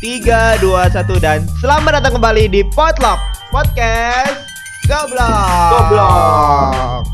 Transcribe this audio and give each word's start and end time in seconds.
3, 0.00 0.64
2, 0.64 0.96
1 0.96 1.20
dan 1.20 1.44
selamat 1.60 2.00
datang 2.00 2.16
kembali 2.16 2.48
di 2.48 2.64
Potluck 2.72 3.20
Podcast 3.52 4.48
Goblok. 4.88 5.68
Goblok. 5.76 7.04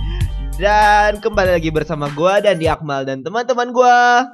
Dan 0.54 1.18
kembali 1.18 1.58
lagi 1.58 1.74
bersama 1.74 2.06
gua 2.14 2.38
dan 2.38 2.62
di 2.62 2.70
Akmal 2.70 3.02
dan 3.02 3.26
teman-teman 3.26 3.74
gua. 3.74 4.30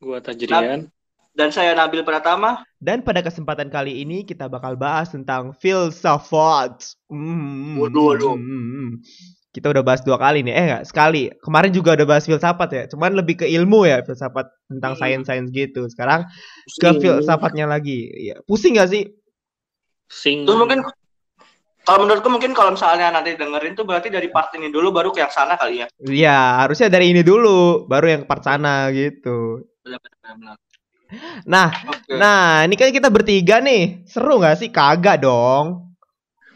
Gua 0.00 0.24
Tajrian. 0.24 0.88
Dan 1.36 1.52
saya 1.52 1.76
Nabil 1.76 2.00
Pratama. 2.00 2.64
Dan 2.80 3.04
pada 3.04 3.20
kesempatan 3.20 3.68
kali 3.68 4.08
ini 4.08 4.24
kita 4.24 4.48
bakal 4.48 4.80
bahas 4.80 5.12
tentang 5.12 5.52
filsafat. 5.60 6.96
Hmm, 7.12 7.76
Waduh, 7.76 8.16
waduh. 8.16 8.34
hmm. 8.40 9.04
Kita 9.50 9.66
udah 9.66 9.82
bahas 9.82 9.98
dua 10.06 10.14
kali 10.14 10.46
nih, 10.46 10.54
eh 10.54 10.64
enggak, 10.70 10.84
sekali. 10.86 11.26
Kemarin 11.42 11.74
juga 11.74 11.98
udah 11.98 12.06
bahas 12.06 12.22
filsafat 12.22 12.70
ya, 12.70 12.82
cuman 12.86 13.18
lebih 13.18 13.42
ke 13.42 13.46
ilmu 13.50 13.82
ya, 13.82 13.98
filsafat 14.06 14.46
tentang 14.70 14.94
Hmm. 14.94 15.00
sains-sains 15.02 15.50
gitu. 15.50 15.90
Sekarang 15.90 16.22
ke 16.70 16.90
filsafatnya 17.02 17.66
lagi. 17.66 18.06
Iya. 18.14 18.46
Pusing 18.46 18.78
gak 18.78 18.94
sih? 18.94 19.10
Sing. 20.06 20.46
Terus 20.46 20.54
mungkin 20.54 20.86
kalau 21.82 22.06
menurutku 22.06 22.30
mungkin 22.30 22.54
kalau 22.54 22.78
misalnya 22.78 23.10
nanti 23.10 23.34
dengerin 23.34 23.74
tuh 23.74 23.82
berarti 23.82 24.06
dari 24.06 24.30
part 24.30 24.54
ini 24.54 24.70
dulu 24.70 24.94
baru 24.94 25.10
ke 25.10 25.18
yang 25.26 25.34
sana 25.34 25.58
kali 25.58 25.82
ya. 25.82 25.86
Iya, 25.98 26.62
harusnya 26.62 26.86
dari 26.86 27.10
ini 27.10 27.26
dulu, 27.26 27.90
baru 27.90 28.06
yang 28.06 28.20
ke 28.22 28.28
part 28.30 28.46
sana 28.46 28.86
gitu. 28.94 29.66
Benar-benar. 29.82 30.54
Nah, 31.42 31.74
Oke. 31.90 32.14
nah 32.14 32.62
ini 32.62 32.78
kan 32.78 32.94
kita 32.94 33.10
bertiga 33.10 33.58
nih. 33.58 34.06
Seru 34.06 34.38
gak 34.38 34.62
sih? 34.62 34.70
Kagak 34.70 35.26
dong. 35.26 35.89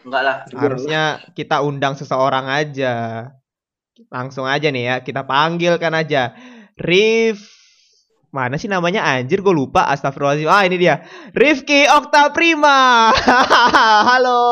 Enggak 0.05 0.23
lah. 0.23 0.37
Harusnya 0.53 1.03
kita 1.33 1.65
undang 1.65 1.97
seseorang 1.97 2.45
aja. 2.47 3.29
Langsung 4.13 4.45
aja 4.45 4.69
nih 4.69 4.85
ya, 4.85 4.97
kita 5.01 5.25
panggilkan 5.25 5.93
aja. 5.97 6.37
Rif 6.75 7.55
Mana 8.35 8.59
sih 8.59 8.67
namanya 8.67 9.07
anjir 9.07 9.47
gue 9.47 9.55
lupa 9.55 9.87
Astagfirullahaladzim 9.95 10.51
Ah 10.51 10.67
ini 10.67 10.75
dia 10.75 11.07
Rifki 11.31 11.87
Okta 11.87 12.35
Prima 12.35 13.15
Halo 14.11 14.43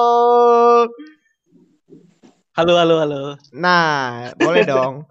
Halo 2.54 2.72
halo 2.78 2.94
halo. 3.02 3.22
Nah 3.58 4.30
boleh 4.38 4.62
dong 4.70 5.10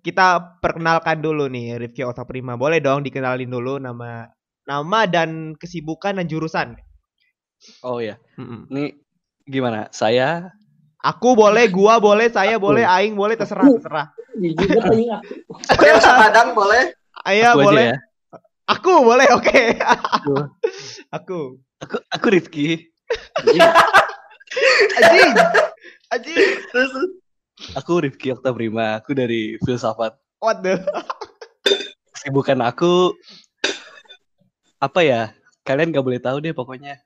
Kita 0.00 0.56
perkenalkan 0.64 1.20
dulu 1.20 1.44
nih 1.52 1.76
Rifki 1.76 2.08
Okta 2.08 2.24
Prima 2.24 2.56
Boleh 2.56 2.80
dong 2.80 3.04
dikenalin 3.04 3.52
dulu 3.52 3.76
nama 3.76 4.32
Nama 4.64 5.00
dan 5.04 5.52
kesibukan 5.60 6.16
dan 6.16 6.24
jurusan 6.24 6.72
Oh 7.84 8.00
ya, 8.04 8.20
Mm-mm. 8.36 8.68
ini 8.68 8.92
gimana? 9.46 9.88
Saya 9.94 10.50
Aku 11.00 11.38
boleh, 11.38 11.70
gua 11.70 12.02
boleh, 12.02 12.26
saya 12.26 12.58
Aku. 12.58 12.66
boleh, 12.66 12.82
Aing 12.82 13.14
boleh, 13.14 13.38
terserah, 13.38 13.62
terserah. 13.62 14.06
Oke, 14.34 15.88
sekadang 16.02 16.50
boleh. 16.50 16.90
Ayah 17.22 17.54
aku 17.54 17.62
Iya, 17.62 17.66
boleh. 17.70 17.84
aja 17.86 17.94
ya. 17.94 17.98
Aku 18.66 18.92
boleh, 19.06 19.26
oke. 19.30 19.62
Aku, 19.86 20.34
Aku. 21.14 21.38
aku, 21.78 21.96
aku 22.10 22.26
Rifki. 22.26 22.90
Anjing. 26.10 26.42
Terus 26.74 26.90
Aku 27.78 28.02
Rifki 28.02 28.34
Okta 28.34 28.50
Prima. 28.50 28.98
Aku 28.98 29.14
dari 29.14 29.54
filsafat. 29.62 30.18
What 30.42 30.66
the? 30.66 30.82
Kesibukan 32.18 32.58
aku 32.66 33.14
apa 34.76 35.00
ya? 35.06 35.22
Kalian 35.62 35.94
gak 35.94 36.02
boleh 36.02 36.18
tahu 36.18 36.42
deh 36.42 36.50
pokoknya. 36.50 36.98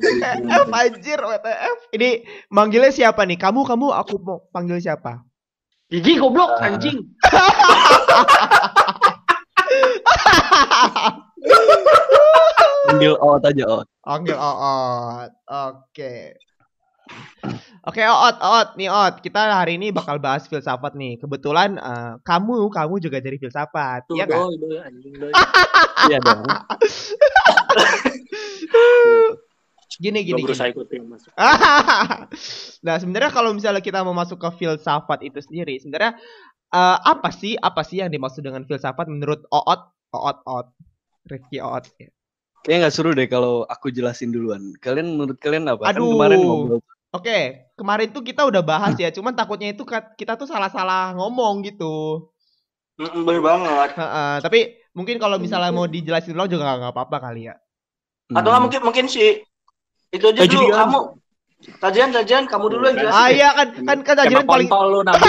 WTF 0.00 0.68
anjir, 0.72 1.18
WTF. 1.20 1.78
Ini 1.92 2.10
manggilnya 2.48 2.92
siapa 2.92 3.28
nih? 3.28 3.36
Kamu, 3.36 3.68
kamu, 3.68 3.92
aku 3.92 4.16
mau 4.20 4.40
panggil 4.48 4.80
siapa? 4.80 5.20
Gigi 5.90 6.16
goblok 6.16 6.56
anjing. 6.62 7.02
Panggil 12.90 13.14
out 13.18 13.42
aja 13.42 13.64
out. 13.66 13.86
Panggil 14.02 14.38
Oot. 14.38 15.30
Oke. 15.50 16.14
Oke, 17.90 18.06
Oot, 18.06 18.36
Oot, 18.38 18.68
nih 18.78 18.86
Oot. 18.86 19.18
Kita 19.18 19.50
hari 19.50 19.82
ini 19.82 19.90
bakal 19.90 20.22
bahas 20.22 20.46
filsafat 20.46 20.94
nih. 20.94 21.18
Kebetulan 21.18 21.74
eh, 21.74 22.14
kamu, 22.22 22.70
kamu 22.70 22.94
juga 23.02 23.18
dari 23.18 23.34
filsafat. 23.42 24.06
Tuh 24.06 24.14
Iya 24.14 24.30
kan? 24.30 24.46
Iya 26.06 26.18
dong. 26.22 26.46
Gini, 30.00 30.24
gini, 30.24 30.40
gini. 30.40 30.48
berusaha 30.48 30.72
ikutin 30.72 31.04
masuk. 31.04 31.28
nah 32.86 32.96
sebenarnya 32.96 33.28
kalau 33.28 33.52
misalnya 33.52 33.84
kita 33.84 34.00
mau 34.00 34.16
masuk 34.16 34.40
ke 34.40 34.48
filsafat 34.64 35.20
itu 35.20 35.44
sendiri, 35.44 35.76
sebenarnya 35.76 36.16
eh, 36.72 36.98
apa 37.04 37.28
sih 37.28 37.52
apa 37.60 37.84
sih 37.84 38.00
yang 38.00 38.08
dimaksud 38.08 38.40
dengan 38.40 38.64
filsafat 38.64 39.12
menurut 39.12 39.44
Oot? 39.52 39.82
Oot 40.16 40.38
Oot, 40.48 40.66
Rifki 41.28 41.60
Oot. 41.60 41.84
Kayaknya 42.64 42.78
nggak 42.80 42.94
seru 42.96 43.12
deh 43.12 43.28
kalau 43.28 43.68
aku 43.68 43.92
jelasin 43.92 44.32
duluan. 44.32 44.72
Kalian 44.80 45.20
menurut 45.20 45.36
kalian 45.36 45.68
apa? 45.68 45.92
Kan 45.92 46.00
Aduh. 46.00 46.16
kemarin 46.16 46.40
ngobrol. 46.48 46.80
Oke, 47.10 47.68
kemarin 47.74 48.08
tuh 48.14 48.22
kita 48.22 48.46
udah 48.46 48.62
bahas 48.62 48.94
ya, 48.94 49.10
cuman 49.10 49.34
takutnya 49.34 49.74
itu 49.74 49.82
kita 50.14 50.38
tuh 50.38 50.46
salah-salah 50.46 51.12
ngomong 51.18 51.66
gitu. 51.66 52.30
Bener 52.94 53.42
banget. 53.42 53.98
Heeh, 53.98 54.34
tapi 54.40 54.60
mungkin 54.94 55.18
kalau 55.18 55.36
misalnya 55.42 55.74
mau 55.74 55.90
dijelasin 55.90 56.32
dulu 56.32 56.46
juga 56.46 56.70
nggak 56.70 56.94
apa-apa 56.94 57.16
kali 57.18 57.50
ya. 57.50 57.58
Atau 58.30 58.48
nggak 58.54 58.62
mungkin 58.62 58.80
mungkin 58.86 59.04
si 59.10 59.42
itu 60.10 60.24
aja 60.26 60.42
dulu 60.42 60.46
Tajrian. 60.46 60.74
kamu. 60.76 61.00
Tajian, 61.60 62.08
tajian, 62.08 62.44
kamu 62.48 62.66
dulu 62.72 62.84
yang 62.88 62.96
jelasin. 62.96 63.20
Ah 63.20 63.28
iya 63.28 63.48
kan 63.52 63.68
kan 63.84 63.98
kan 64.00 64.14
Tajrian 64.16 64.42
Emang 64.42 64.48
paling 64.48 64.68
kontol 64.68 64.86
lu 64.90 65.00
Nabil. 65.04 65.28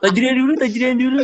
Tajrian 0.00 0.34
dulu, 0.38 0.52
tajrian 0.54 0.96
dulu. 0.96 1.18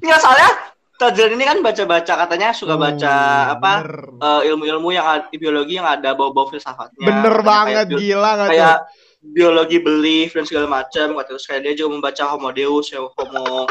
Nggak 0.00 0.20
soalnya 0.20 0.50
Tajian 0.94 1.34
ini 1.34 1.42
kan 1.42 1.58
baca-baca 1.58 2.12
katanya 2.22 2.54
suka 2.54 2.78
baca 2.78 3.10
Oh, 3.50 3.54
apa 3.58 3.72
eh, 4.14 4.40
ilmu-ilmu 4.46 4.94
yang 4.94 5.02
ada, 5.02 5.26
biologi 5.34 5.74
yang 5.74 5.90
ada 5.90 6.14
bau-bau 6.14 6.46
filsafatnya. 6.46 7.02
Bener 7.02 7.34
Katanya 7.34 7.50
banget 7.50 7.74
kayak 7.90 7.98
gila 7.98 8.30
nggak 8.30 8.46
tuh? 8.46 8.50
kayak 8.54 8.76
biologi 9.24 9.78
belief 9.82 10.30
dan 10.38 10.44
segala 10.46 10.66
macam 10.70 11.06
terus 11.26 11.42
kayak 11.44 11.66
dia 11.66 11.74
juga 11.74 11.98
membaca 11.98 12.22
homo 12.30 12.54
deus 12.54 12.94
ya 12.94 13.02
homo 13.02 13.66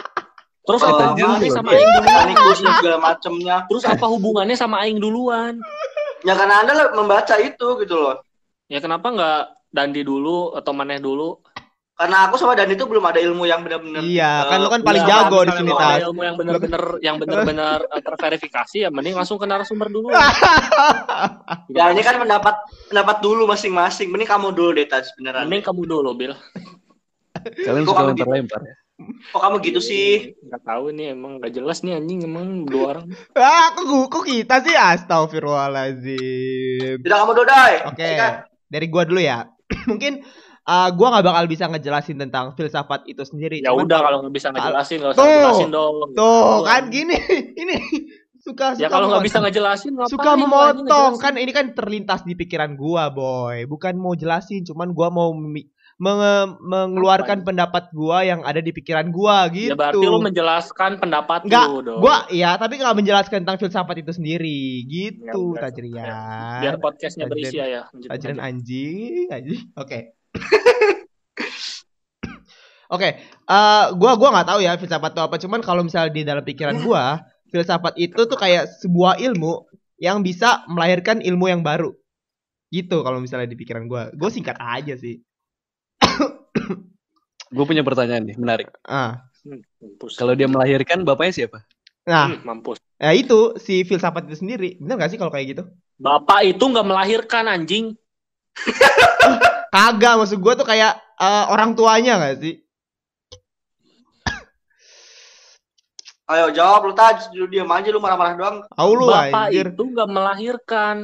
Terus 0.63 0.79
Oh, 0.83 0.91
apa 0.91 1.03
hubungannya 1.15 1.47
sama 1.51 1.69
aing 1.71 1.91
duluan? 1.95 2.27
Segala 2.75 2.97
macamnya 2.99 3.57
Terus 3.71 3.83
apa 3.87 4.05
hubungannya 4.05 4.55
sama 4.59 4.75
aing 4.83 4.99
duluan? 4.99 5.53
Ya 6.23 6.33
karena 6.33 6.63
anda 6.63 6.73
lah 6.73 6.87
membaca 6.91 7.35
itu 7.37 7.67
gitu 7.79 7.95
loh 7.95 8.17
Ya 8.71 8.79
kenapa 8.79 9.11
nggak 9.11 9.41
Dandi 9.69 10.01
dulu 10.01 10.55
atau 10.55 10.71
Maneh 10.73 10.97
dulu? 10.97 11.37
karena 11.93 12.25
aku 12.25 12.41
sama 12.41 12.57
Dan 12.57 12.73
itu 12.73 12.89
belum 12.89 13.05
ada 13.05 13.21
ilmu 13.21 13.45
yang 13.45 13.61
benar-benar 13.61 14.01
Iya, 14.01 14.25
eh, 14.25 14.49
kan 14.49 14.57
lu 14.65 14.69
kan 14.73 14.81
paling 14.81 15.05
bisa 15.05 15.13
jago 15.13 15.39
di 15.45 15.51
sini, 15.53 15.71
Tas. 15.77 15.99
ilmu 16.09 16.21
yang 16.25 16.35
benar-benar 16.39 16.83
yang 17.05 17.15
benar-benar 17.21 17.79
eh, 17.85 18.01
terverifikasi 18.01 18.77
ya 18.81 18.89
mending 18.89 19.13
langsung 19.13 19.37
ke 19.37 19.45
narasumber 19.45 19.93
dulu. 19.93 20.09
ya 21.77 21.93
ini 21.93 22.01
kan 22.01 22.17
pendapat 22.17 22.55
pendapat 22.89 23.17
dulu 23.21 23.45
masing-masing 23.45 24.09
mending 24.09 24.25
kamu 24.25 24.49
dulu 24.57 24.73
deh 24.73 24.89
tas 24.89 25.13
beneran 25.13 25.45
Mending 25.45 25.63
kamu 25.69 25.81
dulu, 25.85 26.09
Bil. 26.17 26.33
Kalian 27.61 27.83
Kok 27.85 27.93
suka 27.93 27.99
kamu 28.01 28.09
lempar-lempar 28.17 28.61
ya? 28.65 28.75
Kok 29.25 29.39
kamu 29.39 29.55
gitu 29.61 29.79
sih 29.79 30.33
Enggak 30.39 30.61
tahu 30.63 30.89
nih 30.89 31.11
emang 31.11 31.37
enggak 31.37 31.51
jelas 31.51 31.79
nih 31.79 31.93
anjing 31.93 32.21
emang 32.21 32.63
dua 32.63 32.83
orang. 32.91 33.05
Ah, 33.33 33.71
kok, 33.71 33.83
kok 34.07 34.23
kita 34.23 34.61
sih 34.61 34.73
astagfirullahaladzim. 34.73 36.95
tidak 36.99 37.17
kamu 37.17 37.31
dulu 37.33 37.45
dai 37.45 37.73
Oke, 37.85 38.05
Sikat. 38.05 38.33
dari 38.67 38.85
gua 38.87 39.03
dulu 39.03 39.19
ya. 39.19 39.37
Mungkin 39.89 40.13
uh, 40.63 40.87
gua 40.91 41.07
nggak 41.11 41.25
bakal 41.25 41.43
bisa 41.47 41.65
ngejelasin 41.67 42.17
tentang 42.17 42.53
filsafat 42.53 43.01
itu 43.05 43.21
sendiri. 43.21 43.59
Ya 43.59 43.69
cuman 43.69 43.85
udah 43.85 43.99
kalau- 43.99 44.19
nggak 44.21 44.33
bisa 44.33 44.47
ngejelasin 44.49 44.97
nggak 44.99 45.11
usah 45.11 45.17
Tuh. 45.17 45.29
ngejelasin 45.29 45.69
dong. 45.71 45.93
tuh 46.01 46.07
Tuh, 46.13 46.57
kan 46.63 46.81
gini, 46.87 47.15
ini 47.61 47.75
suka 48.37 48.65
Ya 48.75 48.81
suka 48.81 48.91
kalau 48.91 49.05
nggak 49.09 49.23
bisa 49.23 49.37
ngejelasin 49.39 49.91
ngapain 49.93 50.11
suka 50.11 50.29
anjing 50.29 50.41
memotong 50.43 51.11
ngejelasin? 51.15 51.21
kan 51.21 51.33
ini 51.39 51.51
kan 51.51 51.65
terlintas 51.71 52.19
di 52.21 52.33
pikiran 52.35 52.75
gua 52.75 53.07
boy 53.07 53.63
bukan 53.63 53.95
mau 53.95 54.13
jelasin 54.13 54.61
cuman 54.63 54.91
gua 54.91 55.07
mau 55.07 55.31
menge- 56.01 56.57
mengeluarkan 56.59 57.41
pendapat 57.41 57.93
gua 57.93 58.21
yang 58.21 58.41
ada 58.41 58.59
di 58.59 58.69
pikiran 58.69 59.09
gua 59.09 59.45
gitu 59.49 59.73
Ya 59.73 59.77
berarti 59.77 60.05
lu 60.05 60.19
menjelaskan 60.19 60.97
pendapat 60.97 61.45
Nggak, 61.45 61.65
lu 61.69 61.79
dong. 61.81 61.99
gua 62.01 62.25
iya 62.29 62.57
tapi 62.57 62.81
nggak 62.81 62.97
menjelaskan 62.97 63.45
tentang 63.45 63.59
filsafat 63.61 64.01
itu 64.01 64.11
sendiri 64.13 64.85
gitu 64.85 65.53
Ya 65.53 65.69
Tajrian 65.69 66.15
biar 66.61 66.75
podcastnya 66.81 67.25
berisi 67.29 67.57
ya. 67.57 67.85
Lanjut 67.93 68.09
Tajrian 68.09 68.39
anjing 68.41 69.27
anjing 69.29 69.61
oke 69.75 69.99
Oke, 72.91 73.09
eh 73.25 73.85
gua 73.97 74.11
gua 74.13 74.29
nggak 74.29 74.47
tahu 74.53 74.59
ya 74.61 74.77
filsafat 74.77 75.17
itu 75.17 75.21
apa, 75.25 75.35
cuman 75.41 75.65
kalau 75.65 75.81
misalnya 75.81 76.13
di 76.13 76.21
dalam 76.21 76.45
pikiran 76.45 76.77
gua, 76.77 77.25
filsafat 77.49 77.97
itu 77.97 78.21
tuh 78.29 78.37
kayak 78.37 78.69
sebuah 78.85 79.17
ilmu 79.17 79.65
yang 79.97 80.21
bisa 80.21 80.61
melahirkan 80.69 81.17
ilmu 81.17 81.49
yang 81.49 81.65
baru. 81.65 81.89
Gitu 82.69 83.01
kalau 83.01 83.17
misalnya 83.17 83.49
di 83.49 83.57
pikiran 83.57 83.89
gua. 83.89 84.13
Gue 84.13 84.29
singkat 84.29 84.61
aja 84.61 84.93
sih. 84.93 85.17
Gue 87.53 87.63
punya 87.63 87.81
pertanyaan 87.81 88.25
nih, 88.25 88.35
menarik. 88.35 88.67
Ah. 88.83 89.23
Hmm, 89.43 89.59
mampus. 89.77 90.15
Kalau 90.15 90.33
dia 90.33 90.47
melahirkan, 90.47 91.03
bapaknya 91.03 91.33
siapa? 91.35 91.61
Nah, 92.03 92.33
Hmm, 92.33 92.39
mampus. 92.43 92.77
ya 92.97 93.11
itu 93.11 93.53
si 93.57 93.83
filsafat 93.83 94.27
itu 94.27 94.39
sendiri. 94.39 94.75
Bener 94.79 94.97
gak 94.97 95.09
sih 95.09 95.17
kalau 95.17 95.29
kayak 95.29 95.55
gitu? 95.55 95.63
Bapak 95.95 96.43
itu 96.43 96.59
nggak 96.59 96.83
melahirkan 96.83 97.47
anjing. 97.47 97.95
Kagak, 99.73 100.17
maksud 100.17 100.37
gua 100.37 100.53
tuh 100.53 100.63
kayak 100.63 100.97
eh, 100.97 101.43
orang 101.47 101.73
tuanya 101.73 102.19
gak 102.19 102.39
sih? 102.39 102.53
Ayo 106.31 106.49
jawab 106.51 106.87
lu 106.87 106.93
tadi, 106.93 107.19
lu 107.35 107.45
diam 107.45 107.67
aja 107.67 107.87
lu 107.87 107.99
marah-marah 107.99 108.33
doang. 108.35 108.57
Tahu 108.67 108.91
lu 108.95 109.05
Bapak 109.07 109.51
anjir. 109.51 109.65
itu 109.69 109.83
nggak 109.83 110.09
melahirkan. 110.09 110.95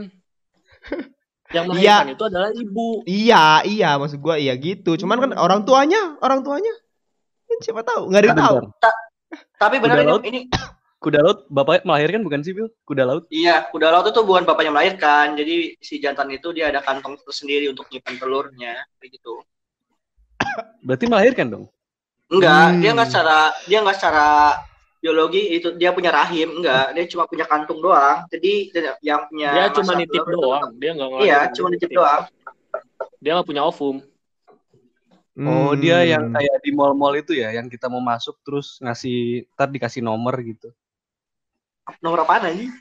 Yang 1.50 1.66
Iya. 1.66 1.70
melahirkan 1.74 2.10
itu 2.14 2.24
adalah 2.30 2.50
ibu. 2.54 2.88
Iya, 3.04 3.46
iya 3.66 3.90
maksud 3.98 4.20
gua 4.22 4.38
iya 4.38 4.54
gitu. 4.54 4.94
Cuman 4.96 5.18
kan 5.18 5.32
orang 5.34 5.66
tuanya, 5.66 6.18
orang 6.22 6.46
tuanya 6.46 6.74
kan 7.46 7.58
siapa 7.60 7.82
tahu, 7.82 8.14
nggak 8.14 8.22
ada 8.22 8.30
yang 8.30 8.38
tahu. 8.38 8.58
Tapi 9.58 9.76
benar 9.82 9.98
ini, 10.00 10.08
laut? 10.08 10.22
ini 10.24 10.40
Kuda 11.00 11.24
laut 11.24 11.48
bapaknya 11.48 11.88
melahirkan 11.88 12.22
bukan 12.22 12.44
sih, 12.44 12.52
Bil? 12.52 12.68
Kuda 12.84 13.08
laut. 13.08 13.24
iya, 13.32 13.64
kuda 13.72 13.88
laut 13.88 14.12
itu 14.12 14.20
bukan 14.20 14.44
bapaknya 14.44 14.76
melahirkan. 14.76 15.32
Jadi 15.34 15.80
si 15.80 15.96
jantan 15.98 16.28
itu 16.28 16.52
dia 16.52 16.68
ada 16.68 16.84
kantong 16.84 17.16
tersendiri 17.24 17.72
untuk 17.72 17.88
nyimpan 17.88 18.20
telurnya, 18.20 18.84
kayak 19.00 19.16
gitu. 19.16 19.40
Berarti 20.86 21.06
melahirkan 21.08 21.48
dong. 21.48 21.66
Enggak, 22.28 22.68
Hmm. 22.68 22.80
dia 22.84 22.92
enggak 22.94 23.10
secara 23.10 23.38
dia 23.66 23.78
enggak 23.80 23.98
secara 23.98 24.28
biologi 25.00 25.42
itu 25.56 25.72
dia 25.80 25.96
punya 25.96 26.12
rahim, 26.12 26.60
enggak, 26.60 26.92
dia 26.92 27.04
cuma 27.08 27.24
punya 27.26 27.48
kantung 27.48 27.80
doang. 27.80 28.28
Jadi 28.28 28.70
yang 29.00 29.26
punya 29.32 29.50
Dia 29.56 29.66
cuma 29.72 29.92
nitip 29.96 30.24
doang. 30.28 30.70
Dia 30.76 30.92
nggak 30.94 31.10
Iya, 31.24 31.40
cuma 31.56 31.68
nitip 31.72 31.90
doang. 31.90 32.24
Dia 33.20 33.32
nggak 33.40 33.48
punya 33.48 33.64
ovum. 33.64 34.04
Oh, 35.40 35.72
Hmm. 35.72 35.80
dia 35.80 36.04
yang 36.04 36.36
kayak 36.36 36.56
di 36.60 36.72
mall-mall 36.76 37.16
itu 37.16 37.32
ya, 37.32 37.56
yang 37.56 37.72
kita 37.72 37.88
mau 37.88 38.04
masuk 38.04 38.36
terus 38.44 38.76
ngasih, 38.84 39.48
ntar 39.56 39.72
dikasih 39.72 40.04
nomor 40.04 40.36
gitu. 40.44 40.68
Nomor 42.04 42.28
apaan 42.28 42.52
anjing? 42.52 42.76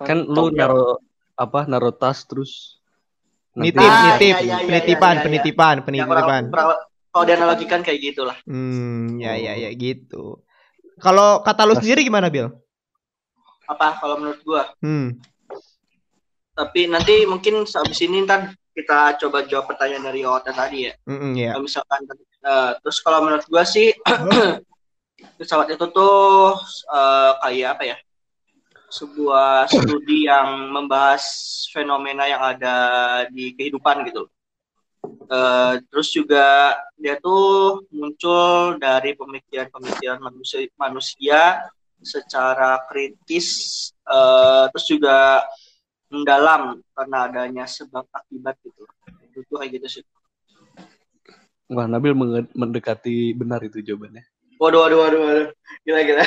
Kan 0.00 0.24
lu 0.24 0.48
naro 0.48 0.96
apa, 1.36 1.68
naro 1.68 1.92
tas 1.92 2.24
terus 2.24 2.80
nanti- 3.52 3.76
nitip, 3.76 3.84
Ah, 3.84 4.00
nitip, 4.16 4.32
iya, 4.32 4.40
iya, 4.40 4.56
iya, 4.56 4.64
penitipan, 4.64 5.12
iya, 5.12 5.18
iya. 5.20 5.24
penitipan, 5.28 5.74
Yang 5.76 5.84
penitipan. 5.84 6.42
kurang, 6.48 6.72
kurang- 6.72 6.84
kalau 7.12 7.24
dianalogikan 7.28 7.80
kayak 7.84 8.00
gitulah. 8.00 8.36
Hmm, 8.48 9.20
ya 9.20 9.36
ya 9.36 9.52
ya 9.60 9.70
gitu. 9.76 10.40
Kalau 11.00 11.40
kata 11.40 11.64
lu 11.64 11.74
Mas- 11.74 11.80
sendiri 11.82 12.04
gimana, 12.04 12.28
Bil? 12.28 12.52
Apa 13.66 13.96
kalau 13.98 14.20
menurut 14.20 14.40
gua? 14.44 14.70
Hmm. 14.84 15.16
Tapi 16.54 16.90
nanti 16.90 17.24
mungkin 17.24 17.64
habis 17.64 17.98
ini 18.04 18.26
ntar 18.26 18.52
kita 18.76 19.16
coba 19.16 19.46
jawab 19.48 19.70
pertanyaan 19.70 20.12
dari 20.12 20.22
Ota 20.26 20.52
tadi 20.52 20.90
ya. 20.90 20.94
Mm 21.08 21.32
ya. 21.34 21.50
Kalau 21.56 21.64
misalkan 21.64 22.00
eh, 22.44 22.70
terus 22.82 22.98
kalau 23.00 23.18
menurut 23.24 23.46
gua 23.48 23.64
sih 23.64 23.94
pesawat 25.38 25.72
itu 25.72 25.86
tuh 25.88 26.58
eh, 26.90 27.32
kayak 27.40 27.68
apa 27.78 27.84
ya? 27.94 27.96
Sebuah 28.90 29.70
studi 29.70 30.26
yang 30.26 30.74
membahas 30.74 31.22
fenomena 31.70 32.26
yang 32.26 32.42
ada 32.42 32.76
di 33.30 33.54
kehidupan 33.54 34.02
gitu. 34.10 34.26
Eh, 35.06 35.74
terus 35.88 36.10
juga 36.10 36.74
dia 36.98 37.14
tuh 37.22 37.86
muncul 37.94 38.76
dari 38.82 39.14
pemikiran-pemikiran 39.14 40.18
manusia 40.18 40.66
manusia 40.74 41.40
secara 42.02 42.82
kritis 42.90 43.48
eh, 44.04 44.64
terus 44.74 44.86
juga 44.90 45.46
mendalam 46.10 46.82
karena 46.92 47.18
adanya 47.30 47.64
sebab 47.64 48.04
akibat 48.10 48.58
gitu. 48.66 48.82
Itu 49.38 49.54
kayak 49.54 49.70
gitu 49.78 49.86
sih. 49.86 50.04
Wah, 51.70 51.86
Nabil 51.86 52.10
mendekati 52.50 53.30
benar 53.30 53.62
itu 53.62 53.78
jawabannya. 53.78 54.26
Waduh, 54.58 54.82
waduh, 54.82 54.98
waduh, 55.06 55.20
waduh. 55.22 55.48
Gila, 55.86 56.00
gila. 56.02 56.24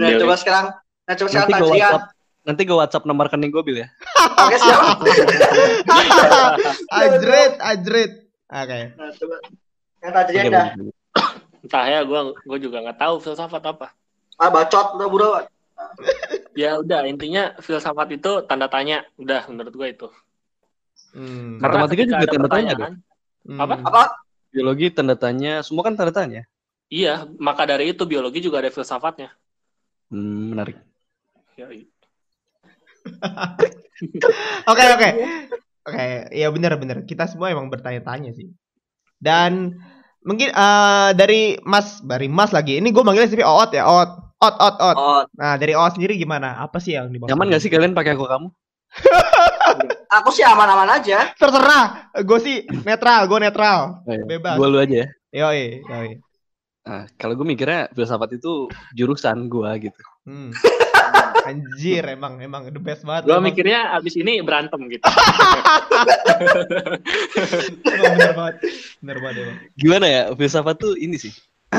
Nah, 0.00 0.10
coba 0.16 0.34
sekarang, 0.40 0.66
nah 1.04 1.14
coba 1.14 1.28
sekarang 1.28 1.48
Nanti 1.52 1.62
Tajrian. 1.68 2.00
Nanti 2.46 2.62
gue 2.62 2.78
WhatsApp 2.78 3.02
nomor 3.10 3.26
rekening 3.26 3.50
gue 3.50 3.62
Bil 3.66 3.82
ya. 3.82 3.90
Oke, 4.38 4.54
siap. 4.54 5.02
ajret, 7.02 7.58
ajret. 7.58 8.12
Oke. 8.46 8.80
Nah, 8.94 9.10
coba. 9.18 9.36
Yang 10.30 10.46
dah. 10.54 10.66
bagus. 10.70 10.94
Entah 11.66 11.84
ya, 11.90 12.00
gue 12.06 12.20
gue 12.46 12.58
juga 12.62 12.86
nggak 12.86 13.02
tahu 13.02 13.18
filsafat 13.18 13.62
apa. 13.66 13.90
Ah, 14.38 14.54
bacot 14.54 14.94
udah 14.94 15.08
bro. 15.10 15.30
Ya 16.54 16.78
udah 16.78 17.02
intinya 17.10 17.58
filsafat 17.58 18.14
itu 18.14 18.46
tanda 18.46 18.70
tanya. 18.70 19.02
Udah 19.18 19.42
menurut 19.50 19.74
gue 19.74 19.88
itu. 19.90 20.06
Hmm. 21.10 21.58
Karena 21.58 21.82
Matematika 21.82 22.02
juga 22.06 22.26
tanda 22.30 22.46
tanya 22.46 22.72
pertanyaan, 22.78 22.94
Hmm. 23.46 23.62
apa? 23.62 23.74
Apa? 23.82 24.02
Biologi 24.54 24.86
tanda 24.94 25.18
tanya, 25.18 25.66
semua 25.66 25.82
kan 25.82 25.98
tanda 25.98 26.14
tanya. 26.14 26.46
Iya, 26.86 27.26
maka 27.42 27.66
dari 27.66 27.90
itu 27.90 28.06
biologi 28.06 28.38
juga 28.38 28.62
ada 28.62 28.70
filsafatnya. 28.70 29.34
Hmm, 30.14 30.54
menarik. 30.54 30.78
Ya, 31.58 31.66
Oke, 34.70 34.84
oke. 34.92 35.08
Oke, 35.86 36.06
ya 36.34 36.52
benar-benar. 36.52 37.08
Kita 37.08 37.24
semua 37.24 37.48
emang 37.48 37.72
bertanya-tanya 37.72 38.36
sih. 38.36 38.52
Dan 39.16 39.72
mungkin 40.20 40.52
eh, 40.52 41.10
dari 41.16 41.56
Mas, 41.64 42.04
dari 42.04 42.28
Mas 42.28 42.52
lagi. 42.52 42.76
Ini 42.76 42.92
gue 42.92 43.00
manggilnya 43.00 43.30
sih 43.30 43.40
Oot 43.40 43.72
ya, 43.72 43.88
Oot. 43.88 44.10
Ot, 44.36 44.56
Ot, 44.60 44.76
Ot. 44.76 44.96
Oh, 45.00 45.22
Nah, 45.40 45.56
dari 45.56 45.72
Oot 45.72 45.96
sendiri 45.96 46.20
gimana? 46.20 46.60
Apa 46.60 46.76
sih 46.76 46.92
yang 46.92 47.08
dimaksud? 47.08 47.32
Nyaman 47.32 47.56
gak 47.56 47.62
sih 47.64 47.72
kalian 47.72 47.96
pakai 47.96 48.12
aku 48.12 48.28
kamu? 48.28 48.48
aku 50.20 50.28
sih 50.28 50.44
aman-aman 50.44 51.00
aja. 51.00 51.32
Terserah. 51.40 52.12
Gue 52.20 52.38
sih 52.44 52.56
netral, 52.84 53.24
gue 53.32 53.38
netral. 53.40 54.04
Bebas. 54.04 54.60
Gue 54.60 54.68
lu 54.68 54.76
aja 54.76 54.96
ya. 55.04 55.08
Yoi, 55.32 55.80
yoi. 55.88 56.10
Nah, 56.86 57.08
kalau 57.18 57.34
gue 57.34 57.46
mikirnya 57.48 57.90
filsafat 57.96 58.38
itu 58.38 58.68
jurusan 58.92 59.48
gue 59.48 59.70
gitu. 59.88 60.02
Hmm. 60.28 60.52
Anjir, 61.46 62.02
emang 62.10 62.42
emang 62.42 62.66
the 62.74 62.82
best 62.82 63.06
banget. 63.06 63.30
gue 63.30 63.38
Emang- 63.38 63.46
mikirnya 63.46 63.94
abis 63.94 64.18
ini 64.18 64.42
berantem 64.42 64.82
gitu. 64.90 65.06
bener 67.86 68.32
banget. 68.34 68.56
Bener 68.98 69.16
banget 69.22 69.36
emang. 69.46 69.56
Gimana 69.78 70.06
ya, 70.10 70.22
filsafat 70.34 70.76
tuh 70.78 70.98
ini 70.98 71.14
sih. 71.14 71.30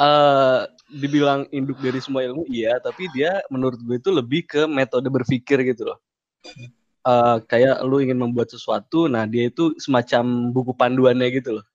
eh 0.00 0.60
dibilang 0.90 1.50
induk 1.50 1.82
dari 1.82 1.98
semua 1.98 2.22
ilmu, 2.22 2.46
iya. 2.46 2.78
Tapi 2.78 3.10
dia 3.10 3.42
menurut 3.50 3.82
gue 3.82 3.96
itu 3.98 4.10
lebih 4.14 4.46
ke 4.46 4.70
metode 4.70 5.10
berpikir 5.10 5.58
gitu 5.66 5.90
loh. 5.90 5.98
Eh 7.02 7.36
kayak 7.50 7.82
lu 7.82 7.98
ingin 7.98 8.22
membuat 8.22 8.54
sesuatu, 8.54 9.10
nah 9.10 9.26
dia 9.26 9.50
itu 9.50 9.74
semacam 9.82 10.54
buku 10.54 10.72
panduannya 10.78 11.26
gitu 11.34 11.58
loh. 11.58 11.66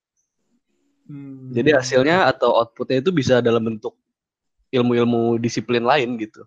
Hmm. 1.05 1.53
Jadi 1.53 1.69
hasilnya 1.75 2.25
atau 2.25 2.55
outputnya 2.55 2.97
itu 3.03 3.13
bisa 3.13 3.37
dalam 3.37 3.61
bentuk 3.61 3.93
ilmu-ilmu 4.75 5.39
disiplin 5.39 5.87
lain 5.87 6.19
gitu. 6.19 6.43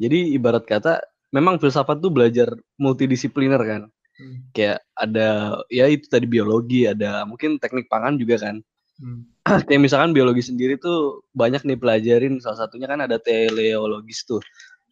Jadi 0.00 0.32
ibarat 0.32 0.64
kata 0.64 1.04
memang 1.34 1.60
filsafat 1.60 2.00
tuh 2.00 2.08
belajar 2.08 2.48
multidisipliner 2.80 3.60
kan. 3.60 3.82
Hmm. 4.16 4.36
Kayak 4.56 4.80
ada 4.96 5.60
ya 5.68 5.86
itu 5.88 6.08
tadi 6.08 6.24
biologi, 6.24 6.88
ada 6.88 7.24
mungkin 7.28 7.60
teknik 7.60 7.86
pangan 7.92 8.16
juga 8.16 8.40
kan. 8.40 8.64
Hmm. 9.00 9.28
Kayak 9.68 9.80
misalkan 9.80 10.12
biologi 10.12 10.44
sendiri 10.44 10.76
tuh 10.76 11.24
banyak 11.32 11.64
nih 11.64 11.78
pelajarin 11.80 12.40
salah 12.40 12.64
satunya 12.66 12.88
kan 12.88 13.00
ada 13.04 13.16
teleologis 13.16 14.24
tuh 14.28 14.40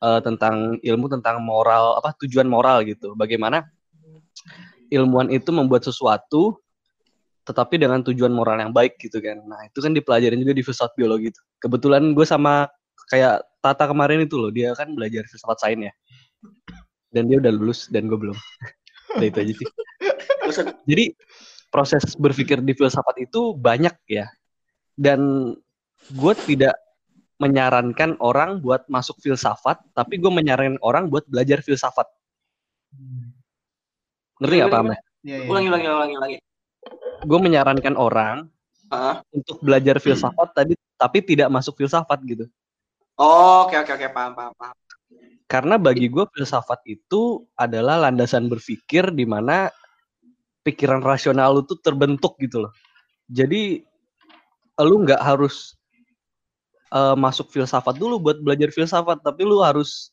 eh, 0.00 0.20
tentang 0.24 0.80
ilmu 0.80 1.06
tentang 1.12 1.40
moral 1.44 1.96
apa 2.00 2.16
tujuan 2.24 2.48
moral 2.48 2.84
gitu. 2.84 3.12
Bagaimana 3.16 3.68
ilmuwan 4.88 5.28
itu 5.28 5.52
membuat 5.52 5.84
sesuatu 5.84 6.56
tetapi 7.48 7.80
dengan 7.80 8.04
tujuan 8.04 8.28
moral 8.28 8.60
yang 8.60 8.76
baik 8.76 9.00
gitu 9.00 9.24
kan. 9.24 9.40
Nah, 9.48 9.64
itu 9.64 9.80
kan 9.80 9.96
dipelajarin 9.96 10.36
juga 10.44 10.52
di 10.52 10.60
filsafat 10.60 10.92
biologi 11.00 11.32
itu. 11.32 11.40
Kebetulan 11.64 12.12
gue 12.12 12.26
sama 12.28 12.68
kayak 13.08 13.40
Tata 13.58 13.88
kemarin 13.88 14.22
itu 14.22 14.36
loh, 14.38 14.52
dia 14.52 14.76
kan 14.76 14.92
belajar 14.92 15.24
filsafat 15.24 15.58
sains 15.64 15.88
ya. 15.88 15.92
Dan 17.08 17.26
dia 17.32 17.40
udah 17.40 17.52
lulus 17.56 17.88
dan 17.88 18.06
gue 18.06 18.18
belum. 18.20 18.36
Udah 19.16 19.24
itu 19.24 19.38
aja 19.40 19.52
sih. 19.56 19.68
Jadi 20.84 21.04
proses 21.72 22.04
berpikir 22.20 22.60
di 22.60 22.76
filsafat 22.76 23.16
itu 23.24 23.56
banyak 23.56 23.96
ya. 24.04 24.28
Dan 24.92 25.52
gue 26.12 26.34
tidak 26.44 26.76
menyarankan 27.40 28.20
orang 28.20 28.60
buat 28.60 28.84
masuk 28.92 29.16
filsafat, 29.24 29.80
tapi 29.96 30.20
gue 30.20 30.28
menyarankan 30.28 30.76
orang 30.84 31.08
buat 31.08 31.24
belajar 31.24 31.64
filsafat. 31.64 32.04
Ngerti 34.38 34.54
nggak 34.60 34.70
paham 34.70 34.92
ya? 34.92 34.98
Iya, 35.24 35.36
iya. 35.42 35.48
ulangi, 35.50 35.68
ulangi, 35.72 35.86
ulangi, 35.88 36.14
ulangi. 36.14 36.38
Gue 37.24 37.38
menyarankan 37.42 37.98
orang 37.98 38.46
Ah. 38.88 39.20
untuk 39.36 39.60
belajar 39.60 40.00
filsafat 40.00 40.48
tadi, 40.56 40.72
tapi 40.96 41.20
tidak 41.20 41.52
masuk 41.52 41.76
filsafat 41.76 42.16
gitu. 42.24 42.48
Oh, 43.20 43.68
oke, 43.68 43.76
oke, 43.84 43.92
oke, 44.00 44.08
paham, 44.16 44.32
paham, 44.32 44.52
paham. 44.56 44.76
Karena 45.44 45.76
bagi 45.76 46.08
gue 46.08 46.24
filsafat 46.32 46.84
itu 46.88 47.44
adalah 47.52 48.00
landasan 48.08 48.48
berpikir 48.48 49.12
di 49.12 49.28
mana 49.28 49.68
pikiran 50.64 51.04
rasional 51.04 51.56
lu 51.56 51.62
tuh 51.64 51.80
terbentuk 51.80 52.36
gitu 52.40 52.68
loh. 52.68 52.72
Jadi 53.28 53.84
lu 54.80 54.94
nggak 55.04 55.20
harus 55.20 55.76
eh, 56.88 57.16
masuk 57.16 57.52
filsafat 57.52 57.96
dulu 58.00 58.16
buat 58.16 58.40
belajar 58.40 58.72
filsafat, 58.72 59.20
tapi 59.20 59.44
lu 59.44 59.60
harus 59.60 60.12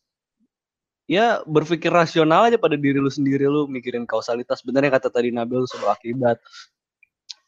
ya 1.07 1.39
berpikir 1.45 1.93
rasional 1.93 2.50
aja 2.50 2.57
pada 2.59 2.75
diri 2.75 3.00
lu 3.00 3.07
sendiri 3.07 3.47
lu 3.47 3.71
mikirin 3.71 4.03
kausalitas. 4.03 4.59
Bener 4.65 4.83
yang 4.83 4.95
kata 5.00 5.07
tadi 5.07 5.31
Nabil 5.31 5.63
sebab 5.69 5.95
akibat. 5.95 6.43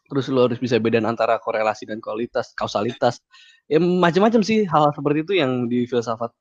Terus 0.07 0.25
lu 0.31 0.39
harus 0.47 0.59
bisa 0.59 0.79
bedain 0.79 1.03
antara 1.03 1.35
korelasi 1.39 1.83
dan 1.87 1.99
kualitas, 1.99 2.55
kausalitas. 2.55 3.19
Ya 3.67 3.79
macam-macam 3.83 4.41
sih 4.43 4.63
hal-hal 4.63 4.95
seperti 4.95 5.19
itu 5.27 5.33
yang 5.35 5.67
di 5.67 5.83
filsafat 5.83 6.31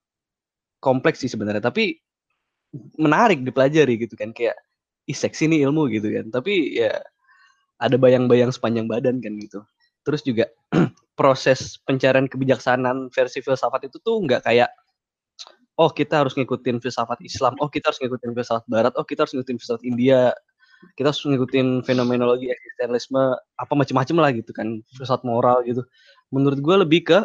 kompleks 0.78 1.22
sih 1.22 1.30
sebenarnya. 1.30 1.62
Tapi 1.62 1.98
menarik 2.98 3.42
dipelajari 3.42 3.98
gitu 4.06 4.14
kan 4.14 4.30
kayak 4.30 4.54
ih 5.10 5.16
seksi 5.16 5.50
nih 5.50 5.66
ilmu 5.66 5.90
gitu 5.90 6.06
kan. 6.14 6.30
Tapi 6.30 6.78
ya 6.78 6.94
ada 7.82 7.96
bayang-bayang 7.98 8.54
sepanjang 8.54 8.86
badan 8.86 9.18
kan 9.18 9.34
gitu. 9.42 9.60
Terus 10.06 10.22
juga 10.22 10.46
proses 11.18 11.82
pencarian 11.82 12.30
kebijaksanaan 12.30 13.10
versi 13.10 13.42
filsafat 13.42 13.90
itu 13.90 13.98
tuh 13.98 14.22
nggak 14.22 14.46
kayak 14.46 14.70
oh 15.76 15.90
kita 15.92 16.24
harus 16.24 16.32
ngikutin 16.36 16.80
filsafat 16.80 17.20
Islam, 17.20 17.52
oh 17.60 17.68
kita 17.68 17.92
harus 17.92 18.00
ngikutin 18.00 18.32
filsafat 18.32 18.64
Barat, 18.64 18.92
oh 18.96 19.04
kita 19.04 19.24
harus 19.24 19.36
ngikutin 19.36 19.56
filsafat 19.60 19.84
India, 19.84 20.32
kita 20.94 21.10
harus 21.10 21.22
ngikutin 21.26 21.82
fenomenologi 21.82 22.52
eksistensialisme 22.52 23.34
apa 23.58 23.72
macam-macam 23.74 24.16
lah 24.22 24.30
gitu 24.36 24.50
kan, 24.54 24.80
filsafat 24.94 25.26
moral 25.26 25.66
gitu. 25.66 25.82
Menurut 26.30 26.58
gue 26.62 26.76
lebih 26.86 27.00
ke 27.02 27.18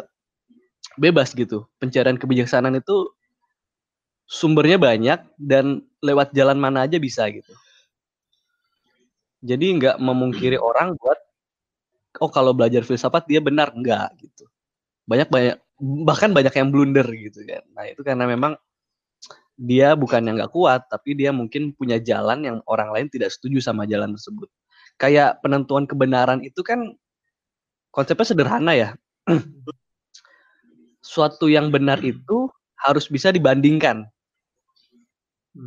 bebas 0.98 1.32
gitu. 1.32 1.70
Pencarian 1.78 2.18
kebijaksanaan 2.18 2.82
itu 2.82 3.12
sumbernya 4.26 4.80
banyak 4.80 5.20
dan 5.38 5.84
lewat 6.00 6.32
jalan 6.32 6.58
mana 6.58 6.88
aja 6.88 6.96
bisa 6.96 7.28
gitu. 7.30 7.52
Jadi 9.44 9.66
nggak 9.78 9.96
memungkiri 10.00 10.58
orang 10.68 10.96
buat 10.98 11.18
oh 12.20 12.30
kalau 12.30 12.52
belajar 12.52 12.82
filsafat 12.84 13.28
dia 13.28 13.38
benar 13.38 13.72
enggak 13.76 14.12
gitu. 14.18 14.48
Banyak 15.06 15.28
banyak 15.28 15.56
bahkan 15.82 16.30
banyak 16.30 16.54
yang 16.54 16.68
blunder 16.70 17.06
gitu 17.10 17.42
kan. 17.42 17.62
Nah, 17.74 17.84
itu 17.90 18.00
karena 18.06 18.24
memang 18.30 18.54
dia 19.56 19.94
bukan 19.94 20.24
yang 20.24 20.36
nggak 20.40 20.52
kuat, 20.52 20.88
tapi 20.88 21.14
dia 21.14 21.30
mungkin 21.30 21.76
punya 21.76 22.00
jalan 22.00 22.44
yang 22.44 22.56
orang 22.66 22.90
lain 22.90 23.06
tidak 23.12 23.30
setuju 23.30 23.60
sama 23.60 23.84
jalan 23.84 24.16
tersebut. 24.16 24.48
Kayak 24.96 25.40
penentuan 25.44 25.84
kebenaran 25.84 26.40
itu 26.44 26.60
kan 26.64 26.96
konsepnya 27.92 28.26
sederhana 28.26 28.72
ya. 28.72 28.88
Suatu 31.12 31.50
yang 31.50 31.68
benar 31.68 32.00
itu 32.00 32.48
harus 32.80 33.06
bisa 33.06 33.30
dibandingkan. 33.30 34.08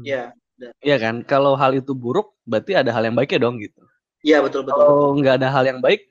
Iya. 0.01 0.33
Iya 0.81 0.97
kan? 0.97 1.21
Kalau 1.27 1.53
hal 1.59 1.75
itu 1.75 1.91
buruk, 1.91 2.33
berarti 2.47 2.79
ada 2.79 2.89
hal 2.95 3.03
yang 3.05 3.15
baiknya 3.15 3.43
dong 3.43 3.59
gitu. 3.59 3.83
Iya 4.25 4.41
betul 4.41 4.65
betul. 4.65 4.79
Kalau 4.79 5.13
nggak 5.19 5.35
ada 5.43 5.49
hal 5.51 5.63
yang 5.67 5.79
baik, 5.83 6.09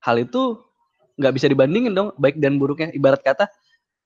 hal 0.00 0.16
itu 0.16 0.56
nggak 1.20 1.34
bisa 1.36 1.46
dibandingin 1.52 1.92
dong 1.92 2.14
baik 2.16 2.40
dan 2.40 2.56
buruknya. 2.56 2.88
Ibarat 2.94 3.20
kata 3.20 3.50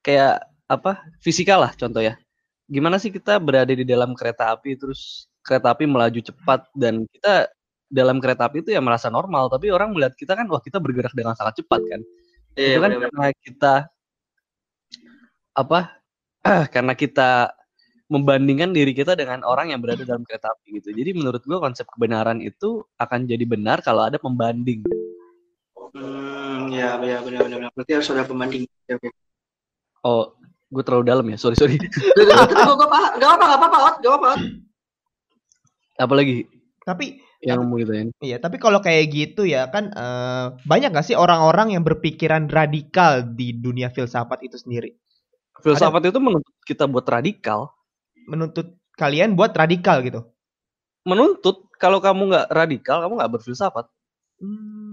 kayak 0.02 0.42
apa 0.66 1.04
fisika 1.20 1.60
lah 1.60 1.70
contoh 1.76 2.00
ya. 2.00 2.18
Gimana 2.64 2.97
sih 2.97 3.12
kita 3.12 3.37
berada 3.37 3.73
di 3.73 3.85
dalam 3.85 4.16
kereta 4.16 4.56
api 4.56 4.76
terus 4.80 5.28
kereta 5.44 5.76
api 5.76 5.85
melaju 5.85 6.21
cepat 6.25 6.64
dan 6.73 7.04
kita 7.12 7.52
dalam 7.92 8.18
kereta 8.18 8.49
api 8.49 8.64
itu 8.64 8.73
ya 8.73 8.80
merasa 8.80 9.12
normal, 9.12 9.52
tapi 9.52 9.68
orang 9.68 9.92
melihat 9.92 10.16
kita 10.16 10.33
kan 10.35 10.49
wah 10.49 10.59
kita 10.59 10.80
bergerak 10.80 11.12
dengan 11.12 11.37
sangat 11.37 11.61
cepat 11.61 11.80
kan. 11.85 12.00
Iya 12.56 12.75
itu 12.75 12.80
kan 12.80 12.90
benar-benar. 12.90 13.11
karena 13.12 13.28
kita 13.44 13.75
apa? 15.54 15.80
karena 16.75 16.92
kita 16.97 17.30
membandingkan 18.09 18.71
diri 18.73 18.92
kita 18.92 19.16
dengan 19.16 19.42
orang 19.44 19.73
yang 19.73 19.80
berada 19.80 20.04
dalam 20.04 20.25
kereta 20.25 20.52
api 20.52 20.80
gitu. 20.80 20.92
Jadi 20.92 21.11
menurut 21.16 21.42
gua 21.44 21.61
konsep 21.61 21.87
kebenaran 21.88 22.40
itu 22.40 22.85
akan 22.97 23.28
jadi 23.28 23.44
benar 23.44 23.85
kalau 23.85 24.09
ada 24.09 24.16
pembanding. 24.16 24.85
Hmm, 25.94 26.73
ya, 26.75 26.99
ya 26.99 27.23
benar 27.23 27.47
benar. 27.47 27.59
benar. 27.62 27.71
Berarti 27.76 27.92
harus 27.94 28.09
ada 28.11 28.26
pembanding. 28.26 28.66
Oke, 28.66 28.92
oke. 28.99 29.09
Oh, 30.04 30.37
gue 30.74 30.82
terlalu 30.84 31.04
dalam 31.06 31.26
ya. 31.30 31.38
Sorry 31.38 31.54
sorry. 31.54 31.78
Gak 31.78 32.74
apa-apa, 32.74 33.00
gak 33.22 33.28
apa-apa, 33.30 33.44
gak 33.46 33.58
apa-apa, 33.62 33.78
Ot. 33.78 33.94
Gak 34.02 34.10
apa-apa. 34.10 34.28
Ot. 34.34 34.42
Apalagi 35.94 36.50
Tapi 36.82 37.22
yang 37.44 37.64
mau 37.68 37.76
ditanyain? 37.76 38.08
iya, 38.24 38.40
tapi 38.40 38.56
kalau 38.56 38.80
kayak 38.80 39.04
gitu 39.12 39.44
ya 39.44 39.68
kan 39.68 39.92
eh, 39.92 40.46
banyak 40.64 40.90
gak 40.96 41.06
sih 41.06 41.16
orang-orang 41.16 41.76
yang 41.76 41.84
berpikiran 41.84 42.48
radikal 42.48 43.20
di 43.22 43.54
dunia 43.56 43.88
filsafat 43.94 44.42
itu 44.44 44.56
sendiri? 44.58 44.92
Filsafat 45.64 46.12
itu 46.12 46.20
menuntut 46.20 46.52
kita 46.68 46.84
buat 46.84 47.08
radikal. 47.08 47.72
Menuntut 48.28 48.76
kalian 49.00 49.32
buat 49.32 49.56
radikal 49.56 50.04
gitu. 50.04 50.24
Menuntut 51.08 51.68
kalau 51.80 52.00
kamu 52.04 52.32
nggak 52.32 52.48
radikal, 52.52 53.00
kamu 53.04 53.12
nggak 53.20 53.32
berfilsafat. 53.38 53.86
Hmm, 54.40 54.83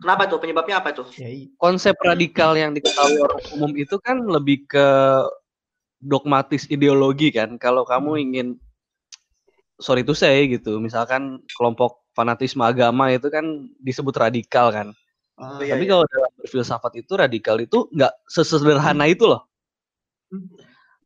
Kenapa 0.00 0.24
tuh? 0.26 0.40
Penyebabnya 0.40 0.80
apa 0.80 0.96
tuh? 0.96 1.06
ya, 1.12 1.28
Konsep 1.60 1.92
radikal 2.00 2.56
yang 2.56 2.72
diketahui 2.72 3.20
orang 3.20 3.40
umum 3.52 3.72
itu 3.76 4.00
kan 4.00 4.24
lebih 4.24 4.64
ke 4.64 4.86
dogmatis 6.00 6.64
ideologi 6.72 7.28
kan. 7.28 7.60
Kalau 7.60 7.84
kamu 7.84 8.16
ingin 8.16 8.56
sorry 9.76 10.00
to 10.00 10.16
say 10.16 10.48
gitu, 10.48 10.80
misalkan 10.80 11.44
kelompok 11.52 12.00
fanatisme 12.16 12.64
agama 12.64 13.12
itu 13.12 13.28
kan 13.28 13.44
disebut 13.80 14.16
radikal 14.16 14.72
kan. 14.72 14.96
Oh, 15.40 15.60
iya, 15.64 15.76
Tapi 15.76 15.88
iya. 15.88 15.92
kalau 15.96 16.04
dalam 16.08 16.32
berfilsafat 16.36 16.92
itu 17.00 17.12
radikal 17.16 17.56
itu 17.56 17.88
nggak 17.92 18.12
sesederhana 18.28 19.08
itu 19.08 19.24
loh. 19.24 19.48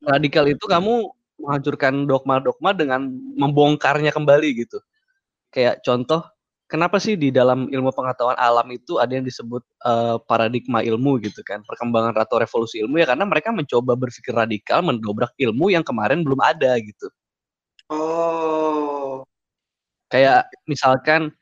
Radikal 0.03 0.51
itu 0.51 0.67
kamu 0.67 1.07
menghancurkan 1.39 2.07
dogma-dogma 2.07 2.75
dengan 2.75 3.11
membongkarnya 3.39 4.11
kembali 4.11 4.49
gitu. 4.67 4.79
Kayak 5.55 5.87
contoh, 5.87 6.34
kenapa 6.71 6.97
sih 7.03 7.15
di 7.21 7.31
dalam 7.35 7.69
ilmu 7.71 7.91
pengetahuan 7.95 8.37
alam 8.41 8.67
itu 8.73 8.99
ada 9.03 9.13
yang 9.17 9.25
disebut 9.27 9.63
eh, 9.87 10.17
paradigma 10.29 10.81
ilmu 10.85 11.21
gitu 11.25 11.41
kan, 11.47 11.63
perkembangan 11.69 12.17
atau 12.21 12.41
revolusi 12.43 12.81
ilmu 12.85 12.99
ya 13.03 13.07
karena 13.11 13.25
mereka 13.29 13.51
mencoba 13.55 13.95
berpikir 13.99 14.33
radikal, 14.37 14.81
mendobrak 14.85 15.33
ilmu 15.41 15.71
yang 15.75 15.85
kemarin 15.87 16.23
belum 16.27 16.41
ada 16.43 16.77
gitu. 16.81 17.07
Oh. 17.93 19.25
Kayak 20.13 20.49
misalkan 20.71 21.33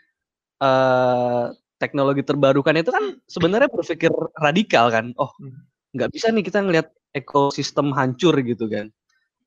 eh 0.62 1.44
teknologi 1.82 2.22
terbarukan 2.26 2.74
itu 2.78 2.90
kan 2.94 3.18
sebenarnya 3.28 3.68
berpikir 3.72 4.12
radikal 4.40 4.88
kan. 4.94 5.12
Oh, 5.20 5.30
Hmm. 5.40 5.66
nggak 5.96 6.10
bisa 6.14 6.30
nih 6.32 6.44
kita 6.46 6.60
ngelihat 6.64 6.88
ekosistem 7.16 7.92
hancur 7.96 8.34
gitu 8.44 8.66
kan. 8.70 8.88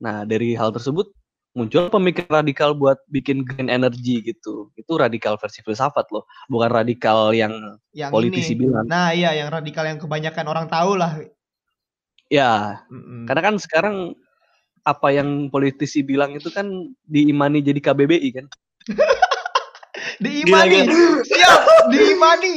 Nah, 0.02 0.24
dari 0.28 0.54
hal 0.58 0.70
tersebut 0.74 1.10
muncul 1.56 1.88
pemikiran 1.88 2.44
radikal 2.44 2.76
buat 2.76 3.00
bikin 3.08 3.40
green 3.40 3.72
energy 3.72 4.20
gitu. 4.20 4.68
Itu 4.76 5.00
radikal 5.00 5.40
versi 5.40 5.64
filsafat 5.64 6.12
loh, 6.12 6.28
bukan 6.52 6.68
radikal 6.68 7.32
yang 7.32 7.80
yang 7.96 8.12
politisi 8.12 8.52
ini. 8.52 8.68
bilang. 8.68 8.84
Nah, 8.84 9.16
iya 9.16 9.32
yang 9.32 9.48
radikal 9.48 9.88
yang 9.88 9.96
kebanyakan 9.96 10.46
orang 10.52 10.66
tahu 10.68 11.00
lah. 11.00 11.16
Ya, 12.28 12.84
Mm-mm. 12.92 13.24
karena 13.24 13.40
kan 13.40 13.56
sekarang 13.56 14.12
apa 14.84 15.08
yang 15.10 15.48
politisi 15.48 16.04
bilang 16.04 16.36
itu 16.36 16.52
kan 16.52 16.68
diimani 17.08 17.64
jadi 17.64 17.80
KBBI 17.80 18.28
kan. 18.36 18.46
Diimani. 20.16 20.88
Gila, 20.88 21.20
Siap, 21.28 21.62
diimani. 21.92 22.54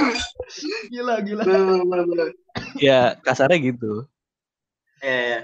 gila, 0.92 1.14
gila. 1.20 1.42
Ya, 2.80 3.18
kasarnya 3.20 3.58
gitu. 3.60 4.08
Iya, 5.04 5.20
iya. 5.20 5.40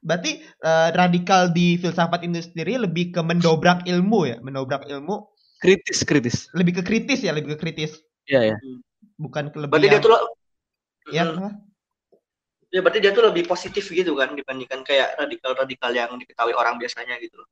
Berarti 0.00 0.40
eh, 0.40 0.88
radikal 0.96 1.52
di 1.52 1.76
filsafat 1.76 2.24
itu 2.24 2.40
sendiri 2.40 2.80
lebih 2.80 3.12
ke 3.12 3.20
mendobrak 3.20 3.84
ilmu 3.84 4.32
ya, 4.32 4.36
mendobrak 4.40 4.88
ilmu, 4.88 5.28
Kritis, 5.60 6.00
kritis. 6.08 6.48
lebih 6.56 6.80
ke 6.80 6.82
kritis 6.82 7.20
ya, 7.20 7.36
lebih 7.36 7.52
ke 7.52 7.58
kritis, 7.60 8.00
Iya, 8.24 8.56
ya. 8.56 8.56
bukan 9.20 9.52
ke 9.52 9.60
lebih 9.60 9.76
Berarti 9.76 9.88
dia 9.92 10.00
tuh 10.00 10.10
ya, 11.12 11.24
Hmm. 11.28 11.52
Ya 12.70 12.80
berarti 12.86 13.02
dia 13.02 13.10
tuh 13.10 13.26
lebih 13.26 13.50
positif 13.50 13.90
gitu 13.90 14.14
kan 14.14 14.30
dibandingkan 14.38 14.86
kayak 14.86 15.18
radikal-radikal 15.18 15.90
yang 15.90 16.14
diketahui 16.16 16.54
orang 16.54 16.78
biasanya 16.78 17.18
gitu. 17.18 17.42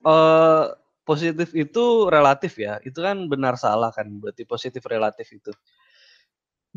eh 0.00 0.64
positif 1.04 1.50
itu 1.52 1.84
relatif 2.08 2.56
ya. 2.56 2.78
Itu 2.80 3.02
kan 3.04 3.26
benar 3.26 3.58
salah 3.58 3.90
kan. 3.90 4.06
Berarti 4.22 4.46
positif 4.46 4.80
relatif 4.86 5.28
itu. 5.34 5.50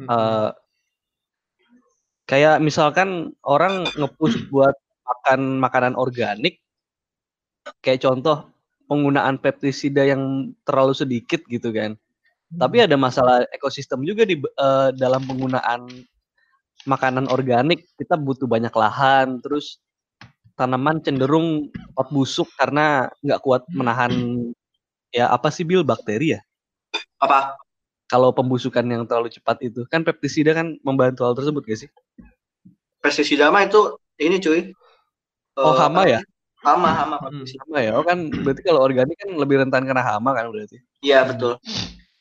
Eh 0.02 0.50
kayak 2.28 2.60
misalkan 2.64 3.32
orang 3.44 3.88
nge-push 3.96 4.48
buat 4.50 4.76
makan 5.04 5.60
makanan 5.60 5.94
organik. 6.00 6.60
Kayak 7.80 8.04
contoh 8.08 8.52
penggunaan 8.88 9.40
pestisida 9.40 10.04
yang 10.04 10.52
terlalu 10.68 10.94
sedikit 10.96 11.44
gitu 11.48 11.72
kan. 11.72 11.96
Tapi 12.54 12.86
ada 12.86 12.94
masalah 13.00 13.48
ekosistem 13.50 14.06
juga 14.06 14.28
di 14.28 14.38
eh, 14.38 14.90
dalam 14.94 15.24
penggunaan 15.26 15.90
makanan 16.86 17.32
organik. 17.32 17.88
Kita 17.98 18.20
butuh 18.20 18.46
banyak 18.46 18.72
lahan, 18.76 19.42
terus 19.42 19.82
tanaman 20.54 21.02
cenderung 21.02 21.74
cepat 21.74 22.08
busuk 22.14 22.46
karena 22.60 23.10
nggak 23.26 23.42
kuat 23.42 23.66
menahan 23.74 24.14
ya 25.10 25.34
apa 25.34 25.50
sih 25.50 25.66
bil 25.66 25.82
bakteri 25.82 26.38
ya. 26.38 26.42
Apa? 27.18 27.58
Kalau 28.14 28.30
pembusukan 28.30 28.86
yang 28.86 29.10
terlalu 29.10 29.34
cepat 29.34 29.58
itu 29.66 29.90
kan 29.90 30.06
pestisida 30.06 30.54
kan 30.54 30.78
membantu 30.86 31.26
hal 31.26 31.34
tersebut 31.34 31.66
gak 31.66 31.80
sih? 31.82 31.90
Pestisida 33.02 33.50
mah 33.50 33.66
itu 33.66 33.98
ini 34.22 34.38
cuy. 34.38 34.70
Oh 35.58 35.74
Eh, 35.74 35.76
hama 35.82 36.06
ya? 36.06 36.22
Hama, 36.62 36.94
hama 36.94 37.16
Hmm. 37.18 37.42
pestisida. 37.42 37.66
Hama 37.66 37.80
ya. 37.82 37.92
Oh 37.98 38.06
kan 38.06 38.30
berarti 38.30 38.62
kalau 38.62 38.86
organik 38.86 39.18
kan 39.18 39.34
lebih 39.34 39.66
rentan 39.66 39.90
kena 39.90 40.06
hama 40.06 40.38
kan 40.38 40.46
berarti. 40.54 40.78
Iya 41.02 41.26
betul. 41.26 41.58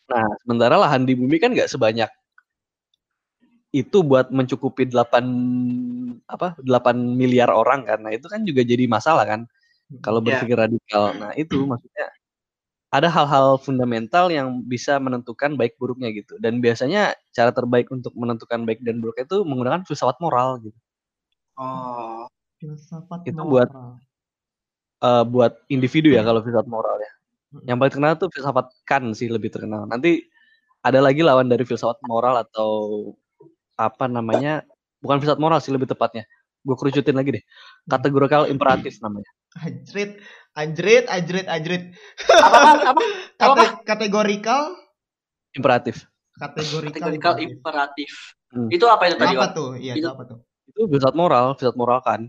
Nah 0.09 0.25
sementara 0.41 0.81
lahan 0.81 1.05
di 1.05 1.13
bumi 1.13 1.37
kan 1.37 1.53
nggak 1.53 1.69
sebanyak 1.69 2.09
itu 3.73 4.01
buat 4.01 4.33
mencukupi 4.33 4.89
8 4.89 5.25
apa 6.25 6.57
8 6.57 6.97
miliar 6.97 7.53
orang 7.53 7.85
kan. 7.85 8.01
Nah 8.01 8.17
itu 8.17 8.33
kan 8.33 8.41
juga 8.49 8.65
jadi 8.65 8.89
masalah 8.89 9.29
kan 9.29 9.41
kalau 10.01 10.25
Iya. 10.25 10.41
berpikir 10.41 10.57
radikal. 10.57 11.13
Nah 11.21 11.37
itu 11.37 11.69
maksudnya 11.69 12.09
ada 12.93 13.09
hal-hal 13.09 13.57
fundamental 13.57 14.29
yang 14.29 14.61
bisa 14.69 15.01
menentukan 15.01 15.57
baik 15.57 15.81
buruknya 15.81 16.13
gitu. 16.13 16.37
Dan 16.37 16.61
biasanya 16.61 17.17
cara 17.33 17.49
terbaik 17.49 17.89
untuk 17.89 18.13
menentukan 18.13 18.69
baik 18.69 18.85
dan 18.85 19.01
buruk 19.01 19.17
itu 19.17 19.41
menggunakan 19.49 19.81
filsafat 19.89 20.21
moral 20.21 20.61
gitu. 20.61 20.77
Oh. 21.57 22.29
filsafat 22.61 23.27
Itu 23.27 23.43
buat- 23.43 23.73
moral. 23.73 23.99
Eh, 25.03 25.25
buat 25.27 25.53
individu 25.67 26.15
ya 26.15 26.23
kalau 26.23 26.45
filsafat 26.45 26.69
moral 26.69 27.01
ya. 27.01 27.13
Yang 27.67 27.77
paling 27.81 27.93
terkenal 27.97 28.15
tuh 28.21 28.31
filsafat 28.31 28.67
Kant 28.87 29.17
sih 29.17 29.27
lebih 29.33 29.49
terkenal. 29.51 29.89
Nanti 29.89 30.29
ada 30.85 31.01
lagi 31.01 31.25
lawan 31.25 31.49
dari 31.49 31.65
filsafat 31.65 31.99
moral 32.07 32.45
atau 32.45 32.71
apa 33.75 34.05
namanya? 34.07 34.63
Bukan 35.01 35.19
filsafat 35.19 35.41
moral 35.41 35.59
sih 35.65 35.73
lebih 35.73 35.89
tepatnya. 35.89 36.29
Gue 36.63 36.77
kerucutin 36.79 37.17
lagi 37.17 37.41
deh. 37.41 37.45
Kategorikal 37.89 38.47
imperatif 38.53 39.01
namanya. 39.03 39.27
Anjrit, 39.55 40.17
anjrit, 40.53 41.05
anjrit, 41.07 41.47
anjrit. 41.47 41.85
Apa 42.25 42.57
apa 42.57 42.71
apa? 42.93 43.03
Apa? 43.37 43.55
Kate 43.55 43.85
kategorikal, 43.85 44.73
Imperatif. 45.53 46.09
kategorikal, 46.35 47.13
Kategorikal 47.13 47.35
imperatif. 47.39 48.11
Hmm. 48.49 48.69
Itu 48.69 48.89
apa 48.89 49.09
itu 49.09 49.17
tadi, 49.17 49.37
Apa 49.37 49.53
tuh? 49.53 49.77
Iya, 49.77 49.93
itu 49.93 50.05
Itu- 50.05 50.13
apa 50.13 50.23
tuh? 50.25 50.39
Itu 50.73 50.81
filsafat 50.89 51.13
moral, 51.13 51.53
filsafat 51.57 51.77
moral 51.77 52.01
kan. 52.01 52.21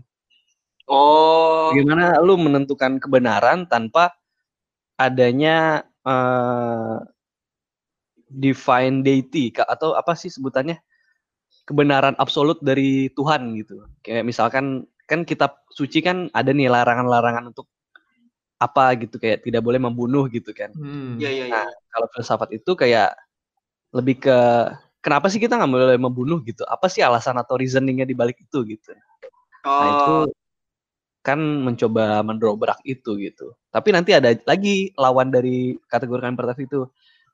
Oh, 0.84 1.72
Gimana 1.72 2.20
lu 2.20 2.36
menentukan 2.36 3.00
kebenaran 3.00 3.64
tanpa 3.64 4.12
adanya 5.00 5.80
eh 6.04 6.96
divine 8.28 9.00
deity 9.00 9.48
atau 9.56 9.96
apa 9.96 10.12
sih 10.12 10.28
sebutannya? 10.28 10.76
Kebenaran 11.64 12.12
absolut 12.20 12.60
dari 12.60 13.08
Tuhan 13.16 13.56
gitu. 13.56 13.80
Kayak 14.04 14.28
misalkan 14.28 14.84
kan 15.04 15.22
kitab 15.28 15.64
suci 15.72 16.00
kan 16.00 16.32
ada 16.32 16.50
nih 16.50 16.72
larangan-larangan 16.72 17.52
untuk 17.52 17.68
apa 18.56 18.96
gitu 18.96 19.20
kayak 19.20 19.44
tidak 19.44 19.60
boleh 19.60 19.76
membunuh 19.82 20.24
gitu 20.32 20.54
kan. 20.56 20.72
Hmm. 20.72 21.20
iya 21.20 21.30
iya 21.30 21.44
iya. 21.50 21.52
Nah, 21.52 21.68
kalau 21.92 22.06
filsafat 22.14 22.50
itu 22.56 22.72
kayak 22.72 23.12
lebih 23.92 24.24
ke 24.24 24.38
kenapa 25.04 25.28
sih 25.28 25.38
kita 25.42 25.60
nggak 25.60 25.70
boleh 25.70 25.98
membunuh 26.00 26.40
gitu? 26.42 26.64
Apa 26.64 26.88
sih 26.88 27.04
alasan 27.04 27.36
atau 27.36 27.60
reasoningnya 27.60 28.08
di 28.08 28.16
balik 28.16 28.40
itu 28.40 28.58
gitu? 28.64 28.90
Nah 29.64 29.88
itu 29.92 30.14
Oh, 30.24 30.24
kan 31.24 31.40
mencoba 31.40 32.20
mendobrak 32.20 32.80
itu 32.84 33.16
gitu. 33.16 33.56
Tapi 33.72 33.88
nanti 33.96 34.12
ada 34.12 34.32
lagi 34.44 34.92
lawan 34.96 35.32
dari 35.32 35.72
kategori 35.88 36.20
imperatif 36.28 36.68
itu 36.68 36.80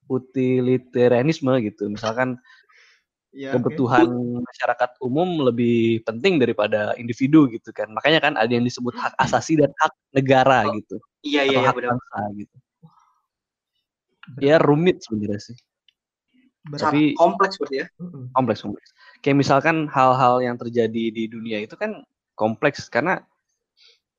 utilitarianisme 0.06 1.50
gitu. 1.62 1.90
Misalkan 1.90 2.38
Oke. 3.30 3.46
kebutuhan 3.54 4.10
masyarakat 4.42 4.90
umum 4.98 5.46
lebih 5.46 6.02
penting 6.02 6.42
daripada 6.42 6.98
individu 6.98 7.46
gitu 7.46 7.70
kan. 7.70 7.86
Makanya 7.94 8.18
kan 8.18 8.34
ada 8.34 8.50
yang 8.50 8.66
disebut 8.66 8.90
hak 8.98 9.14
asasi 9.22 9.54
dan 9.54 9.70
hak 9.78 9.94
negara 10.10 10.66
Oh, 10.66 10.74
gitu. 10.74 10.96
iya 11.22 11.46
iya 11.46 11.62
iya 11.62 11.68
hak 11.70 11.78
benar. 11.78 11.94
bangsa 11.94 12.18
gitu. 12.34 12.56
Ya 14.42 14.56
rumit 14.58 15.02
sebenarnya 15.06 15.40
sih. 15.40 15.56
Berat. 16.66 16.90
Tapi- 16.92 17.14
kompleks 17.14 17.54
berarti 17.56 17.76
ya. 17.82 17.86
Kompleks 18.34 18.60
kompleks. 18.66 18.90
Kayak 19.22 19.36
misalkan 19.46 19.86
hal-hal 19.86 20.42
yang 20.42 20.56
terjadi 20.58 21.04
di 21.14 21.24
dunia 21.30 21.62
itu 21.62 21.78
kan 21.78 22.02
kompleks 22.34 22.90
karena 22.90 23.22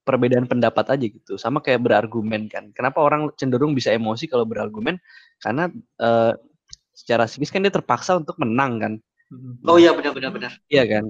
perbedaan 0.02 0.48
pendapat 0.50 0.88
aja 0.88 1.06
gitu. 1.06 1.36
Sama 1.36 1.60
kayak 1.60 1.84
berargumen 1.84 2.48
kan. 2.48 2.72
Kenapa 2.74 3.04
orang 3.04 3.30
cenderung 3.38 3.76
bisa 3.76 3.92
emosi 3.94 4.26
kalau 4.26 4.48
berargumen? 4.48 4.98
Karena 5.38 5.68
eh, 6.00 6.34
secara 7.02 7.26
psikis 7.26 7.50
kan 7.50 7.66
dia 7.66 7.74
terpaksa 7.74 8.22
untuk 8.22 8.38
menang 8.38 8.78
kan. 8.78 8.94
Mm-mm. 9.34 9.66
Oh 9.66 9.82
iya 9.82 9.98
benar 9.98 10.14
benar 10.14 10.30
benar. 10.30 10.52
Iya 10.70 10.84
kan? 10.86 11.06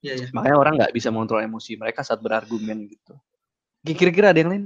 Iya 0.00 0.12
iya. 0.24 0.26
Makanya 0.32 0.56
orang 0.56 0.74
nggak 0.80 0.94
bisa 0.96 1.12
mengontrol 1.12 1.44
emosi 1.44 1.76
mereka 1.76 2.00
saat 2.00 2.24
berargumen 2.24 2.88
gitu. 2.88 3.14
Kira-kira 3.84 4.32
ada 4.32 4.40
yang 4.40 4.50
lain 4.50 4.64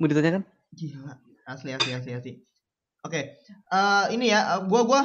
mau 0.00 0.10
ditanyakan? 0.10 0.42
Gila, 0.74 1.14
asli 1.46 1.70
asli 1.70 1.92
asli 1.94 2.12
asli. 2.16 2.32
Oke, 3.02 3.38
eh, 3.50 4.04
ini 4.14 4.30
ya, 4.30 4.58
eh, 4.58 4.60
gua 4.66 4.82
gua 4.86 5.02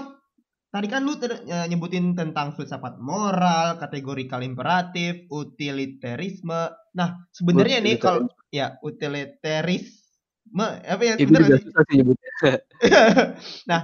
tadi 0.69 0.87
kan 0.87 1.01
lu 1.03 1.17
ter- 1.17 1.43
eh, 1.43 1.65
nyebutin 1.67 2.13
tentang 2.13 2.53
filsafat 2.53 3.01
moral, 3.01 3.81
kategorikal 3.81 4.39
imperatif, 4.45 5.25
utilitarisme. 5.33 6.71
Nah, 6.93 7.09
sebenarnya 7.33 7.81
nih 7.83 7.95
kalau 7.99 8.29
ya 8.53 8.77
utilitarisme 8.85 10.67
apa 10.87 11.03
ya 11.03 11.13
itu 11.19 11.33
juga 11.33 11.57
sih? 11.57 11.65
susah 11.67 11.83
sih 11.89 11.95
nyebutnya. 11.99 12.31
Nah. 13.69 13.81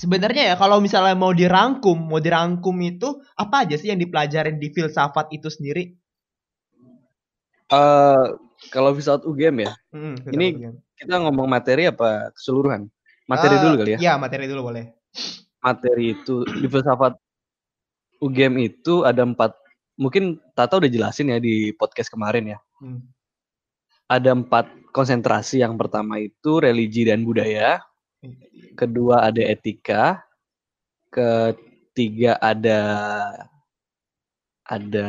Sebenarnya 0.00 0.42
ya 0.48 0.54
kalau 0.56 0.80
misalnya 0.80 1.12
mau 1.12 1.28
dirangkum, 1.30 1.92
mau 2.08 2.16
dirangkum 2.16 2.72
itu 2.80 3.20
apa 3.36 3.68
aja 3.68 3.76
sih 3.76 3.92
yang 3.92 4.00
dipelajarin 4.00 4.56
di 4.56 4.72
filsafat 4.72 5.28
itu 5.28 5.52
sendiri? 5.52 5.92
Eh, 7.68 8.24
kalau 8.72 8.96
filsafat 8.96 9.28
UGM 9.28 9.56
ya, 9.60 9.72
Hmm, 9.92 10.16
filsafat 10.16 10.34
Ini- 10.40 10.52
UGM. 10.56 10.74
kita 10.96 11.14
ngomong 11.20 11.46
materi 11.46 11.84
apa 11.86 12.32
keseluruhan? 12.32 12.88
Materi 13.28 13.54
Eh, 13.54 13.60
dulu 13.60 13.74
kali 13.76 13.90
ya. 13.94 13.98
Iya, 14.00 14.12
materi 14.16 14.44
dulu 14.48 14.62
boleh. 14.72 14.84
materi 15.60 16.16
itu 16.16 16.40
di 16.48 16.64
filsafat 16.64 17.12
UGM 18.16 18.56
itu 18.64 19.04
ada 19.04 19.20
empat 19.20 19.52
mungkin 19.94 20.40
Tata 20.56 20.80
udah 20.80 20.88
jelasin 20.88 21.28
ya 21.28 21.36
di 21.36 21.76
podcast 21.76 22.08
kemarin 22.08 22.56
ya 22.56 22.58
Hmm. 22.80 23.04
ada 24.08 24.32
empat 24.32 24.64
konsentrasi 24.88 25.60
yang 25.60 25.76
pertama 25.76 26.16
itu 26.16 26.64
religi 26.64 27.04
dan 27.04 27.20
budaya 27.20 27.84
kedua 28.76 29.26
ada 29.28 29.40
etika 29.40 30.24
ketiga 31.10 32.38
ada 32.38 32.80
ada 34.70 35.08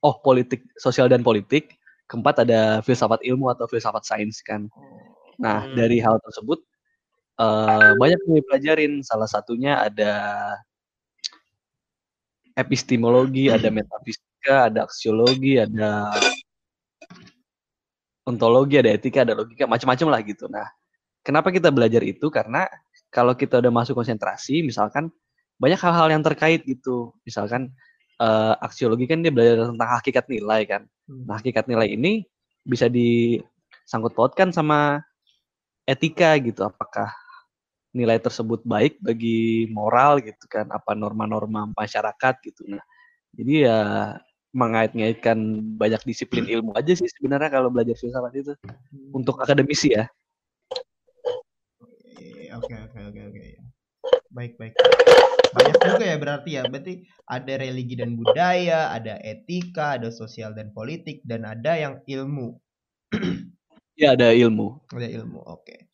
oh 0.00 0.16
politik 0.24 0.64
sosial 0.80 1.12
dan 1.12 1.20
politik. 1.20 1.76
Keempat 2.04 2.44
ada 2.44 2.84
filsafat 2.84 3.20
ilmu 3.24 3.48
atau 3.52 3.68
filsafat 3.68 4.04
sains 4.04 4.40
kan. 4.44 4.68
Nah 5.40 5.68
Hmm. 5.68 5.76
dari 5.76 6.00
hal 6.00 6.16
tersebut 6.24 6.60
eh, 7.40 7.92
banyak 8.00 8.18
yang 8.28 8.34
dipelajarin. 8.40 8.92
Salah 9.04 9.28
satunya 9.28 9.80
ada 9.80 10.12
epistemologi 12.56 13.50
ada 13.52 13.68
metafisika 13.68 14.70
ada 14.70 14.86
aksiologi 14.86 15.58
ada 15.58 16.12
ontologi 18.24 18.80
ada 18.80 18.94
etika 18.94 19.26
ada 19.26 19.36
logika 19.36 19.68
macam-macam 19.68 20.08
lah 20.08 20.20
gitu. 20.24 20.48
Nah 20.48 20.68
kenapa 21.24 21.48
kita 21.50 21.72
belajar 21.72 22.04
itu? 22.04 22.28
Karena 22.28 22.68
kalau 23.08 23.32
kita 23.32 23.58
udah 23.58 23.72
masuk 23.72 23.96
konsentrasi 23.96 24.60
misalkan 24.60 25.08
banyak 25.56 25.80
hal-hal 25.80 26.12
yang 26.12 26.22
terkait 26.22 26.62
gitu. 26.68 27.16
Misalkan 27.24 27.72
eh, 28.20 28.54
aksiologi 28.60 29.08
kan 29.08 29.24
dia 29.24 29.32
belajar 29.32 29.72
tentang 29.72 29.90
hakikat 29.98 30.24
nilai 30.28 30.62
kan. 30.68 30.82
Hmm. 31.04 31.28
nah 31.28 31.36
hakikat 31.36 31.68
nilai 31.68 31.92
ini 31.96 32.24
bisa 32.64 32.88
disangkut 32.88 34.12
pautkan 34.12 34.52
sama 34.52 35.00
etika 35.88 36.36
gitu. 36.38 36.62
Apakah 36.68 37.10
nilai 37.94 38.18
tersebut 38.20 38.62
baik 38.68 39.00
bagi 39.00 39.66
moral 39.72 40.20
gitu 40.20 40.44
kan? 40.46 40.68
Apa 40.68 40.92
norma-norma 40.92 41.72
masyarakat 41.72 42.34
gitu. 42.44 42.68
Nah 42.68 42.84
jadi 43.34 43.54
ya 43.66 43.78
mengait-ngaitkan 44.54 45.36
banyak 45.80 46.02
disiplin 46.06 46.46
ilmu 46.60 46.76
aja 46.76 46.92
sih 46.94 47.08
sebenarnya 47.08 47.50
kalau 47.50 47.72
belajar 47.72 47.96
filsafat 47.96 48.32
itu. 48.36 48.52
Untuk 49.14 49.38
akademisi 49.38 49.94
ya 49.94 50.10
Oke 52.54 52.74
oke 52.78 52.98
oke 53.10 53.20
oke. 53.34 53.42
ya. 53.42 53.62
Baik 54.30 54.52
baik. 54.58 54.74
Banyak 55.54 55.76
juga 55.82 56.04
ya 56.06 56.16
berarti 56.18 56.50
ya. 56.54 56.62
Berarti 56.66 57.02
ada 57.26 57.52
religi 57.58 57.94
dan 57.98 58.14
budaya, 58.14 58.94
ada 58.94 59.18
etika, 59.22 59.98
ada 59.98 60.10
sosial 60.14 60.54
dan 60.54 60.70
politik, 60.70 61.22
dan 61.26 61.42
ada 61.46 61.74
yang 61.74 61.94
ilmu. 62.06 62.58
ya 64.00 64.14
ada 64.14 64.30
ilmu 64.34 64.86
Ada 64.90 65.08
ilmu. 65.22 65.38
Oke. 65.46 65.90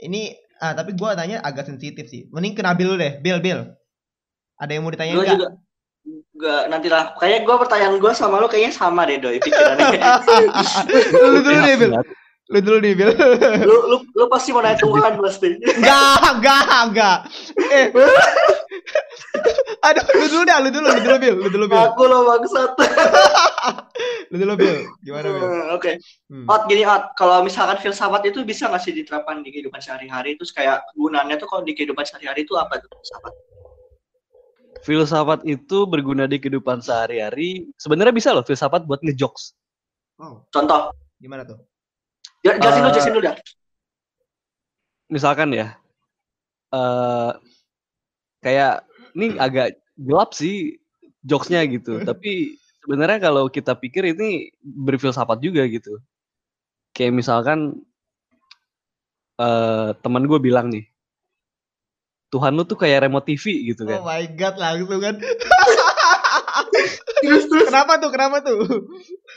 Ini 0.00 0.36
ah 0.60 0.76
tapi 0.76 0.92
gua 0.96 1.16
tanya 1.16 1.40
agak 1.40 1.68
sensitif 1.68 2.08
sih. 2.08 2.28
Mending 2.28 2.56
ke 2.56 2.62
Nabil 2.64 2.96
deh. 3.00 3.12
Bill 3.20 3.40
Bill. 3.40 3.64
Ada 4.60 4.76
yang 4.76 4.84
mau 4.84 4.92
ditanya 4.92 5.16
Gue 5.16 5.24
enggak? 5.24 5.38
juga 5.40 5.50
Gak, 6.40 6.72
nanti 6.72 6.88
lah. 6.88 7.12
Kayaknya 7.20 7.40
gue 7.44 7.56
pertanyaan 7.60 7.94
gue 8.00 8.12
sama 8.16 8.40
lu 8.40 8.48
kayaknya 8.48 8.72
sama 8.72 9.04
deh 9.04 9.20
doi 9.20 9.36
pikirannya. 9.44 10.00
lu 11.20 11.40
dulu 11.44 11.58
deh 11.68 11.76
Bill. 11.76 11.92
Lu 12.50 12.58
dulu 12.58 12.78
nih 12.82 12.98
Bill. 12.98 13.14
lu, 13.62 13.76
lu, 13.86 13.96
lu 14.10 14.24
pasti 14.26 14.50
mau 14.50 14.58
nanya 14.58 14.74
Tuhan 14.82 15.22
pasti. 15.22 15.54
Enggak, 15.62 16.18
enggak, 16.34 16.62
enggak. 16.90 17.18
Eh. 17.70 17.86
Aduh, 19.86 20.04
lu 20.18 20.26
dulu 20.26 20.42
dah, 20.42 20.58
lu 20.58 20.68
dulu, 20.74 20.86
lu 20.90 21.00
dulu 21.00 21.16
Bill, 21.22 21.36
lu 21.38 21.48
dulu 21.48 21.66
Bill. 21.70 21.82
Aku 21.94 22.02
lo 22.10 22.26
bangsat. 22.26 22.74
Lu 24.30 24.36
dulu 24.38 24.54
Bill. 24.58 24.82
Gimana? 25.06 25.26
Hmm, 25.30 25.64
Oke. 25.78 26.02
Hmm. 26.26 26.50
Ot 26.50 26.66
gini 26.66 26.82
Ot, 26.82 27.14
kalau 27.14 27.46
misalkan 27.46 27.78
filsafat 27.78 28.26
itu 28.26 28.42
bisa 28.42 28.66
nggak 28.66 28.82
sih 28.82 28.94
diterapkan 28.98 29.46
di 29.46 29.54
kehidupan 29.54 29.78
sehari-hari? 29.78 30.34
Terus 30.34 30.50
kayak 30.50 30.82
gunanya 30.98 31.38
tuh 31.38 31.46
kalau 31.46 31.62
di 31.62 31.74
kehidupan 31.78 32.02
sehari-hari 32.02 32.42
itu 32.42 32.58
apa 32.58 32.82
tuh 32.82 32.90
filsafat? 32.90 33.34
filsafat 34.80 35.44
itu 35.44 35.84
berguna 35.84 36.24
di 36.24 36.40
kehidupan 36.40 36.80
sehari-hari 36.80 37.68
sebenarnya 37.76 38.16
bisa 38.16 38.32
loh 38.32 38.40
filsafat 38.40 38.88
buat 38.88 39.04
ngejokes 39.04 39.52
Wow, 40.16 40.48
Contoh, 40.52 40.92
gimana 41.16 41.44
tuh? 41.44 41.69
Jelasin 42.40 42.60
dulu, 42.60 42.88
Eh, 42.88 42.92
jelasin 42.92 43.12
dulu 43.12 43.24
dah. 43.24 43.36
misalkan 45.10 45.50
ya 45.50 45.74
eh 46.70 47.30
kayak 48.38 48.86
ini 49.12 49.34
agak 49.36 49.74
gelap 49.98 50.30
sih 50.32 50.78
jokesnya 51.20 51.66
gitu 51.66 51.98
tapi 52.00 52.54
sebenarnya 52.80 53.18
kalau 53.20 53.50
kita 53.50 53.74
pikir 53.74 54.14
ini 54.14 54.54
berfilsafat 54.62 55.42
juga 55.42 55.66
gitu 55.66 55.98
kayak 56.94 57.10
misalkan 57.12 57.82
eh 59.36 59.90
teman 59.98 60.24
gue 60.24 60.38
bilang 60.38 60.70
nih 60.70 60.86
Tuhan 62.30 62.54
lu 62.54 62.62
tuh 62.62 62.78
kayak 62.78 63.10
remote 63.10 63.26
TV 63.26 63.74
gitu 63.74 63.82
Oh 63.82 63.90
kan 63.90 64.06
my 64.06 64.22
god, 64.38 64.54
langsung 64.54 65.02
kan. 65.02 65.18
Terus 67.20 67.44
terus. 67.50 67.66
Kenapa 67.66 67.98
tuh? 67.98 68.10
Kenapa 68.14 68.36
tuh? 68.38 68.62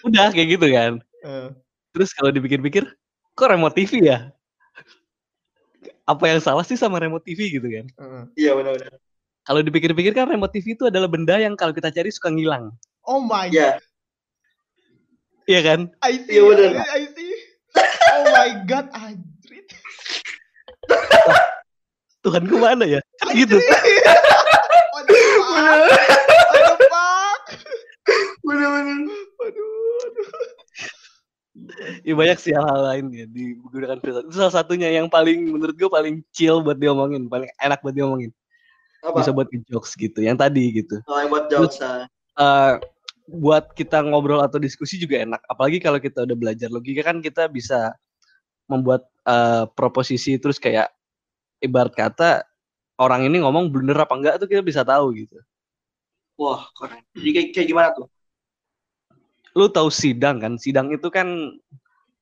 udah 0.06 0.30
kayak 0.30 0.48
gitu 0.54 0.68
kan 0.70 0.92
Eh, 1.26 1.48
terus 1.94 2.10
kalau 2.18 2.34
dipikir-pikir 2.34 2.84
kok 3.38 3.50
remote 3.50 3.78
TV 3.78 4.10
ya 4.10 4.34
apa 6.04 6.24
yang 6.28 6.40
salah 6.44 6.64
sih 6.68 6.76
sama 6.76 7.00
remote 7.00 7.24
TV 7.24 7.60
gitu 7.60 7.68
kan? 7.68 7.86
Heeh. 7.88 8.24
Iya 8.48 8.52
benar-benar. 8.60 9.00
Kalau 9.44 9.60
dipikir-pikir 9.64 10.12
kan 10.16 10.28
remote 10.28 10.52
TV 10.52 10.76
itu 10.76 10.88
adalah 10.88 11.08
benda 11.08 11.36
yang 11.40 11.56
kalau 11.56 11.72
kita 11.76 11.92
cari 11.92 12.12
suka 12.12 12.32
ngilang. 12.32 12.72
Oh 13.08 13.20
my 13.24 13.52
Iya. 13.52 13.80
Iya 15.48 15.60
kan? 15.64 15.80
I 16.04 16.24
see. 16.24 16.40
Iya, 16.40 16.42
bener. 16.48 16.72
I 16.80 17.04
see. 17.12 17.32
Oh 18.16 18.24
my 18.32 18.50
god, 18.68 18.88
anjrit. 18.96 19.68
Tuhanku 22.24 22.56
mana 22.56 22.88
ya? 22.88 23.00
Kan 23.20 23.36
gitu. 23.36 23.60
What 24.96 25.04
the 25.08 25.20
fuck? 25.20 25.92
What 26.48 26.64
the 26.64 26.78
fuck? 26.88 27.44
Benar-benar. 28.48 29.12
Aduh, 29.44 30.08
aduh. 30.08 30.53
Ya 32.08 32.14
banyak 32.14 32.38
sih 32.38 32.54
hal-hal 32.54 32.82
lain 32.86 33.06
ya 33.14 33.26
digunakan 33.26 33.98
filsafat. 33.98 34.26
Itu 34.30 34.36
salah 34.38 34.54
satunya 34.54 34.90
yang 34.94 35.10
paling 35.10 35.50
menurut 35.50 35.74
gue 35.74 35.90
paling 35.90 36.22
chill 36.30 36.62
buat 36.62 36.78
diomongin, 36.78 37.26
paling 37.28 37.50
enak 37.58 37.82
buat 37.82 37.96
diomongin. 37.96 38.32
Apa? 39.04 39.20
Bisa 39.20 39.32
buat 39.36 39.50
jokes 39.68 39.98
gitu. 39.98 40.24
Yang 40.24 40.38
tadi 40.48 40.64
gitu. 40.84 40.96
Oh, 41.10 41.18
yang 41.20 41.32
buat 41.34 41.46
jokes. 41.50 41.82
ah. 41.82 42.08
eh 42.38 42.74
buat 43.24 43.72
kita 43.72 44.04
ngobrol 44.04 44.44
atau 44.44 44.60
diskusi 44.60 45.00
juga 45.00 45.24
enak. 45.24 45.42
Apalagi 45.48 45.80
kalau 45.80 45.98
kita 45.98 46.28
udah 46.28 46.36
belajar 46.36 46.68
logika 46.68 47.02
kan 47.08 47.24
kita 47.24 47.48
bisa 47.48 47.96
membuat 48.68 49.08
eh, 49.28 49.66
proposisi 49.76 50.36
terus 50.40 50.60
kayak 50.60 50.92
ibarat 51.64 51.96
kata 51.96 52.44
orang 53.00 53.26
ini 53.28 53.42
ngomong 53.42 53.72
bener 53.72 53.96
apa 53.96 54.14
enggak 54.16 54.36
tuh 54.44 54.48
kita 54.52 54.62
bisa 54.62 54.84
tahu 54.84 55.16
gitu. 55.16 55.40
Wah, 56.36 56.66
keren. 56.74 57.02
Jadi 57.14 57.30
kayak, 57.30 57.48
kayak 57.54 57.68
gimana 57.70 57.90
tuh? 57.94 58.08
Lu 59.54 59.70
tahu 59.70 59.90
sidang 59.94 60.42
kan? 60.42 60.58
Sidang 60.58 60.90
itu 60.90 61.08
kan 61.14 61.58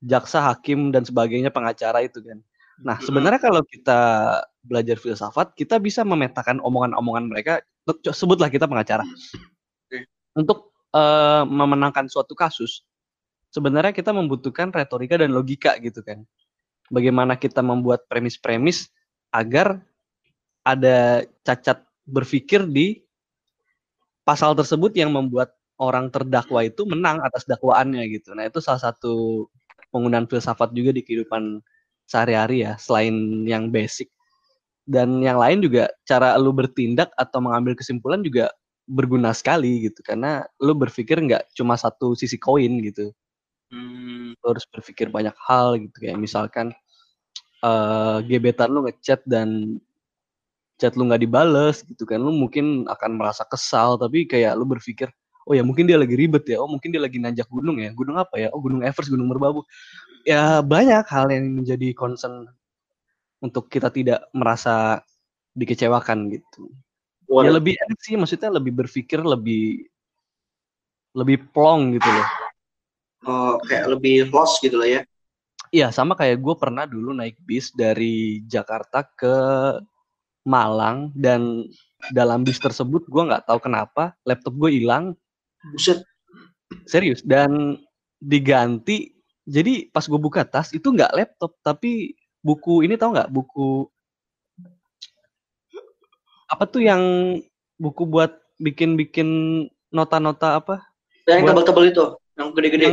jaksa, 0.04 0.44
hakim 0.52 0.91
dan 0.91 1.08
sebagainya 1.08 1.54
pengacara 1.54 2.04
itu 2.04 2.20
kan. 2.20 2.39
Nah, 2.82 2.98
sebenarnya 2.98 3.38
kalau 3.38 3.62
kita 3.62 4.00
belajar 4.65 4.98
filsafat, 4.98 5.54
kita 5.54 5.78
bisa 5.78 6.02
memetakan 6.02 6.58
omongan-omongan 6.65 7.30
mereka. 7.30 7.54
Sebutlah 8.10 8.50
kita 8.50 8.65
pengacara. 8.65 9.06
Untuk 10.34 10.74
eh, 10.96 11.44
memenangkan 11.46 12.10
suatu 12.10 12.34
kasus, 12.34 12.84
sebenarnya 13.54 13.94
kita 13.94 14.10
membutuhkan 14.15 14.74
retorika 14.74 15.20
dan 15.22 15.32
logika 15.36 15.78
gitu 15.78 16.02
kan. 16.02 16.26
Bagaimana 16.91 17.38
kita 17.38 17.63
membuat 17.63 18.10
premis-premis 18.10 18.91
agar 19.32 19.80
ada 20.67 21.24
cacat 21.46 21.86
berpikir 22.04 22.67
di 22.67 23.02
pasal 24.28 24.54
tersebut 24.58 24.91
yang 24.98 25.13
membuat 25.13 25.56
orang 25.82 26.13
terdakwa 26.13 26.62
itu 26.63 26.86
menang 26.86 27.20
atas 27.26 27.44
dakwaannya 27.50 28.06
gitu. 28.13 28.38
Nah, 28.38 28.46
itu 28.48 28.62
salah 28.62 28.82
satu 28.82 29.48
penggunaan 29.91 30.30
filsafat 30.30 30.72
juga 30.78 30.94
di 30.96 31.02
kehidupan 31.04 31.60
sehari-hari 32.06 32.63
ya, 32.67 32.78
selain 32.78 33.46
yang 33.50 33.74
basic. 33.74 34.13
Dan 34.86 35.22
yang 35.24 35.38
lain 35.41 35.62
juga 35.63 35.89
cara 36.06 36.36
lu 36.38 36.52
bertindak 36.54 37.10
atau 37.17 37.39
mengambil 37.41 37.78
kesimpulan 37.78 38.22
juga 38.26 38.52
berguna 38.89 39.32
sekali 39.32 39.88
gitu 39.88 40.02
karena 40.04 40.44
lu 40.60 40.74
berpikir 40.76 41.15
nggak 41.22 41.54
cuma 41.56 41.78
satu 41.80 42.13
sisi 42.17 42.36
koin 42.41 42.82
gitu. 42.84 43.13
Hmm, 43.72 44.36
Lu 44.41 44.46
harus 44.52 44.65
berpikir 44.67 45.08
banyak 45.13 45.36
hal 45.48 45.80
gitu 45.80 45.96
kayak 46.04 46.20
misalkan 46.20 46.74
eh 47.63 48.17
gebetan 48.30 48.70
lu 48.74 48.82
ngechat 48.86 49.22
dan 49.30 49.80
chat 50.82 50.94
lu 50.98 51.06
nggak 51.08 51.22
dibales 51.22 51.86
gitu 51.86 52.04
kan 52.10 52.17
lu 52.17 52.34
mungkin 52.34 52.89
akan 52.89 53.12
merasa 53.20 53.46
kesal 53.46 54.02
tapi 54.02 54.26
kayak 54.26 54.58
lu 54.58 54.65
berpikir 54.65 55.13
oh 55.52 55.56
ya 55.60 55.68
mungkin 55.68 55.84
dia 55.84 56.00
lagi 56.00 56.16
ribet 56.16 56.48
ya. 56.48 56.64
Oh 56.64 56.72
mungkin 56.72 56.96
dia 56.96 57.04
lagi 57.04 57.20
nanjak 57.20 57.52
gunung 57.52 57.76
ya. 57.84 57.92
Gunung 57.92 58.16
apa 58.16 58.40
ya? 58.40 58.48
Oh 58.56 58.64
gunung 58.64 58.80
Everest 58.88 59.12
gunung 59.12 59.28
Merbabu. 59.28 59.68
Ya 60.24 60.64
banyak 60.64 61.04
hal 61.12 61.28
yang 61.28 61.52
menjadi 61.52 61.92
concern 61.92 62.48
untuk 63.44 63.68
kita 63.68 63.92
tidak 63.92 64.32
merasa 64.32 65.04
dikecewakan 65.52 66.32
gitu. 66.32 66.72
Ya 67.28 67.52
lebih 67.52 67.76
enak 67.76 68.00
sih 68.00 68.16
maksudnya 68.16 68.48
lebih 68.48 68.72
berpikir 68.72 69.20
lebih 69.20 69.92
lebih 71.12 71.44
plong 71.52 72.00
gitu 72.00 72.08
loh. 72.08 72.28
Oh, 73.28 73.54
kayak 73.68 73.92
lebih 73.92 74.32
lost 74.32 74.64
gitu 74.64 74.80
lah 74.80 74.88
ya. 74.88 75.02
Iya, 75.72 75.88
sama 75.92 76.16
kayak 76.16 76.40
gue 76.40 76.56
pernah 76.56 76.88
dulu 76.88 77.12
naik 77.12 77.40
bis 77.44 77.72
dari 77.76 78.44
Jakarta 78.48 79.04
ke 79.04 79.36
Malang 80.48 81.12
dan 81.16 81.68
dalam 82.10 82.42
bis 82.42 82.58
tersebut 82.58 83.06
gue 83.06 83.24
nggak 83.30 83.46
tahu 83.46 83.62
kenapa 83.62 84.18
laptop 84.26 84.58
gue 84.58 84.82
hilang 84.82 85.14
Buset. 85.69 86.02
serius 86.88 87.21
dan 87.21 87.78
diganti 88.17 89.12
jadi 89.43 89.89
pas 89.89 90.08
gue 90.08 90.15
buka 90.15 90.41
tas 90.41 90.71
itu 90.71 90.88
nggak 90.88 91.13
laptop 91.13 91.54
tapi 91.60 92.15
buku 92.39 92.82
ini 92.82 92.95
tahu 92.95 93.12
nggak 93.12 93.30
buku 93.30 93.86
apa 96.47 96.63
tuh 96.65 96.82
yang 96.82 97.02
buku 97.76 98.04
buat 98.04 98.32
bikin-bikin 98.58 99.28
nota-nota 99.89 100.58
apa 100.58 100.84
Dan 101.24 101.41
yang 101.43 101.54
tebal-tebal 101.54 101.86
itu, 101.86 102.06
yang 102.34 102.47
gede-gede. 102.52 102.88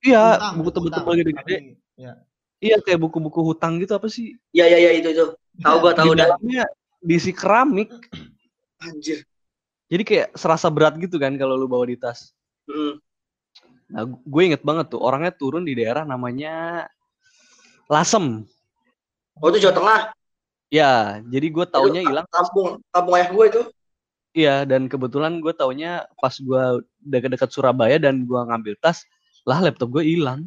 iya 0.00 0.36
Hutang, 0.36 0.54
buku 0.58 0.70
tebel-tebel 0.70 1.04
hutang. 1.06 1.18
gede-gede 1.22 1.56
Tapi, 1.56 1.74
ya. 1.96 2.12
iya 2.60 2.76
kayak 2.78 3.00
buku-buku 3.00 3.40
hutang 3.42 3.78
gitu 3.78 3.92
apa 3.94 4.06
sih 4.06 4.36
Iya, 4.50 4.64
iya, 4.66 4.78
iya 4.80 4.90
itu 4.96 5.08
itu. 5.10 5.26
Tahu 5.60 5.76
gua 5.78 5.92
tahu 5.92 6.12
di 6.12 6.18
dah. 6.18 6.34
dalamnya 6.34 6.64
diisi 7.00 7.30
keramik 7.30 7.90
Anjir. 8.80 9.22
Jadi 9.90 10.02
kayak 10.06 10.28
serasa 10.38 10.70
berat 10.70 10.94
gitu 11.02 11.18
kan 11.18 11.34
kalau 11.34 11.58
lu 11.58 11.66
bawa 11.66 11.84
di 11.90 11.98
tas. 11.98 12.30
Hmm. 12.70 13.02
Nah, 13.90 14.06
gue 14.06 14.42
inget 14.46 14.62
banget 14.62 14.94
tuh 14.94 15.02
orangnya 15.02 15.34
turun 15.34 15.66
di 15.66 15.74
daerah 15.74 16.06
namanya 16.06 16.86
Lasem. 17.90 18.46
Oh, 19.42 19.50
itu 19.50 19.66
Jawa 19.66 19.74
Tengah. 19.74 20.00
Ya, 20.70 21.18
jadi 21.26 21.50
gue 21.50 21.66
taunya 21.66 22.06
hilang. 22.06 22.22
Kampung 22.30 22.78
kampung 22.94 23.14
ayah 23.18 23.28
gua 23.34 23.44
itu. 23.50 23.62
Iya, 24.30 24.62
dan 24.62 24.86
kebetulan 24.86 25.42
gue 25.42 25.50
taunya 25.50 26.06
pas 26.22 26.30
gue 26.30 26.86
dekat-dekat 27.02 27.50
Surabaya 27.50 27.98
dan 27.98 28.22
gue 28.22 28.38
ngambil 28.38 28.78
tas, 28.78 29.02
lah 29.42 29.58
laptop 29.58 29.90
gue 29.90 30.06
hilang. 30.06 30.46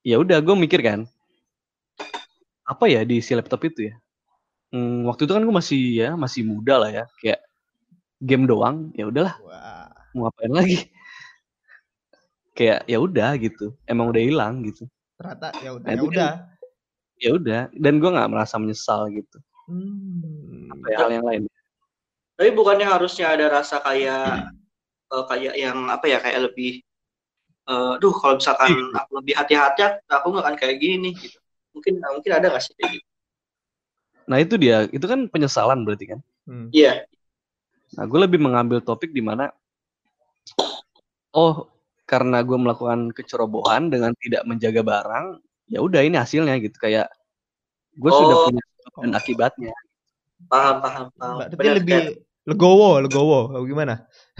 Ya 0.00 0.16
udah, 0.16 0.40
gue 0.40 0.56
mikir 0.56 0.80
kan, 0.80 1.04
apa 2.64 2.84
ya 2.88 3.04
di 3.04 3.20
si 3.20 3.36
laptop 3.36 3.60
itu 3.68 3.92
ya? 3.92 3.94
Hmm, 4.74 5.06
waktu 5.06 5.30
itu 5.30 5.32
kan 5.38 5.46
gue 5.46 5.54
masih 5.54 5.80
ya 5.94 6.10
masih 6.18 6.42
muda 6.42 6.82
lah 6.82 6.90
ya, 6.90 7.04
kayak 7.22 7.46
game 8.18 8.42
doang. 8.42 8.90
Ya 8.98 9.06
udahlah, 9.06 9.38
Wah. 9.46 9.86
mau 10.10 10.26
ngapain 10.26 10.50
lagi? 10.50 10.78
Kayak 12.58 12.82
ya 12.90 12.98
udah 12.98 13.30
gitu, 13.38 13.78
emang 13.86 14.10
udah 14.10 14.18
hilang 14.18 14.66
gitu. 14.66 14.90
Ternyata 15.14 15.54
ya 15.62 15.70
udah. 15.78 15.86
Nah, 15.86 15.94
Ya 15.94 16.02
udah. 16.02 16.32
Ya 17.14 17.30
udah, 17.38 17.60
dan 17.70 18.02
gue 18.02 18.10
nggak 18.10 18.30
merasa 18.34 18.58
menyesal 18.58 19.06
gitu. 19.14 19.38
Hmm. 19.70 20.74
Kayak 20.90 20.98
hal 21.06 21.10
yang 21.22 21.26
lain. 21.30 21.42
Tapi 22.34 22.50
bukannya 22.50 22.90
harusnya 22.90 23.30
ada 23.30 23.46
rasa 23.46 23.78
kayak 23.78 24.50
eh, 25.14 25.24
kayak 25.30 25.54
yang 25.54 25.86
apa 25.86 26.10
ya 26.10 26.18
kayak 26.18 26.50
lebih 26.50 26.82
eh 27.64 27.94
duh 28.02 28.12
kalau 28.18 28.42
misalkan 28.42 28.74
aku 28.92 29.22
lebih 29.22 29.38
hati-hati 29.38 30.02
aku 30.10 30.26
nggak 30.34 30.44
akan 30.44 30.56
kayak 30.58 30.82
gini 30.82 31.14
nih 31.14 31.14
gitu. 31.30 31.38
Mungkin 31.78 32.02
mungkin 32.02 32.32
ada 32.34 32.50
nggak 32.50 32.64
sih 32.66 32.74
kayak 32.74 32.98
gitu? 32.98 33.13
Nah 34.24 34.38
itu 34.40 34.54
dia, 34.56 34.88
itu 34.88 35.04
kan 35.04 35.28
penyesalan 35.28 35.84
berarti 35.84 36.16
kan. 36.16 36.20
Hmm. 36.44 36.68
Iya. 36.72 37.04
Nah, 37.94 38.04
gue 38.04 38.20
lebih 38.20 38.42
mengambil 38.42 38.82
topik 38.82 39.14
di 39.14 39.22
mana, 39.22 39.52
oh, 41.30 41.70
karena 42.04 42.42
gue 42.42 42.58
melakukan 42.58 43.10
kecerobohan 43.14 43.88
dengan 43.88 44.12
tidak 44.20 44.42
menjaga 44.44 44.82
barang, 44.82 45.26
ya 45.70 45.78
udah 45.80 46.00
ini 46.02 46.16
hasilnya 46.18 46.58
gitu. 46.60 46.74
Kayak 46.76 47.08
gue 47.94 48.10
sudah 48.10 48.36
Oh. 48.36 48.44
punya 48.50 48.62
sebab 48.64 48.92
dan 49.00 49.12
akibatnya. 49.14 49.74
Paham, 50.50 50.76
paham, 50.82 51.06
paham. 51.16 51.36
Berarti 51.40 51.54
Benar, 51.56 51.74
lebih 51.80 51.94
kayak- 51.96 52.16
legowo, 52.44 52.90
legowo. 53.00 53.40
Atau 53.54 53.64
gimana? 53.64 53.94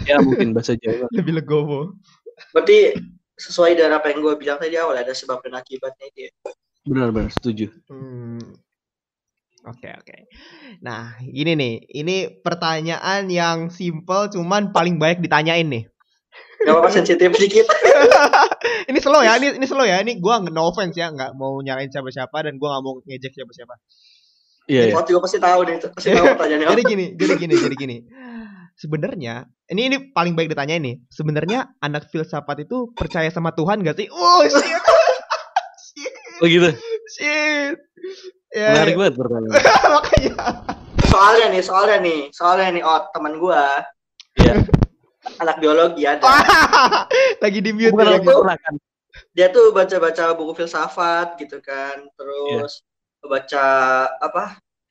Ya 0.05 0.19
mungkin 0.21 0.53
bahasa 0.53 0.75
Jawa. 0.77 1.07
Lebih 1.17 1.33
legowo. 1.41 1.95
berarti 2.51 2.99
sesuai 3.39 3.79
dengan 3.79 3.95
apa 3.95 4.11
yang 4.11 4.19
gue 4.19 4.35
bilang 4.35 4.59
tadi 4.59 4.75
awal 4.75 4.99
ada 4.99 5.15
sebab 5.15 5.39
dan 5.39 5.55
akibatnya 5.55 6.05
itu 6.11 6.27
ya. 6.27 6.31
Benar-benar 6.83 7.31
setuju. 7.31 7.71
Hmm. 7.87 8.43
Oke, 9.65 9.89
oke. 9.89 10.15
Nah, 10.85 11.17
ini 11.25 11.57
nih. 11.57 11.73
Ini 11.89 12.45
pertanyaan 12.45 13.25
yang 13.33 13.73
simple 13.73 14.29
cuman 14.29 14.69
paling 14.69 15.01
banyak 15.01 15.25
ditanyain 15.25 15.65
nih. 15.65 15.89
Gak 16.65 16.71
apa-apa 16.73 16.89
sensitif 16.93 17.33
dikit. 17.33 17.65
ini 18.89 18.97
slow 19.01 19.21
ya, 19.21 19.37
ini 19.37 19.57
ini 19.57 19.65
slow 19.65 19.85
ya. 19.85 20.01
Ini 20.01 20.17
gua 20.21 20.41
nggak 20.41 20.53
no 20.53 20.69
offense 20.69 20.97
ya, 20.97 21.09
nggak 21.13 21.33
mau 21.37 21.61
nyalain 21.61 21.89
siapa-siapa 21.89 22.45
dan 22.45 22.57
gua 22.57 22.77
nggak 22.77 22.83
mau 22.85 22.93
ngejek 23.05 23.33
siapa-siapa. 23.33 23.75
Iya, 24.65 24.89
iya. 24.89 24.93
Waktu 24.97 25.13
gue 25.13 25.21
pasti 25.21 25.37
tahu 25.37 25.59
nih, 25.61 25.77
pasti 25.93 26.09
tahu 26.09 26.25
pertanyaannya. 26.33 26.67
jadi 26.73 26.83
gini, 26.89 27.05
jadi 27.13 27.33
gini, 27.37 27.53
jadi 27.53 27.75
gini. 27.77 27.97
Sebenarnya, 28.75 29.45
ini 29.69 29.81
ini 29.93 29.97
paling 30.09 30.33
baik 30.33 30.51
ditanya 30.51 30.75
ini. 30.81 31.05
Sebenarnya 31.07 31.77
anak 31.79 32.09
filsafat 32.09 32.65
itu 32.65 32.89
percaya 32.97 33.29
sama 33.29 33.53
Tuhan 33.53 33.85
gak 33.85 33.95
sih? 34.01 34.09
Oh 34.09 34.41
shit, 34.41 34.81
shit, 35.79 36.13
Oh 36.41 36.49
gitu. 36.49 36.69
shit. 37.13 37.77
Ya, 38.55 38.71
Menarik 38.71 38.95
banget 38.95 39.13
pertanyaan. 39.19 39.51
makanya. 39.91 40.33
Soalnya 41.05 41.45
nih, 41.51 41.61
soalnya 41.61 41.97
nih, 41.99 42.19
soalnya 42.31 42.67
nih, 42.71 42.83
oh 42.83 43.01
teman 43.11 43.33
gue 43.35 43.63
Iya. 44.35 44.53
anak 45.37 45.57
biologi 45.57 46.03
ada. 46.03 46.23
Lagi 47.43 47.59
di 47.59 47.71
mute 47.71 47.91
Bukan 47.91 48.07
ya. 48.15 48.31
orang 48.31 48.55
kan. 48.57 48.75
Dia 49.31 49.47
tuh 49.49 49.71
baca-baca 49.71 50.31
buku 50.33 50.55
filsafat 50.55 51.35
gitu 51.35 51.59
kan, 51.59 52.07
terus 52.15 52.79
Iya. 52.79 53.25
baca 53.25 53.65
apa 54.21 54.43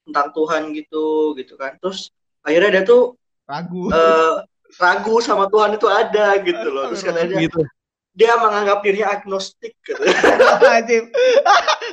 tentang 0.02 0.28
Tuhan 0.30 0.62
gitu 0.72 1.32
gitu 1.32 1.54
kan 1.54 1.78
terus 1.78 2.12
akhirnya 2.42 2.68
dia 2.70 2.84
tuh 2.84 3.16
Ragu. 3.46 3.88
eh, 3.88 4.34
ragu 4.76 5.16
sama 5.18 5.46
Tuhan 5.46 5.72
itu 5.72 5.86
ada 5.86 6.34
gitu 6.38 6.66
loh 6.66 6.90
terus 6.90 7.00
katanya 7.00 7.40
Gitu. 7.40 7.62
dia 8.10 8.36
menganggap 8.36 8.82
dirinya 8.82 9.14
agnostik 9.14 9.72
gitu. 9.80 9.96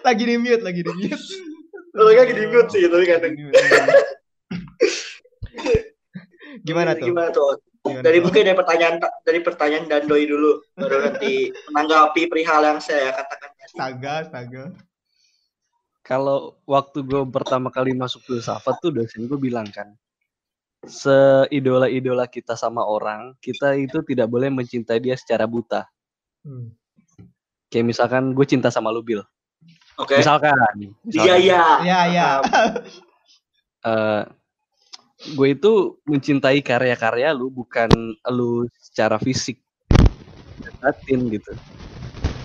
Lagi 0.02 0.24
di 0.24 0.36
mute, 0.36 0.60
lagi 0.60 0.82
di 0.82 0.92
mute. 0.92 1.16
Lu 1.92 2.08
lagi 2.08 2.32
di 2.32 2.48
mute 2.48 2.72
sih, 2.72 2.88
tapi 2.88 3.06
kadang. 3.08 3.36
Gimana 6.68 6.96
tuh? 6.96 7.08
Gimana 7.12 7.30
tuh? 7.32 7.60
Gimana 7.82 8.06
Dari 8.06 8.22
mungkin 8.22 8.46
dari 8.46 8.54
pertanyaan 8.54 9.02
dari 9.26 9.40
pertanyaan 9.42 9.90
dan 9.90 10.06
doi 10.06 10.30
dulu 10.30 10.62
baru 10.78 11.02
nanti 11.10 11.50
menanggapi 11.74 12.30
perihal 12.30 12.62
yang 12.62 12.78
saya 12.78 13.10
katakan 13.10 13.50
tadi. 13.58 13.66
Astaga, 13.66 14.14
astaga. 14.22 14.64
Kalau 16.06 16.62
waktu 16.70 17.02
gue 17.02 17.26
pertama 17.30 17.74
kali 17.74 17.98
masuk 17.98 18.22
filsafat 18.26 18.78
tuh 18.82 18.94
dosen 18.94 19.26
gue 19.26 19.38
bilang 19.38 19.66
kan, 19.70 19.98
seidola-idola 20.86 22.26
kita 22.26 22.58
sama 22.58 22.86
orang, 22.86 23.38
kita 23.42 23.78
itu 23.78 24.02
tidak 24.06 24.30
boleh 24.30 24.50
mencintai 24.50 24.98
dia 25.02 25.14
secara 25.18 25.46
buta. 25.46 25.86
Hmm. 26.46 26.74
Kayak 27.70 27.86
misalkan 27.96 28.34
gue 28.34 28.46
cinta 28.46 28.74
sama 28.74 28.90
lu 28.90 29.06
Bill. 29.06 29.22
Oke. 30.00 30.20
Misalkan, 30.20 30.56
Iya 31.10 31.36
iya. 31.36 31.64
Iya, 31.84 32.00
iya. 32.12 32.30
eh, 33.92 34.24
gue 35.36 35.48
itu 35.54 36.02
mencintai 36.08 36.60
karya-karya 36.66 37.34
lu 37.36 37.54
bukan 37.54 37.90
lu 38.32 38.66
secara 38.80 39.22
fisik 39.22 39.62
batin 40.82 41.30
gitu. 41.30 41.54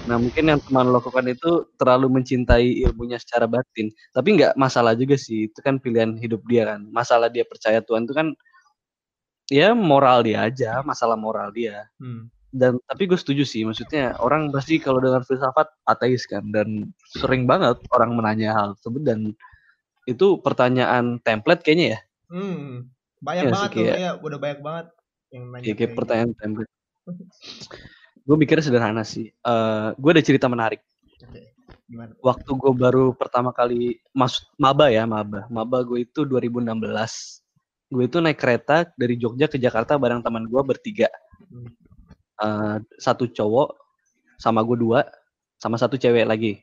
Nah 0.06 0.22
mungkin 0.22 0.44
yang 0.46 0.60
teman 0.62 0.86
lo 0.86 1.02
lakukan 1.02 1.26
itu 1.26 1.66
terlalu 1.74 2.20
mencintai 2.20 2.84
ilmunya 2.86 3.18
secara 3.18 3.50
batin, 3.50 3.90
tapi 4.14 4.38
nggak 4.38 4.54
masalah 4.54 4.94
juga 4.94 5.18
sih 5.18 5.50
itu 5.50 5.58
kan 5.64 5.82
pilihan 5.82 6.14
hidup 6.20 6.44
dia 6.46 6.76
kan. 6.76 6.86
Masalah 6.92 7.26
dia 7.32 7.42
percaya 7.42 7.82
Tuhan 7.82 8.06
itu 8.06 8.14
kan 8.14 8.28
ya 9.50 9.74
moral 9.74 10.22
dia 10.22 10.46
aja, 10.46 10.84
masalah 10.86 11.18
moral 11.18 11.50
dia. 11.50 11.90
Hmm. 11.98 12.30
Dan 12.56 12.80
tapi 12.88 13.04
gue 13.04 13.18
setuju 13.20 13.44
sih, 13.44 13.68
maksudnya 13.68 14.16
orang 14.16 14.48
pasti 14.48 14.80
kalau 14.80 14.96
dengar 14.96 15.20
filsafat 15.28 15.68
ateis 15.84 16.24
kan 16.24 16.40
dan 16.48 16.88
sering 17.12 17.44
banget 17.44 17.76
orang 17.92 18.16
menanya 18.16 18.56
hal 18.56 18.68
tersebut 18.80 19.02
dan 19.04 19.18
itu 20.08 20.40
pertanyaan 20.40 21.20
template 21.20 21.60
kayaknya 21.60 21.86
ya. 21.86 21.98
Hmm. 22.32 22.88
Banyak 23.20 23.44
Iya 23.44 23.48
sih, 23.48 23.52
banget 23.52 23.68
tuh, 23.68 23.82
kayak- 23.84 23.98
ya, 24.00 24.10
udah 24.16 24.38
banyak 24.40 24.60
banget 24.64 24.86
yang 25.28 25.44
nanya 25.52 25.60
Ya, 25.60 25.64
kayak 25.68 25.76
kayak 25.76 25.92
pertanyaan 26.00 26.32
template. 26.32 26.72
gue 28.26 28.36
mikirnya 28.36 28.64
sederhana 28.64 29.02
sih. 29.04 29.28
Eh 29.30 29.88
gue 29.94 30.10
ada 30.10 30.22
cerita 30.24 30.46
menarik. 30.48 30.80
gitu. 31.20 31.38
Gimana? 31.86 32.12
Waktu 32.18 32.50
gue 32.50 32.72
baru 32.72 33.14
pertama 33.14 33.52
kali 33.52 34.00
masuk 34.10 34.48
maba 34.56 34.88
ya 34.88 35.04
maba. 35.04 35.44
Maba 35.46 35.84
gue 35.84 36.02
itu 36.02 36.24
2016. 36.24 37.42
Gue 37.86 38.10
itu 38.10 38.18
naik 38.18 38.40
kereta 38.40 38.90
dari 38.98 39.14
Jogja 39.14 39.46
ke 39.46 39.54
Jakarta 39.56 39.94
bareng 39.94 40.18
teman 40.18 40.48
gue 40.48 40.62
bertiga. 40.64 41.06
Hmm. 41.46 41.70
Eh, 42.36 42.76
satu 43.00 43.24
cowok 43.32 43.80
sama 44.36 44.60
gue 44.60 44.76
dua, 44.76 45.08
sama 45.56 45.80
satu 45.80 45.96
cewek 45.96 46.28
lagi. 46.28 46.60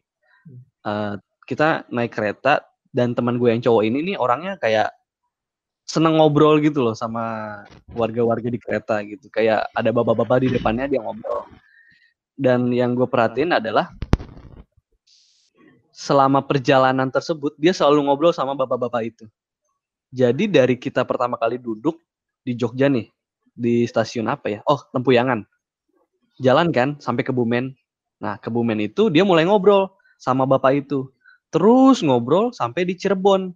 Eh, 0.86 1.14
kita 1.50 1.90
naik 1.90 2.14
kereta 2.14 2.62
dan 2.94 3.18
teman 3.18 3.42
gue 3.42 3.50
yang 3.50 3.62
cowok 3.64 3.84
ini 3.90 4.14
nih 4.14 4.16
orangnya 4.22 4.62
kayak 4.62 4.94
seneng 5.84 6.16
ngobrol 6.22 6.62
gitu 6.64 6.80
loh 6.86 6.96
sama 6.96 7.58
warga-warga 7.90 8.48
di 8.54 8.62
kereta 8.62 9.02
gitu. 9.02 9.34
Kayak 9.34 9.66
ada 9.74 9.90
bapak-bapak 9.90 10.46
di 10.46 10.50
depannya 10.54 10.86
dia 10.86 11.02
ngobrol. 11.02 11.50
Dan 12.34 12.70
yang 12.70 12.94
gue 12.94 13.10
perhatiin 13.10 13.58
adalah 13.58 13.90
selama 15.94 16.42
perjalanan 16.42 17.10
tersebut 17.10 17.54
dia 17.58 17.74
selalu 17.74 18.10
ngobrol 18.10 18.34
sama 18.34 18.54
bapak-bapak 18.54 19.02
itu. 19.10 19.26
Jadi 20.14 20.46
dari 20.46 20.78
kita 20.78 21.02
pertama 21.02 21.42
kali 21.42 21.58
duduk 21.58 21.98
di 22.46 22.54
Jogja 22.54 22.86
nih, 22.86 23.10
di 23.50 23.90
stasiun 23.90 24.30
apa 24.30 24.54
ya? 24.54 24.60
Oh, 24.70 24.78
Lempuyangan. 24.94 25.53
Jalan 26.42 26.74
kan 26.74 26.98
sampai 26.98 27.22
ke 27.22 27.30
Bumen. 27.30 27.76
Nah, 28.18 28.40
ke 28.40 28.48
Bumen 28.48 28.80
itu 28.82 29.12
dia 29.12 29.22
mulai 29.28 29.46
ngobrol 29.46 29.92
sama 30.18 30.48
bapak 30.48 30.88
itu. 30.88 31.12
Terus 31.54 32.02
ngobrol 32.02 32.50
sampai 32.56 32.88
di 32.88 32.98
Cirebon. 32.98 33.54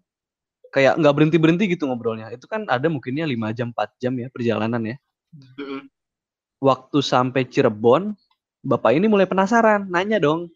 Kayak 0.70 1.00
nggak 1.00 1.14
berhenti-berhenti 1.16 1.64
gitu 1.74 1.88
ngobrolnya. 1.88 2.30
Itu 2.30 2.46
kan 2.46 2.68
ada 2.68 2.86
mungkinnya 2.92 3.24
5 3.24 3.56
jam, 3.56 3.72
4 3.72 3.98
jam 3.98 4.14
ya 4.20 4.28
perjalanan 4.30 4.82
ya. 4.84 4.96
Waktu 6.62 7.00
sampai 7.02 7.48
Cirebon, 7.48 8.14
bapak 8.62 8.94
ini 8.94 9.08
mulai 9.08 9.26
penasaran, 9.26 9.88
nanya 9.88 10.20
dong, 10.20 10.52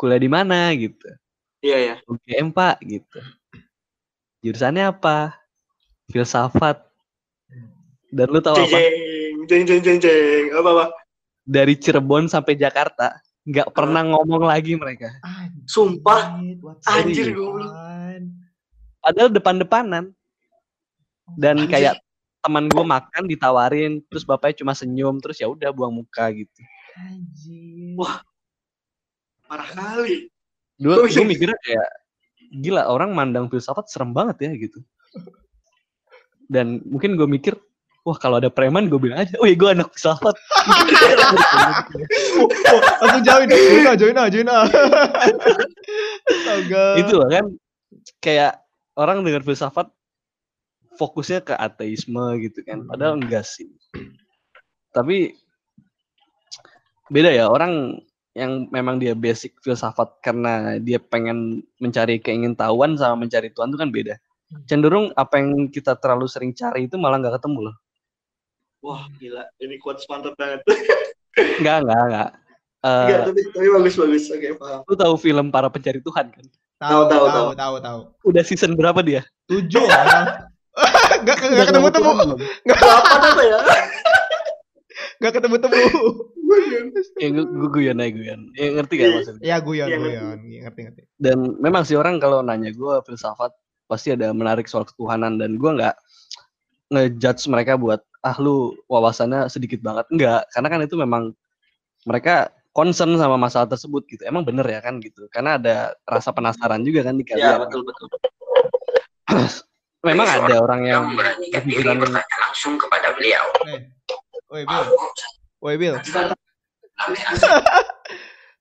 kuliah 0.00 0.18
di 0.18 0.30
mana 0.32 0.72
gitu. 0.74 1.06
Iya 1.62 1.78
ya. 1.78 1.94
UGM 2.10 2.50
Pak 2.50 2.82
gitu. 2.82 3.18
Jurusannya 4.42 4.90
apa? 4.90 5.38
Filsafat. 6.10 6.82
Dan 8.10 8.26
lu 8.34 8.42
tahu 8.42 8.58
apa? 8.58 8.78
jeng 9.46 9.62
jeng 9.66 9.80
jeng 9.80 9.80
jeng 9.84 9.98
jeng. 10.02 10.44
Apa 10.58 10.68
apa? 10.74 10.86
Dari 11.42 11.74
Cirebon 11.74 12.30
sampai 12.30 12.54
Jakarta 12.54 13.18
nggak 13.42 13.74
pernah 13.74 14.06
ngomong 14.06 14.46
lagi 14.46 14.78
mereka. 14.78 15.10
Anjir, 15.26 15.66
Sumpah. 15.66 16.38
Anjir, 16.86 17.34
goblok. 17.34 17.74
Padahal 19.02 19.30
depan-depanan. 19.34 20.04
Dan 21.34 21.66
Anjir. 21.66 21.70
kayak 21.70 21.94
teman 22.42 22.70
gue 22.70 22.84
makan 22.86 23.24
ditawarin, 23.26 24.02
terus 24.06 24.22
bapaknya 24.22 24.62
cuma 24.62 24.74
senyum, 24.74 25.18
terus 25.18 25.38
ya 25.42 25.50
udah 25.50 25.74
buang 25.74 25.90
muka 25.90 26.30
gitu. 26.30 26.62
Anjir. 27.02 27.98
Wah. 27.98 28.22
Parah 29.50 29.70
kali. 29.74 30.30
Gue 30.78 30.94
Oh, 30.94 31.06
iya. 31.06 31.26
mikirnya 31.26 31.58
kayak 31.62 31.88
gila 32.62 32.86
orang 32.86 33.10
mandang 33.10 33.50
filsafat 33.50 33.90
serem 33.90 34.14
banget 34.14 34.38
ya 34.46 34.50
gitu. 34.54 34.78
Dan 36.46 36.78
mungkin 36.86 37.18
gue 37.18 37.26
mikir, 37.26 37.54
wah 38.02 38.18
kalau 38.18 38.42
ada 38.42 38.50
preman 38.50 38.90
gue 38.90 38.98
bilang 38.98 39.22
aja, 39.22 39.38
wih 39.38 39.54
gue 39.54 39.68
anak 39.70 39.94
filsafat. 39.94 40.34
Langsung 42.98 43.22
join, 43.22 43.46
join 43.46 43.86
ah, 43.86 43.96
join 43.96 44.16
ah, 44.18 44.28
join 44.28 44.48
ah. 44.50 44.64
Itu 46.98 47.14
loh 47.22 47.30
kan 47.30 47.46
kayak 48.18 48.58
orang 48.98 49.22
dengar 49.22 49.46
filsafat 49.46 49.86
fokusnya 50.98 51.40
ke 51.46 51.54
ateisme 51.56 52.36
gitu 52.42 52.66
kan 52.66 52.82
padahal 52.90 53.22
enggak 53.22 53.46
sih. 53.46 53.70
Tapi 54.90 55.38
beda 57.06 57.30
ya 57.30 57.46
orang 57.48 58.02
yang 58.34 58.66
memang 58.72 58.98
dia 58.98 59.14
basic 59.14 59.54
filsafat 59.62 60.18
karena 60.24 60.80
dia 60.82 60.98
pengen 60.98 61.62
mencari 61.78 62.18
keingintahuan 62.18 62.98
sama 62.98 63.24
mencari 63.24 63.54
Tuhan 63.54 63.70
itu 63.70 63.78
kan 63.78 63.90
beda. 63.94 64.14
Cenderung 64.68 65.14
apa 65.16 65.40
yang 65.40 65.70
kita 65.70 65.96
terlalu 65.96 66.28
sering 66.28 66.52
cari 66.52 66.84
itu 66.90 66.98
malah 67.00 67.22
nggak 67.22 67.40
ketemu 67.40 67.70
loh 67.70 67.76
Wah, 68.82 69.06
gila. 69.16 69.46
Ini 69.56 69.78
quotes 69.78 70.04
mantap 70.04 70.34
banget. 70.34 70.60
nggak 71.32 71.78
nggak 71.80 72.02
nggak 72.04 72.30
Eh, 72.82 72.90
Enggak, 73.06 73.20
tapi 73.24 73.40
tapi 73.48 73.68
bagus 73.70 73.94
bagus. 73.94 74.24
Oke, 74.28 74.48
paham. 74.54 74.80
lu 74.82 74.94
tahu 74.94 75.14
film 75.16 75.46
para 75.48 75.70
pencari 75.70 76.02
Tuhan 76.02 76.26
kan 76.28 76.46
Tahu, 76.76 77.00
Tahu, 77.06 77.24
tahu, 77.30 77.46
tahu, 77.54 77.74
tahu, 77.78 77.98
udah 78.26 78.42
season 78.42 78.74
berapa 78.74 78.98
dia 79.00 79.22
Tujuh. 79.46 79.86
Gak, 81.22 81.36
gak 81.38 81.66
ketemu 81.68 81.88
temu, 81.88 82.10
Apa 82.66 83.30
apa 83.30 83.42
ya? 83.44 83.58
gak 85.22 85.32
ketemu 85.32 85.56
temu. 85.58 85.78
ya 87.16 87.28
gue 87.30 87.44
gue 87.46 87.68
guyon 87.70 87.96
aja 87.96 88.10
guyon 88.10 88.40
ya, 88.52 88.66
ngerti 88.74 88.94
gak 88.96 89.08
maksudnya 89.14 89.42
Ya 89.42 89.56
guyon, 89.58 89.86
Iya, 89.86 89.96
guyon, 89.96 90.38
ngerti, 90.42 90.80
ngerti. 90.82 91.02
dan 91.16 91.38
memang 91.56 91.86
sih 91.86 91.94
orang 91.94 92.18
kalau 92.18 92.42
nanya 92.42 92.68
gue 92.68 92.94
filsafat 93.02 93.54
pasti 93.86 94.10
ada 94.10 94.32
menarik 94.32 94.66
soal 94.66 94.82
ketuhanan 94.82 95.36
dan 95.36 95.54
gue 95.54 95.70
nggak 95.70 95.94
ngejudge 96.92 97.48
mereka 97.48 97.80
buat 97.80 98.04
ah 98.22 98.36
lu 98.38 98.76
wawasannya 98.86 99.48
sedikit 99.48 99.80
banget 99.80 100.06
enggak 100.12 100.44
karena 100.52 100.68
kan 100.68 100.80
itu 100.84 100.94
memang 100.94 101.32
mereka 102.06 102.52
concern 102.72 103.16
sama 103.18 103.34
masalah 103.40 103.66
tersebut 103.66 104.04
gitu 104.06 104.22
emang 104.28 104.44
bener 104.46 104.64
ya 104.68 104.78
kan 104.78 105.00
gitu 105.00 105.26
karena 105.32 105.56
ada 105.58 105.96
rasa 106.06 106.30
penasaran 106.30 106.84
juga 106.84 107.08
kan 107.08 107.16
di 107.16 107.24
Ya, 107.26 107.56
kalian 107.58 107.66
betul 107.66 107.80
betul. 107.82 108.06
memang 110.08 110.26
ada 110.28 110.54
orang 110.60 110.80
yang 110.84 111.04
berpikiran 111.16 111.98
langsung 112.12 112.74
kepada 112.74 113.14
beliau. 113.14 113.44
Eh, 113.70 113.86
woi 114.50 114.62
Bill, 114.66 114.86
woi 115.62 115.74
Bill. 115.78 115.96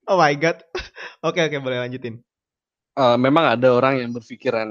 Oh 0.09 0.17
my 0.17 0.33
god. 0.33 0.57
Oke, 1.27 1.37
oke, 1.45 1.61
boleh 1.61 1.77
lanjutin. 1.77 2.17
eh, 2.97 3.17
memang 3.21 3.53
ada 3.55 3.69
orang 3.69 4.01
yang 4.01 4.09
berpikiran 4.11 4.67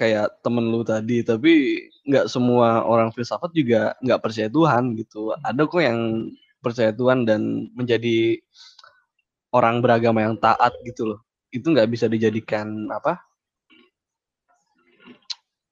kayak 0.00 0.40
temen 0.40 0.72
lu 0.72 0.80
tadi 0.80 1.20
tapi 1.20 1.84
nggak 2.08 2.32
semua 2.32 2.88
orang 2.88 3.12
filsafat 3.12 3.52
juga 3.52 3.92
nggak 4.00 4.20
percaya 4.24 4.48
Tuhan 4.48 4.96
gitu. 4.96 5.36
Ada 5.44 5.68
kok 5.68 5.82
yang 5.84 6.32
percaya 6.64 6.88
Tuhan 6.96 7.28
dan 7.28 7.68
menjadi 7.76 8.40
orang 9.52 9.84
beragama 9.84 10.24
yang 10.24 10.40
taat 10.40 10.72
gitu 10.88 11.12
loh. 11.12 11.20
Itu 11.52 11.68
nggak 11.68 11.92
bisa 11.92 12.08
dijadikan 12.08 12.88
apa 12.88 13.20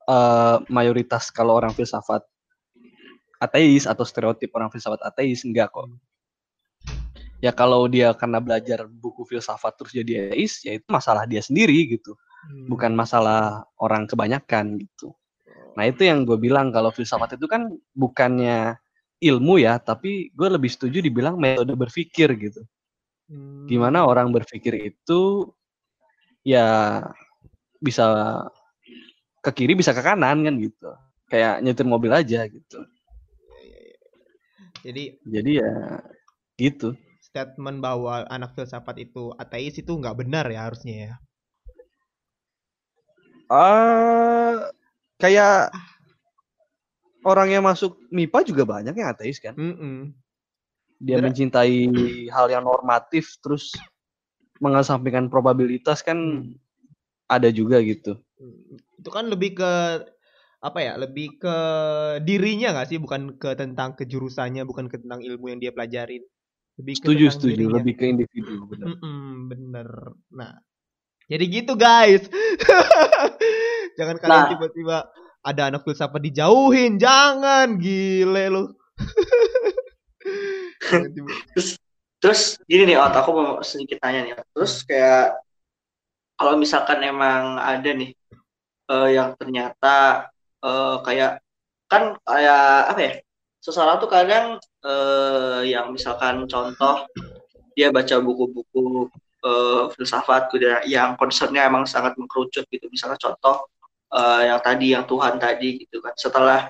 eh, 0.05 0.57
mayoritas 0.69 1.33
kalau 1.33 1.57
orang 1.57 1.73
filsafat 1.73 2.21
ateis 3.41 3.88
atau 3.88 4.05
stereotip 4.05 4.53
orang 4.53 4.69
filsafat 4.69 5.01
ateis 5.09 5.41
enggak 5.49 5.73
kok. 5.73 5.88
Ya 7.41 7.55
kalau 7.55 7.87
dia 7.88 8.12
karena 8.12 8.45
belajar 8.45 8.85
buku 8.85 9.25
filsafat 9.25 9.73
terus 9.81 9.97
jadi 9.97 10.29
ateis 10.29 10.61
ya 10.69 10.77
itu 10.77 10.85
masalah 10.93 11.25
dia 11.25 11.41
sendiri 11.41 11.97
gitu 11.97 12.12
Hmm. 12.38 12.70
bukan 12.70 12.94
masalah 12.94 13.66
orang 13.83 14.07
kebanyakan 14.07 14.79
gitu. 14.79 15.11
Nah 15.74 15.85
itu 15.87 16.07
yang 16.07 16.22
gue 16.22 16.38
bilang 16.38 16.70
kalau 16.70 16.94
filsafat 16.94 17.35
itu 17.35 17.51
kan 17.51 17.66
bukannya 17.94 18.79
ilmu 19.18 19.59
ya, 19.59 19.83
tapi 19.83 20.31
gue 20.31 20.48
lebih 20.51 20.70
setuju 20.70 21.03
dibilang 21.03 21.35
metode 21.35 21.74
berpikir 21.74 22.31
gitu. 22.38 22.62
Hmm. 23.27 23.66
Gimana 23.66 24.07
orang 24.07 24.31
berpikir 24.31 24.74
itu 24.94 25.51
ya 26.46 27.03
bisa 27.83 28.07
ke 29.42 29.51
kiri 29.51 29.74
bisa 29.74 29.90
ke 29.90 30.03
kanan 30.03 30.46
kan 30.46 30.55
gitu. 30.62 30.90
Kayak 31.29 31.61
nyetir 31.66 31.87
mobil 31.90 32.14
aja 32.14 32.46
gitu. 32.46 32.79
Jadi 34.87 35.18
Jadi 35.27 35.51
ya 35.59 36.01
gitu. 36.55 36.94
statement 37.29 37.85
bahwa 37.85 38.24
anak 38.33 38.57
filsafat 38.57 39.05
itu 39.05 39.37
ateis 39.37 39.77
itu 39.77 39.92
nggak 39.92 40.16
benar 40.16 40.48
ya 40.48 40.70
harusnya 40.70 40.96
ya. 40.96 41.14
Ah 43.49 44.69
kayak 45.19 45.73
orang 47.25 47.49
yang 47.51 47.65
masuk 47.65 47.99
MIPA 48.13 48.45
juga 48.47 48.63
banyak 48.69 48.95
yang 48.95 49.09
ateis 49.11 49.41
kan. 49.43 49.57
Mm-mm. 49.57 50.15
dia 50.99 51.15
Bener. 51.15 51.31
mencintai 51.31 51.79
hal 52.27 52.51
yang 52.51 52.67
normatif 52.67 53.39
terus 53.39 53.71
mengesampingkan 54.59 55.31
probabilitas 55.31 56.03
kan 56.03 56.19
Hmm. 56.19 56.59
ada 57.31 57.55
juga 57.55 57.79
gitu. 57.87 58.19
Itu 58.99 59.11
kan 59.15 59.31
lebih 59.31 59.63
ke 59.63 59.73
apa 60.59 60.79
ya? 60.83 60.99
Lebih 60.99 61.39
ke 61.39 61.57
dirinya 62.27 62.75
nggak 62.75 62.89
sih? 62.91 62.99
Bukan 62.99 63.39
ke 63.39 63.55
tentang 63.55 63.95
kejurusannya, 63.95 64.67
bukan 64.67 64.91
ke 64.91 64.99
tentang 64.99 65.23
ilmu 65.23 65.55
yang 65.55 65.63
dia 65.63 65.71
pelajarin. 65.71 66.27
Lebih 66.83 66.95
ke 66.99 67.05
Setuju 67.07 67.25
setuju 67.31 67.55
dirinya. 67.55 67.75
lebih 67.79 67.95
ke 67.95 68.05
individu 68.11 68.55
benar. 68.67 68.87
Mm-mm, 68.91 69.31
bener. 69.47 69.89
Nah, 70.35 70.53
jadi 71.29 71.45
gitu 71.45 71.73
guys. 71.77 72.25
Jangan 73.99 74.17
kalian 74.17 74.41
Nah. 74.47 74.51
tiba-tiba 74.51 74.97
ada 75.38 75.62
anak 75.71 75.83
filsafat 75.85 76.21
dijauhin, 76.21 76.99
jangan 76.99 77.79
gile 77.79 78.45
lu. 78.49 78.64
Tiba- 81.14 81.38
Terus 82.19 82.59
gini 82.67 82.83
nih, 82.91 82.99
Ot, 82.99 83.14
aku 83.14 83.31
mau 83.31 83.51
sedikit 83.62 84.03
tanya 84.03 84.27
nih. 84.27 84.33
Ot. 84.35 84.47
Terus 84.55 84.83
kayak 84.83 85.38
kalau 86.35 86.59
misalkan 86.59 86.99
emang 87.03 87.59
ada 87.59 87.91
nih 87.95 88.11
eh, 88.91 89.09
yang 89.14 89.38
ternyata 89.38 90.27
eh, 90.62 90.97
kayak 91.07 91.38
kan 91.87 92.19
kayak 92.27 92.64
apa 92.91 93.01
ya? 93.01 93.12
Seseorang 93.62 93.99
tuh 94.03 94.11
kadang 94.11 94.47
eh, 94.83 95.61
yang 95.71 95.95
misalkan 95.95 96.47
contoh 96.51 97.07
dia 97.75 97.95
baca 97.95 98.19
buku-buku 98.19 99.07
eh, 99.44 99.83
filsafat 99.94 100.51
gitu 100.55 100.64
ya, 100.66 100.79
yang 100.87 101.11
concernnya 101.20 101.66
emang 101.66 101.85
sangat 101.87 102.14
mengkerucut 102.18 102.64
gitu. 102.70 102.87
Misalnya 102.90 103.18
contoh 103.20 103.66
eh, 104.14 104.42
yang 104.51 104.61
tadi 104.62 104.87
yang 104.94 105.05
Tuhan 105.07 105.35
tadi 105.40 105.68
gitu 105.87 105.98
kan. 106.05 106.14
Setelah 106.18 106.61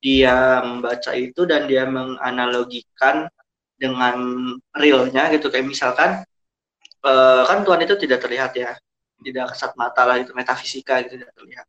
dia 0.00 0.64
membaca 0.64 1.12
itu 1.16 1.44
dan 1.44 1.68
dia 1.68 1.84
menganalogikan 1.88 3.28
dengan 3.76 4.16
realnya 4.76 5.28
gitu. 5.34 5.48
Kayak 5.52 5.66
misalkan 5.68 6.10
eh, 7.06 7.42
kan 7.48 7.58
Tuhan 7.66 7.80
itu 7.84 7.94
tidak 8.00 8.18
terlihat 8.24 8.52
ya. 8.56 8.72
Tidak 9.20 9.44
kasat 9.52 9.72
mata 9.76 10.02
lah 10.08 10.16
itu 10.20 10.32
metafisika 10.32 11.04
gitu 11.04 11.20
tidak 11.20 11.32
terlihat. 11.36 11.66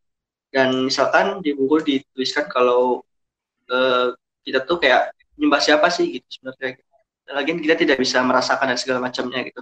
Dan 0.51 0.87
misalkan 0.87 1.39
di 1.43 1.51
buku 1.55 1.83
dituliskan 1.83 2.47
kalau 2.51 3.03
eh, 3.71 4.15
kita 4.45 4.63
tuh 4.67 4.77
kayak 4.81 5.15
nyembah 5.39 5.61
siapa 5.63 5.87
sih? 5.91 6.19
gitu 6.19 6.27
sebenarnya. 6.39 6.79
Lagian 7.31 7.59
kita 7.63 7.75
tidak 7.79 7.97
bisa 8.03 8.19
merasakan 8.23 8.75
dan 8.75 8.79
segala 8.79 8.99
macamnya 9.07 9.39
gitu 9.47 9.61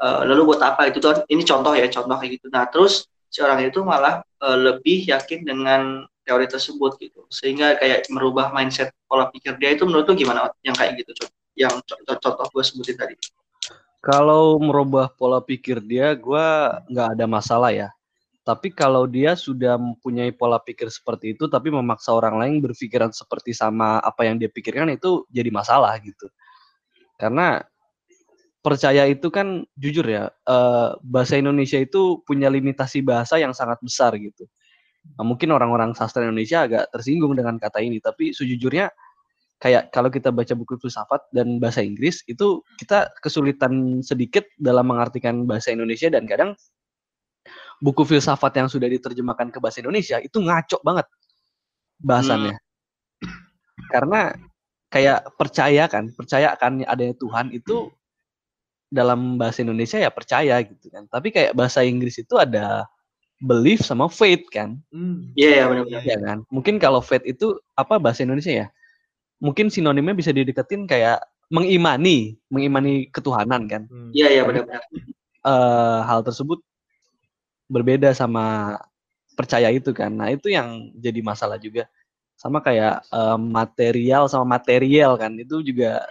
Eh, 0.00 0.22
lalu 0.24 0.56
buat 0.56 0.60
apa? 0.64 0.88
Itu 0.88 0.98
tuh 1.04 1.28
ini 1.28 1.44
contoh 1.44 1.76
ya 1.76 1.84
contoh 1.92 2.16
kayak 2.16 2.40
gitu. 2.40 2.46
Nah 2.48 2.64
terus 2.72 3.04
si 3.28 3.44
orang 3.44 3.60
itu 3.68 3.84
malah 3.84 4.24
eh, 4.40 4.58
lebih 4.58 5.04
yakin 5.04 5.44
dengan 5.44 6.08
teori 6.24 6.48
tersebut 6.48 6.96
gitu. 6.96 7.28
Sehingga 7.28 7.76
kayak 7.76 8.08
merubah 8.08 8.48
mindset 8.56 8.96
pola 9.04 9.28
pikir 9.28 9.60
dia 9.60 9.76
itu 9.76 9.84
menurut 9.84 10.08
tuh 10.08 10.16
gimana 10.16 10.48
yang 10.64 10.72
kayak 10.72 10.96
gitu 11.04 11.12
yang 11.58 11.76
contoh, 11.84 12.16
contoh 12.16 12.46
gue 12.48 12.64
sebutin 12.64 12.96
tadi. 12.96 13.14
Kalau 14.00 14.56
merubah 14.56 15.12
pola 15.12 15.44
pikir 15.44 15.84
dia, 15.84 16.16
gua 16.16 16.80
nggak 16.88 17.20
ada 17.20 17.26
masalah 17.28 17.68
ya. 17.68 17.92
Tapi 18.40 18.72
kalau 18.72 19.04
dia 19.04 19.36
sudah 19.36 19.76
mempunyai 19.76 20.32
pola 20.32 20.56
pikir 20.56 20.88
seperti 20.88 21.36
itu, 21.36 21.44
tapi 21.52 21.68
memaksa 21.68 22.16
orang 22.16 22.40
lain 22.40 22.64
berpikiran 22.64 23.12
seperti 23.12 23.52
sama 23.52 24.00
apa 24.00 24.24
yang 24.24 24.40
dia 24.40 24.48
pikirkan 24.48 24.88
itu 24.96 25.28
jadi 25.28 25.52
masalah 25.52 25.92
gitu. 26.00 26.32
Karena 27.20 27.60
percaya 28.60 29.08
itu 29.08 29.32
kan 29.32 29.64
jujur 29.76 30.04
ya, 30.04 30.28
eh, 30.28 30.90
bahasa 31.00 31.40
Indonesia 31.40 31.80
itu 31.80 32.20
punya 32.24 32.52
limitasi 32.52 33.00
bahasa 33.00 33.40
yang 33.40 33.56
sangat 33.56 33.80
besar 33.80 34.12
gitu. 34.20 34.44
Nah, 35.16 35.24
mungkin 35.24 35.48
orang-orang 35.56 35.96
sastra 35.96 36.24
Indonesia 36.28 36.68
agak 36.68 36.92
tersinggung 36.92 37.32
dengan 37.32 37.56
kata 37.56 37.80
ini, 37.80 38.04
tapi 38.04 38.36
sejujurnya 38.36 38.92
kayak 39.60 39.92
kalau 39.92 40.08
kita 40.08 40.32
baca 40.32 40.56
buku 40.56 40.80
filsafat 40.80 41.20
dan 41.36 41.60
bahasa 41.60 41.84
Inggris 41.84 42.24
itu 42.24 42.64
kita 42.80 43.12
kesulitan 43.20 44.00
sedikit 44.00 44.48
dalam 44.56 44.88
mengartikan 44.88 45.44
bahasa 45.44 45.72
Indonesia 45.72 46.08
dan 46.08 46.24
kadang 46.24 46.56
buku 47.80 48.04
filsafat 48.04 48.56
yang 48.56 48.68
sudah 48.68 48.88
diterjemahkan 48.88 49.52
ke 49.52 49.58
bahasa 49.60 49.84
Indonesia 49.84 50.16
itu 50.20 50.36
ngaco 50.40 50.80
banget 50.84 51.06
bahasannya. 52.00 52.56
Karena 53.92 54.32
kayak 54.92 55.32
percaya 55.36 55.84
kan, 55.88 56.12
percaya 56.12 56.56
kan 56.56 56.80
adanya 56.84 57.16
Tuhan 57.16 57.52
itu 57.52 57.92
dalam 58.90 59.38
bahasa 59.38 59.62
Indonesia 59.62 59.96
ya 59.96 60.10
percaya 60.10 60.58
gitu 60.66 60.90
kan. 60.90 61.06
Tapi 61.06 61.30
kayak 61.30 61.54
bahasa 61.54 61.86
Inggris 61.86 62.18
itu 62.18 62.34
ada 62.36 62.90
belief 63.40 63.80
sama 63.86 64.10
faith 64.10 64.44
kan. 64.52 64.76
Hmm. 64.92 65.32
Iya, 65.38 65.48
iya, 65.48 65.64
benar-benar. 65.70 66.02
Ya 66.04 66.16
kan? 66.20 66.38
Mungkin 66.52 66.76
kalau 66.76 67.00
faith 67.00 67.24
itu 67.24 67.56
apa 67.78 67.96
bahasa 67.96 68.26
Indonesia 68.26 68.52
ya? 68.52 68.66
Mungkin 69.40 69.72
sinonimnya 69.72 70.12
bisa 70.12 70.34
dideketin 70.34 70.84
kayak 70.84 71.24
mengimani, 71.48 72.36
mengimani 72.52 73.08
ketuhanan 73.08 73.64
kan. 73.66 73.82
Hmm. 73.88 74.12
iya 74.12 74.28
iya 74.28 74.42
benar-benar 74.44 74.84
Eh 75.40 76.00
hal 76.04 76.20
tersebut 76.20 76.60
berbeda 77.72 78.12
sama 78.12 78.76
percaya 79.32 79.72
itu 79.72 79.96
kan. 79.96 80.12
Nah, 80.12 80.28
itu 80.28 80.52
yang 80.52 80.92
jadi 81.00 81.24
masalah 81.24 81.56
juga. 81.56 81.88
Sama 82.36 82.60
kayak 82.60 83.08
eh, 83.08 83.38
material 83.40 84.28
sama 84.28 84.60
material 84.60 85.16
kan. 85.16 85.32
Itu 85.40 85.64
juga 85.64 86.04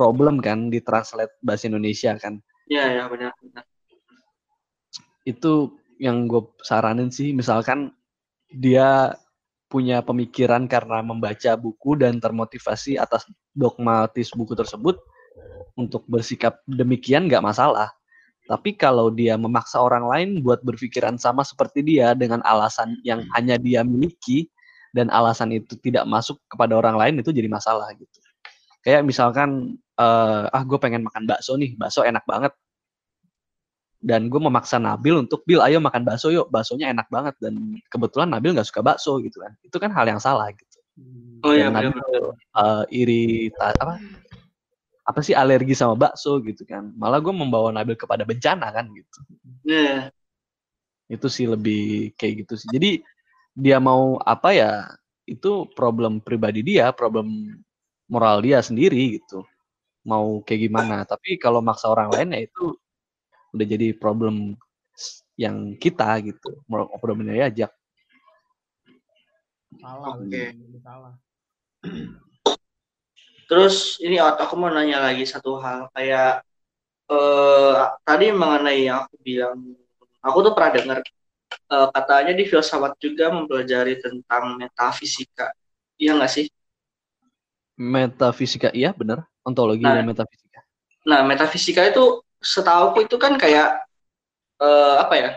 problem 0.00 0.40
kan 0.40 0.72
di 0.72 0.80
translate 0.80 1.36
bahasa 1.44 1.68
Indonesia 1.68 2.16
kan. 2.16 2.40
iya 2.72 2.88
iya 2.96 3.04
benar 3.12 3.36
benar. 3.44 3.64
Itu 5.28 5.76
yang 6.00 6.24
gue 6.24 6.48
saranin 6.64 7.12
sih 7.12 7.36
misalkan 7.36 7.92
dia 8.48 9.12
punya 9.68 10.00
pemikiran 10.00 10.64
karena 10.64 11.04
membaca 11.04 11.52
buku 11.60 12.00
dan 12.00 12.16
termotivasi 12.16 12.96
atas 12.96 13.28
dogmatis 13.52 14.32
buku 14.32 14.56
tersebut 14.56 14.96
untuk 15.76 16.08
bersikap 16.08 16.64
demikian 16.64 17.28
nggak 17.28 17.44
masalah. 17.44 17.92
Tapi 18.48 18.74
kalau 18.74 19.12
dia 19.14 19.38
memaksa 19.38 19.78
orang 19.78 20.08
lain 20.08 20.28
buat 20.42 20.64
berpikiran 20.64 21.20
sama 21.20 21.46
seperti 21.46 21.84
dia 21.84 22.16
dengan 22.16 22.40
alasan 22.42 22.96
yang 23.04 23.22
hanya 23.36 23.60
dia 23.60 23.84
miliki 23.86 24.50
dan 24.90 25.06
alasan 25.14 25.54
itu 25.54 25.78
tidak 25.78 26.02
masuk 26.08 26.40
kepada 26.50 26.74
orang 26.74 26.98
lain 26.98 27.14
itu 27.22 27.30
jadi 27.30 27.46
masalah 27.46 27.86
gitu 27.94 28.18
kayak 28.80 29.02
misalkan 29.04 29.76
eh, 29.96 30.44
ah 30.48 30.62
gue 30.64 30.78
pengen 30.80 31.04
makan 31.04 31.28
bakso 31.28 31.56
nih 31.56 31.76
bakso 31.76 32.04
enak 32.04 32.24
banget. 32.24 32.52
Dan 34.00 34.32
gue 34.32 34.40
memaksa 34.40 34.80
Nabil 34.80 35.12
untuk 35.12 35.44
Bil 35.44 35.60
ayo 35.60 35.76
makan 35.76 36.08
bakso 36.08 36.32
yuk 36.32 36.48
baksonya 36.48 36.88
enak 36.88 37.12
banget. 37.12 37.36
Dan 37.36 37.76
kebetulan 37.92 38.32
Nabil 38.32 38.56
nggak 38.56 38.64
suka 38.64 38.80
bakso 38.80 39.20
gitu 39.20 39.44
kan. 39.44 39.52
Itu 39.60 39.76
kan 39.76 39.92
hal 39.92 40.08
yang 40.08 40.16
salah 40.16 40.48
gitu. 40.56 40.78
Oh 41.44 41.52
iya 41.52 41.68
dan 41.68 41.92
Nabil 41.92 41.92
eh, 42.56 42.84
iri 42.96 43.24
ta- 43.52 43.76
apa? 43.76 44.00
Apa 45.04 45.20
sih 45.20 45.36
alergi 45.36 45.76
sama 45.76 46.00
bakso 46.00 46.40
gitu 46.40 46.64
kan. 46.64 46.96
Malah 46.96 47.20
gue 47.20 47.34
membawa 47.34 47.76
Nabil 47.76 47.92
kepada 47.92 48.24
bencana 48.24 48.72
kan 48.72 48.88
gitu. 48.88 49.18
Iya. 49.68 50.08
Itu 51.12 51.28
sih 51.28 51.44
lebih 51.44 52.16
kayak 52.16 52.48
gitu 52.48 52.56
sih. 52.56 52.72
Jadi 52.72 53.04
dia 53.52 53.76
mau 53.76 54.16
apa 54.24 54.56
ya 54.56 54.72
itu 55.28 55.68
problem 55.76 56.24
pribadi 56.24 56.64
dia 56.64 56.88
problem 56.96 57.58
moral 58.10 58.42
dia 58.42 58.58
sendiri 58.58 59.22
gitu. 59.22 59.46
Mau 60.02 60.42
kayak 60.42 60.60
gimana. 60.66 61.06
Tapi 61.06 61.38
kalau 61.38 61.62
maksa 61.62 61.86
orang 61.86 62.10
lain 62.10 62.34
ya 62.34 62.40
itu 62.50 62.74
udah 63.54 63.66
jadi 63.66 63.94
problem 63.94 64.58
yang 65.38 65.78
kita 65.78 66.18
gitu. 66.26 66.58
Mau- 66.66 66.90
problem 66.98 67.24
yang 67.30 67.46
diajak 67.46 67.70
Salah, 69.80 70.12
Oke. 70.12 70.52
salah. 70.84 71.14
Terus 73.48 73.96
ini 74.04 74.20
aku 74.20 74.54
mau 74.60 74.68
nanya 74.68 75.00
lagi 75.00 75.24
satu 75.24 75.56
hal. 75.56 75.88
Kayak 75.96 76.44
eh 77.10 77.78
tadi 78.06 78.30
mengenai 78.30 78.86
yang 78.86 79.06
aku 79.06 79.16
bilang, 79.24 79.58
aku 80.22 80.38
tuh 80.46 80.52
pernah 80.54 80.70
dengar 80.76 80.98
eh, 81.50 81.88
katanya 81.96 82.32
di 82.36 82.44
filsafat 82.46 82.94
juga 83.02 83.32
mempelajari 83.34 83.98
tentang 83.98 84.54
metafisika, 84.54 85.50
iya 85.98 86.14
nggak 86.14 86.30
sih? 86.30 86.46
Metafisika 87.80 88.68
iya 88.70 88.92
bener 88.92 89.24
ontologi 89.40 89.80
Nah. 89.80 89.96
dan 89.96 90.04
metafisika 90.04 90.60
Nah 91.00 91.24
metafisika 91.24 91.80
itu 91.88 92.20
setahuku 92.36 93.08
itu 93.08 93.16
kan 93.16 93.34
kayak 93.34 93.80
eh, 94.60 94.96
apa 95.00 95.14
ya? 95.16 95.30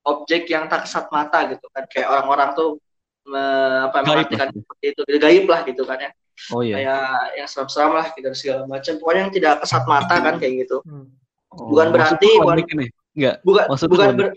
objek 0.00 0.48
yang 0.48 0.64
tak 0.64 0.88
kesat 0.88 1.12
mata 1.12 1.44
gitu 1.44 1.68
kan 1.68 1.84
kayak 1.84 2.08
orang-orang 2.08 2.56
tuh 2.56 2.80
me- 3.28 3.84
apa 3.84 4.00
mengartikan 4.00 4.48
seperti 4.48 4.86
itu 4.90 5.00
gaib 5.20 5.44
lah 5.44 5.60
gitu 5.62 5.84
kan 5.84 6.00
ya 6.00 6.10
Oh 6.48 6.64
iya. 6.64 6.80
kayak 6.80 7.04
yang 7.36 7.44
seram-seram 7.46 7.92
lah 7.92 8.08
gitu 8.10 8.32
segala 8.32 8.64
macam 8.64 8.96
pokoknya 8.96 9.20
yang 9.20 9.32
tidak 9.36 9.54
kesat 9.60 9.84
mata 9.84 10.14
kan 10.18 10.40
kayak 10.40 10.64
gitu 10.64 10.80
Hmm. 10.88 11.12
Oh, 11.52 11.68
bukan 11.68 11.92
berarti- 11.92 12.40
bukan- 12.40 12.64
ini. 12.64 12.86
Enggak. 13.12 13.36
bukan 13.44 13.64
bukan 13.68 13.88
bukan- 13.92 14.14
ber, 14.16 14.28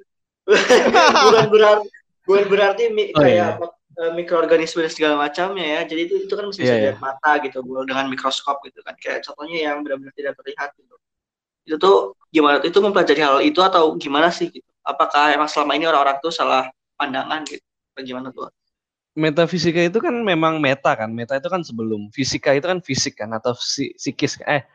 bukan 1.23 1.45
berarti 1.47 1.87
bukan 2.23 2.43
berarti 2.49 2.83
mi- 2.89 3.13
Oh, 3.13 3.21
kayak 3.21 3.31
iya. 3.31 3.47
Eh, 3.99 4.11
mikroorganisme 4.17 4.81
dan 4.85 4.91
segala 4.93 5.15
macamnya 5.19 5.65
ya 5.65 5.81
jadi 5.89 6.01
itu 6.09 6.15
itu 6.25 6.33
kan 6.33 6.45
mesti 6.49 6.61
Iya, 6.61 6.65
bisa 6.65 6.75
iya. 6.75 6.81
dilihat 6.81 6.99
mata 7.03 7.31
gitu 7.43 7.57
dengan 7.85 8.05
mikroskop 8.09 8.61
gitu 8.65 8.79
kan 8.85 8.95
kayak 8.99 9.21
contohnya 9.25 9.57
yang 9.73 9.77
benar-benar 9.85 10.13
tidak 10.15 10.33
terlihat 10.39 10.69
gitu 10.77 10.95
itu 11.63 11.75
tuh 11.79 11.95
gimana 12.33 12.59
itu 12.65 12.77
mempelajari 12.83 13.21
hal 13.23 13.37
itu 13.39 13.59
atau 13.63 13.95
gimana 13.95 14.27
sih 14.33 14.51
gitu 14.51 14.67
apakah 14.83 15.31
emang 15.31 15.47
selama 15.47 15.77
ini 15.79 15.85
orang-orang 15.87 16.17
tuh 16.19 16.33
salah 16.33 16.67
pandangan 16.99 17.45
gitu 17.47 17.63
Atau 17.93 18.03
gimana 18.03 18.27
tuh 18.33 18.49
metafisika 19.13 19.77
itu 19.85 20.01
kan 20.01 20.13
memang 20.25 20.57
meta 20.57 20.97
kan. 20.97 21.09
Meta 21.13 21.37
itu 21.37 21.45
kan 21.45 21.61
sebelum 21.61 22.09
fisika 22.09 22.49
itu 22.57 22.65
kan 22.65 22.81
fisik 22.81 23.13
kan 23.21 23.29
atau 23.37 23.53
si- 23.53 23.93
psikis 23.93 24.41
eh 24.49 24.65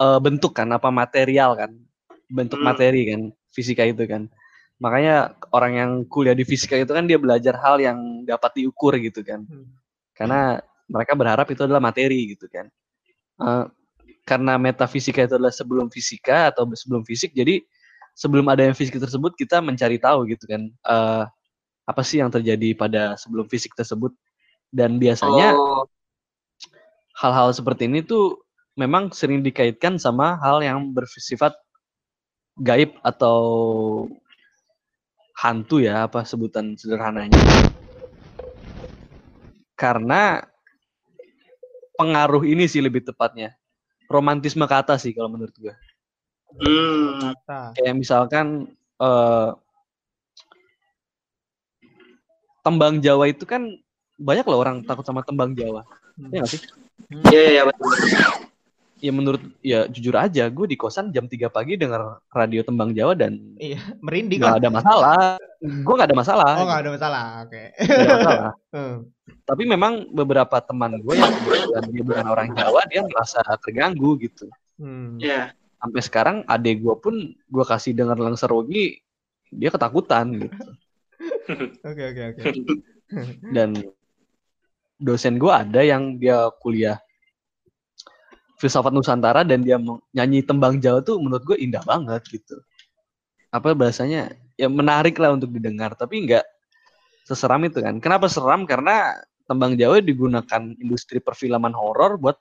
eh, 0.00 0.18
bentuk 0.20 0.52
kan 0.52 0.68
apa 0.68 0.92
material 0.92 1.56
kan. 1.56 1.72
Bentuk 2.28 2.60
Hmm. 2.60 2.68
materi 2.68 3.08
kan 3.08 3.20
fisika 3.50 3.88
itu 3.88 4.04
kan. 4.04 4.28
Makanya 4.80 5.36
orang 5.52 5.72
yang 5.76 5.90
kuliah 6.08 6.32
di 6.32 6.42
fisika 6.42 6.74
itu 6.74 6.90
kan 6.90 7.04
dia 7.04 7.20
belajar 7.20 7.54
hal 7.60 7.76
yang 7.78 8.24
dapat 8.24 8.64
diukur 8.64 8.96
gitu 8.96 9.20
kan. 9.20 9.44
Hmm. 9.44 9.68
Karena 10.16 10.56
mereka 10.88 11.12
berharap 11.14 11.46
itu 11.52 11.62
adalah 11.62 11.84
materi 11.84 12.32
gitu 12.32 12.48
kan. 12.48 12.66
Eh, 13.40 13.64
karena 14.24 14.56
metafisika 14.56 15.20
itu 15.24 15.36
adalah 15.36 15.52
sebelum 15.52 15.92
fisika 15.92 16.48
atau 16.52 16.64
sebelum 16.72 17.04
fisik 17.04 17.36
jadi 17.36 17.60
sebelum 18.16 18.46
ada 18.48 18.68
yang 18.68 18.76
fisik 18.76 18.96
tersebut 18.96 19.36
kita 19.36 19.60
mencari 19.60 20.00
tahu 20.00 20.24
gitu 20.32 20.48
kan. 20.48 20.66
Eh, 20.66 21.24
apa 21.84 22.02
sih 22.06 22.22
yang 22.22 22.32
terjadi 22.32 22.72
pada 22.72 23.18
sebelum 23.20 23.46
fisik 23.50 23.76
tersebut 23.76 24.14
dan 24.70 24.96
biasanya 24.96 25.58
oh 25.58 25.84
hal-hal 27.20 27.52
seperti 27.52 27.84
ini 27.84 28.00
tuh 28.00 28.40
memang 28.80 29.12
sering 29.12 29.44
dikaitkan 29.44 30.00
sama 30.00 30.40
hal 30.40 30.64
yang 30.64 30.80
bersifat 30.96 31.52
gaib 32.56 32.96
atau 33.04 33.38
hantu 35.40 35.80
ya 35.80 36.04
apa 36.04 36.22
sebutan 36.28 36.76
sederhananya. 36.76 37.40
Karena 39.72 40.44
pengaruh 41.96 42.44
ini 42.44 42.68
sih 42.68 42.84
lebih 42.84 43.00
tepatnya. 43.08 43.56
Romantisme 44.10 44.66
kata 44.68 45.00
sih 45.00 45.14
kalau 45.14 45.30
menurut 45.30 45.54
gue 45.54 45.70
hmm, 46.58 47.30
Kata. 47.30 47.78
kayak 47.78 47.94
misalkan 47.94 48.66
eh, 48.98 49.50
tembang 52.66 52.98
Jawa 52.98 53.30
itu 53.30 53.46
kan 53.46 53.70
banyak 54.18 54.44
loh 54.44 54.58
orang 54.60 54.82
takut 54.84 55.06
sama 55.06 55.22
tembang 55.22 55.54
Jawa. 55.54 55.86
Hmm. 56.18 56.34
ya 56.34 56.42
nggak 56.42 56.50
sih? 56.50 56.60
Iya 57.30 57.42
iya 57.48 57.62
betul 57.64 57.88
ya 59.00 59.10
menurut 59.10 59.40
ya 59.60 59.84
jujur 59.86 60.12
aja 60.12 60.46
gue 60.46 60.66
di 60.66 60.76
kosan 60.76 61.08
jam 61.08 61.24
3 61.24 61.48
pagi 61.48 61.74
dengar 61.74 62.00
radio 62.28 62.60
tembang 62.60 62.92
Jawa 62.92 63.12
dan 63.12 63.40
Iya, 63.56 63.80
merinding 63.98 64.38
nggak 64.38 64.52
lah. 64.52 64.60
ada 64.60 64.70
masalah 64.70 65.18
gue 65.58 65.94
nggak 65.94 66.08
ada 66.08 66.18
masalah 66.18 66.52
Oh, 66.54 66.64
nggak 66.64 66.80
ada 66.80 66.90
masalah. 66.90 67.24
Oke. 67.42 67.62
Ada 67.76 68.06
masalah 68.06 68.52
Hmm. 68.70 68.96
tapi 69.42 69.62
memang 69.64 69.92
beberapa 70.10 70.60
teman 70.60 71.00
gue 71.00 71.14
yang 71.14 71.34
dia 71.88 72.02
bukan 72.02 72.22
orang 72.24 72.48
Jawa 72.52 72.86
dia 72.86 73.02
merasa 73.02 73.40
terganggu 73.58 74.14
gitu 74.18 74.46
Hmm. 74.76 75.16
iya 75.16 75.52
sampai 75.76 76.00
sekarang 76.00 76.36
adek 76.44 76.80
gue 76.80 76.94
pun 76.94 77.14
gue 77.34 77.64
kasih 77.66 77.92
dengar 77.92 78.14
Langser 78.14 78.48
Wogi 78.48 79.00
dia 79.48 79.68
ketakutan 79.68 80.38
gitu 80.38 80.54
Oke, 81.82 82.02
oke, 82.06 82.22
oke. 82.30 82.42
dan 83.50 83.74
dosen 84.96 85.36
gue 85.36 85.48
ada 85.48 85.80
yang 85.80 86.16
dia 86.16 86.36
kuliah 86.58 86.96
filsafat 88.60 88.92
Nusantara 88.92 89.40
dan 89.40 89.64
dia 89.64 89.80
mau 89.80 90.04
nyanyi 90.12 90.44
tembang 90.44 90.76
Jawa 90.76 91.00
tuh 91.00 91.16
menurut 91.16 91.40
gue 91.42 91.56
indah 91.56 91.80
banget 91.80 92.20
gitu. 92.28 92.60
Apa 93.48 93.72
bahasanya? 93.72 94.36
Ya 94.60 94.68
menarik 94.68 95.16
lah 95.16 95.32
untuk 95.32 95.48
didengar 95.48 95.96
tapi 95.96 96.28
nggak 96.28 96.44
seseram 97.24 97.64
itu 97.64 97.80
kan. 97.80 97.96
Kenapa 97.98 98.28
seram? 98.28 98.68
Karena 98.68 99.16
tembang 99.48 99.74
Jawa 99.74 100.04
digunakan 100.04 100.62
industri 100.76 101.18
perfilman 101.18 101.72
horor 101.72 102.20
buat 102.20 102.36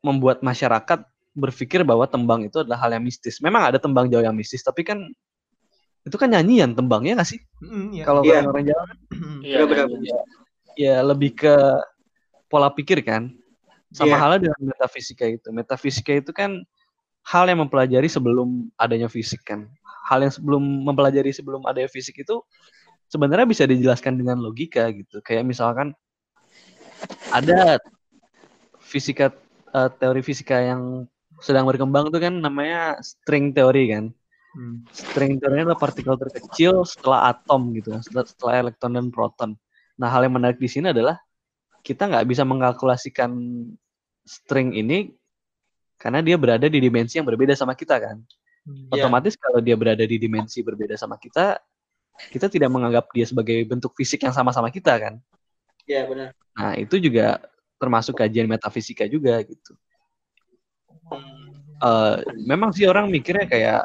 membuat 0.00 0.40
masyarakat 0.40 1.04
berpikir 1.36 1.84
bahwa 1.86 2.08
tembang 2.08 2.48
itu 2.48 2.64
adalah 2.64 2.80
hal 2.82 2.96
yang 2.96 3.04
mistis. 3.04 3.38
Memang 3.38 3.68
ada 3.68 3.78
tembang 3.78 4.08
Jawa 4.08 4.32
yang 4.32 4.34
mistis 4.34 4.64
tapi 4.64 4.82
kan 4.82 5.04
itu 6.02 6.16
kan 6.16 6.32
nyanyian 6.32 6.72
tembangnya 6.72 7.20
nggak 7.20 7.28
sih? 7.28 7.40
Hmm, 7.60 7.92
iya. 7.92 8.02
kalau 8.08 8.24
Iya. 8.24 8.40
orang 8.48 8.64
Jawa 8.64 8.82
Iya, 9.44 9.58
benar-benar. 9.68 10.00
iya. 10.02 10.20
ya 10.78 10.94
lebih 11.04 11.36
ke 11.36 11.54
pola 12.48 12.72
pikir 12.72 13.04
kan 13.04 13.34
sama 13.92 14.14
Iya. 14.14 14.18
halnya 14.20 14.38
dengan 14.48 14.62
metafisika 14.74 15.24
itu 15.24 15.48
metafisika 15.52 16.12
itu 16.12 16.30
kan 16.34 16.60
hal 17.24 17.44
yang 17.48 17.64
mempelajari 17.64 18.08
sebelum 18.08 18.68
adanya 18.76 19.08
fisik 19.08 19.44
kan 19.44 19.68
hal 20.08 20.24
yang 20.24 20.32
sebelum 20.32 20.60
mempelajari 20.60 21.32
sebelum 21.32 21.64
adanya 21.64 21.88
fisik 21.88 22.20
itu 22.20 22.40
sebenarnya 23.08 23.48
bisa 23.48 23.64
dijelaskan 23.64 24.20
dengan 24.20 24.40
logika 24.40 24.88
gitu 24.92 25.20
kayak 25.24 25.44
misalkan 25.44 25.96
ada 27.32 27.80
fisika 28.80 29.32
eh, 29.72 29.90
teori 30.00 30.20
fisika 30.24 30.56
yang 30.60 31.04
sedang 31.38 31.64
berkembang 31.68 32.10
tuh 32.12 32.20
kan 32.20 32.34
namanya 32.34 32.98
string 33.00 33.52
teori 33.52 33.92
kan 33.92 34.06
Hmm. 34.56 34.80
string 34.90 35.36
teori 35.36 35.60
adalah 35.60 35.76
partikel 35.76 36.16
terkecil 36.16 36.80
setelah 36.82 37.36
atom 37.36 37.68
gitu 37.76 37.92
kan, 37.92 38.00
setelah, 38.00 38.24
setelah 38.24 38.54
elektron 38.64 38.96
dan 38.96 39.06
proton. 39.12 39.50
Nah, 40.00 40.08
hal 40.08 40.24
yang 40.24 40.34
menarik 40.40 40.56
di 40.56 40.66
sini 40.66 40.88
adalah 40.88 41.20
kita 41.88 42.04
nggak 42.04 42.28
bisa 42.28 42.44
mengkalkulasikan 42.44 43.32
string 44.28 44.76
ini 44.76 45.16
karena 45.96 46.20
dia 46.20 46.36
berada 46.36 46.68
di 46.68 46.76
dimensi 46.84 47.16
yang 47.16 47.24
berbeda 47.24 47.56
sama 47.56 47.72
kita 47.72 47.96
kan. 47.96 48.20
Hmm. 48.68 48.92
Iya. 48.92 49.08
Otomatis 49.08 49.40
kalau 49.40 49.64
dia 49.64 49.72
berada 49.72 50.04
di 50.04 50.20
dimensi 50.20 50.60
berbeda 50.60 51.00
sama 51.00 51.16
kita, 51.16 51.56
kita 52.28 52.52
tidak 52.52 52.68
menganggap 52.68 53.08
dia 53.16 53.24
sebagai 53.24 53.64
bentuk 53.64 53.96
fisik 53.96 54.20
yang 54.20 54.36
sama-sama 54.36 54.68
kita 54.68 55.00
kan. 55.00 55.16
iya 55.88 56.04
benar 56.04 56.36
Nah, 56.52 56.76
itu 56.76 57.00
juga 57.00 57.40
termasuk 57.80 58.18
kajian 58.18 58.44
metafisika 58.50 59.08
juga 59.08 59.40
gitu. 59.46 59.72
Hmm, 61.08 61.48
Eh, 61.78 62.16
memang 62.42 62.74
sih 62.74 62.90
orang 62.90 63.06
mikirnya 63.06 63.46
kayak 63.46 63.82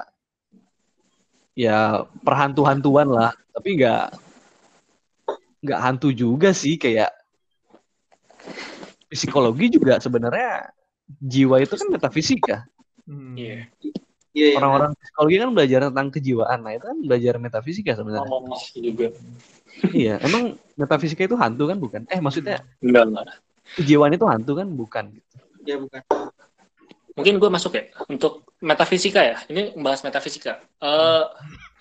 ya 1.53 2.09
perhantu-hantuan 2.25 3.05
lah, 3.05 3.37
tapi 3.53 3.77
nggak 3.77 4.05
nggak 5.61 5.79
hantu 5.79 6.09
juga 6.09 6.49
sih 6.57 6.81
kayak 6.81 7.13
psikologi 9.11 9.77
juga 9.77 10.01
sebenarnya 10.01 10.73
jiwa 11.21 11.61
itu 11.61 11.73
kan 11.77 11.87
metafisika. 11.91 12.55
Hmm. 13.03 13.35
Iya. 13.35 13.67
iya 14.33 14.47
iya 14.53 14.57
Orang-orang 14.57 14.97
psikologi 14.97 15.35
kan 15.37 15.49
belajar 15.53 15.79
tentang 15.91 16.07
kejiwaan, 16.09 16.59
nah 16.63 16.71
itu 16.73 16.85
kan 16.87 16.97
belajar 17.03 17.33
metafisika 17.37 17.91
sebenarnya. 17.93 18.31
Oh, 18.31 18.57
juga. 18.73 19.07
Iya, 19.93 20.21
emang 20.21 20.57
metafisika 20.77 21.25
itu 21.25 21.35
hantu 21.37 21.69
kan 21.69 21.77
bukan? 21.77 22.01
Eh 22.09 22.21
maksudnya 22.21 22.61
Enggak, 22.81 23.09
enggak. 23.09 23.25
kejiwaan 23.77 24.13
itu 24.15 24.25
hantu 24.25 24.51
kan 24.57 24.67
bukan? 24.69 25.05
Gitu. 25.17 25.35
iya 25.63 25.75
bukan 25.79 26.01
Mungkin 27.13 27.37
gue 27.37 27.49
masuk 27.49 27.77
ya 27.77 27.83
untuk 28.09 28.49
metafisika 28.57 29.21
ya. 29.21 29.37
Ini 29.45 29.77
membahas 29.77 30.01
metafisika. 30.01 30.65
Eh 30.81 31.23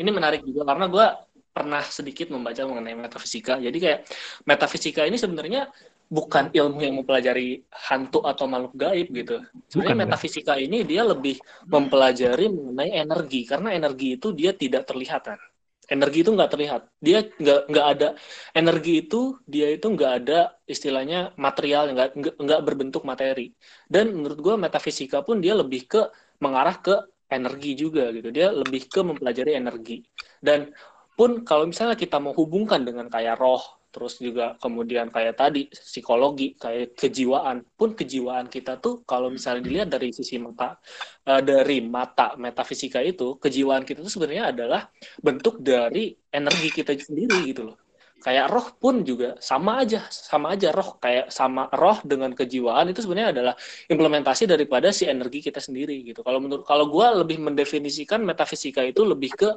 ini 0.05 0.11
menarik 0.13 0.45
juga 0.45 0.69
karena 0.69 0.93
gue 0.93 1.07
pernah 1.53 1.85
sedikit 1.85 2.29
membaca 2.29 2.61
mengenai 2.69 2.97
metafisika. 2.97 3.57
Jadi 3.57 3.79
kayak 3.81 3.99
metafisika 4.45 5.09
ini 5.09 5.17
sebenarnya 5.17 5.73
bukan 6.13 6.53
ilmu 6.53 6.79
yang 6.85 6.95
mempelajari 7.01 7.65
hantu 7.73 8.21
atau 8.21 8.45
makhluk 8.45 8.77
gaib 8.77 9.09
gitu. 9.17 9.41
Sebenarnya 9.73 9.97
Bukan, 9.97 9.97
metafisika 10.05 10.55
ini 10.61 10.85
dia 10.85 11.09
lebih 11.09 11.41
mempelajari 11.73 12.53
mengenai 12.53 12.93
energi 12.93 13.49
karena 13.49 13.73
energi 13.73 14.21
itu 14.21 14.37
dia 14.37 14.53
tidak 14.53 14.85
terlihat 14.85 15.25
kan. 15.25 15.41
Energi 15.89 16.21
itu 16.21 16.31
nggak 16.37 16.51
terlihat. 16.53 16.83
Dia 17.01 17.25
nggak 17.25 17.61
nggak 17.73 17.87
ada 17.97 18.09
energi 18.53 18.93
itu 19.09 19.41
dia 19.49 19.73
itu 19.73 19.89
nggak 19.89 20.13
ada 20.21 20.39
istilahnya 20.69 21.33
material 21.41 21.97
nggak- 21.97 22.37
nggak 22.37 22.61
berbentuk 22.61 23.03
materi. 23.09 23.57
Dan 23.89 24.13
menurut 24.13 24.37
gue 24.37 24.55
metafisika 24.61 25.25
pun 25.25 25.41
dia 25.41 25.57
lebih 25.57 25.89
ke 25.89 26.13
mengarah 26.45 26.77
ke 26.77 26.95
energi 27.33 27.73
juga 27.73 28.13
gitu. 28.13 28.29
Dia 28.29 28.53
lebih 28.53 28.85
ke 28.93 29.01
mempelajari 29.01 29.57
energi. 29.57 30.05
Dan 30.45 30.69
pun 31.17 31.41
kalau 31.41 31.65
misalnya 31.65 31.97
kita 31.97 32.21
mau 32.21 32.37
hubungkan 32.37 32.85
dengan 32.85 33.09
kayak 33.09 33.41
roh, 33.41 33.65
terus 33.93 34.17
juga 34.17 34.57
kemudian 34.63 35.13
kayak 35.13 35.35
tadi 35.37 35.69
psikologi, 35.69 36.57
kayak 36.57 36.97
kejiwaan, 36.97 37.61
pun 37.77 37.93
kejiwaan 37.93 38.49
kita 38.49 38.81
tuh 38.81 39.05
kalau 39.05 39.29
misalnya 39.29 39.63
dilihat 39.69 39.89
dari 39.93 40.09
sisi 40.17 40.41
mata 40.41 40.81
eh, 41.29 41.43
dari 41.45 41.85
mata 41.85 42.35
metafisika 42.41 42.99
itu, 43.05 43.37
kejiwaan 43.37 43.85
kita 43.85 44.01
tuh 44.01 44.13
sebenarnya 44.15 44.45
adalah 44.57 44.89
bentuk 45.21 45.61
dari 45.61 46.17
energi 46.33 46.69
kita 46.73 46.97
sendiri 46.97 47.37
gitu 47.53 47.69
loh. 47.69 47.82
Kayak 48.23 48.47
roh 48.55 48.71
pun 48.79 49.03
juga 49.03 49.35
sama 49.43 49.83
aja 49.83 50.07
sama 50.09 50.55
aja 50.55 50.71
roh 50.71 50.97
kayak 51.03 51.29
sama 51.35 51.67
roh 51.75 51.99
dengan 52.07 52.31
kejiwaan 52.33 52.95
itu 52.95 53.03
sebenarnya 53.03 53.35
adalah 53.35 53.55
implementasi 53.91 54.47
daripada 54.47 54.95
si 54.95 55.11
energi 55.11 55.43
kita 55.43 55.59
sendiri 55.59 56.07
gitu. 56.07 56.23
Kalau 56.23 56.39
menurut 56.39 56.63
kalau 56.63 56.87
gue 56.87 57.07
lebih 57.27 57.43
mendefinisikan 57.43 58.23
metafisika 58.23 58.81
itu 58.87 59.03
lebih 59.03 59.35
ke 59.35 59.51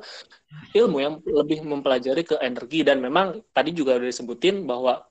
ilmu 0.75 0.97
yang 0.97 1.13
lebih 1.23 1.61
mempelajari 1.63 2.25
ke 2.25 2.35
energi. 2.41 2.81
Dan 2.81 2.99
memang 2.99 3.39
tadi 3.53 3.71
juga 3.71 3.95
udah 3.95 4.09
disebutin 4.09 4.65
bahwa 4.65 5.05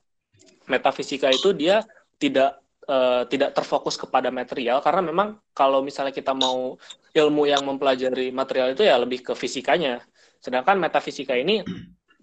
metafisika 0.67 1.31
itu 1.31 1.53
dia 1.55 1.85
tidak 2.19 2.61
uh, 2.89 3.23
tidak 3.29 3.55
terfokus 3.55 3.95
kepada 3.95 4.29
material. 4.35 4.83
Karena 4.83 5.03
memang 5.05 5.39
kalau 5.55 5.81
misalnya 5.81 6.13
kita 6.13 6.35
mau 6.35 6.77
ilmu 7.15 7.43
yang 7.47 7.63
mempelajari 7.63 8.35
material 8.35 8.75
itu 8.75 8.83
ya 8.83 8.99
lebih 8.99 9.23
ke 9.23 9.33
fisikanya. 9.39 10.03
Sedangkan 10.43 10.77
metafisika 10.77 11.33
ini 11.39 11.65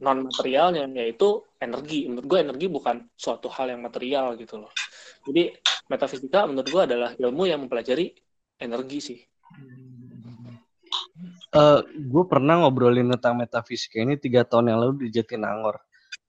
non 0.02 0.28
materialnya 0.28 0.89
yaitu 0.97 1.45
energi. 1.62 2.10
Menurut 2.10 2.26
gue 2.28 2.39
energi 2.41 2.68
bukan 2.68 3.06
suatu 3.14 3.47
hal 3.54 3.78
yang 3.78 3.82
material 3.86 4.34
gitu 4.36 4.58
loh. 4.58 4.74
Jadi 5.30 5.54
metafisika 5.88 6.49
menurut 6.49 6.68
gue 6.68 6.82
adalah 6.82 7.10
ilmu 7.16 7.43
yang 7.45 7.62
mempelajari 7.66 8.18
energi 8.58 8.99
sih. 8.99 9.20
Uh, 11.54 11.84
gue 11.86 12.24
pernah 12.26 12.64
ngobrolin 12.66 13.12
tentang 13.14 13.38
metafisika 13.38 14.02
ini 14.02 14.18
tiga 14.18 14.41
tahun 14.47 14.74
yang 14.74 14.80
lalu 14.82 15.08
di 15.08 15.08
Jatinangor 15.14 15.78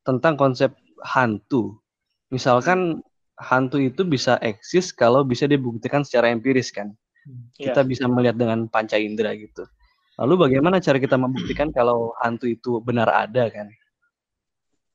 tentang 0.04 0.36
konsep 0.36 0.76
hantu. 1.00 1.80
Misalkan 2.28 3.00
hantu 3.40 3.80
itu 3.80 4.04
bisa 4.04 4.36
eksis 4.44 4.92
kalau 4.92 5.24
bisa 5.24 5.48
dibuktikan 5.48 6.04
secara 6.04 6.28
empiris 6.28 6.68
kan. 6.74 6.92
Kita 7.54 7.80
yeah. 7.80 7.88
bisa 7.88 8.04
melihat 8.10 8.36
dengan 8.36 8.66
panca 8.66 8.98
indera 8.98 9.32
gitu 9.38 9.62
Lalu 10.20 10.34
bagaimana 10.48 10.76
cara 10.76 11.00
kita 11.00 11.16
membuktikan 11.16 11.72
kalau 11.72 12.12
hantu 12.20 12.50
itu 12.50 12.84
benar 12.84 13.08
ada 13.08 13.48
kan? 13.48 13.66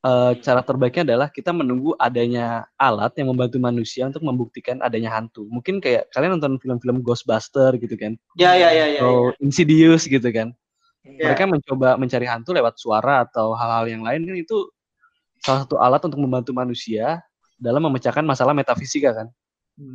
E, 0.06 0.12
cara 0.46 0.62
terbaiknya 0.62 1.14
adalah 1.14 1.28
kita 1.34 1.50
menunggu 1.50 1.98
adanya 1.98 2.70
alat 2.78 3.18
yang 3.18 3.34
membantu 3.34 3.58
manusia 3.58 4.06
untuk 4.06 4.22
membuktikan 4.22 4.78
adanya 4.86 5.18
hantu. 5.18 5.50
Mungkin 5.50 5.82
kayak 5.82 6.14
kalian 6.14 6.38
nonton 6.38 6.62
film-film 6.62 7.02
Ghostbuster 7.02 7.74
gitu 7.82 7.98
kan? 7.98 8.14
Ya 8.38 8.54
ya 8.54 8.70
ya 8.70 8.86
ya. 8.94 9.02
Atau 9.02 9.34
ya. 9.34 9.42
Insidious 9.42 10.06
gitu 10.06 10.30
kan? 10.30 10.54
Ya. 11.02 11.34
Mereka 11.34 11.50
mencoba 11.50 11.98
mencari 11.98 12.30
hantu 12.30 12.54
lewat 12.54 12.78
suara 12.78 13.26
atau 13.26 13.58
hal-hal 13.58 13.90
yang 13.90 14.06
lain 14.06 14.22
kan 14.22 14.38
itu 14.38 14.70
salah 15.42 15.66
satu 15.66 15.82
alat 15.82 16.02
untuk 16.06 16.22
membantu 16.22 16.54
manusia 16.54 17.26
dalam 17.58 17.82
memecahkan 17.90 18.22
masalah 18.22 18.54
metafisika 18.54 19.18
kan? 19.18 19.28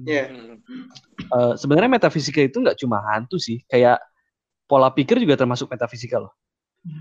Iya. 0.03 0.35
Yeah. 0.35 0.59
Uh, 1.31 1.55
sebenarnya 1.55 1.91
metafisika 1.91 2.43
itu 2.43 2.59
nggak 2.59 2.79
cuma 2.79 3.03
hantu 3.15 3.39
sih, 3.39 3.63
kayak 3.71 4.03
pola 4.67 4.89
pikir 4.93 5.19
juga 5.21 5.37
termasuk 5.39 5.71
metafisika 5.71 6.23
loh. 6.23 6.33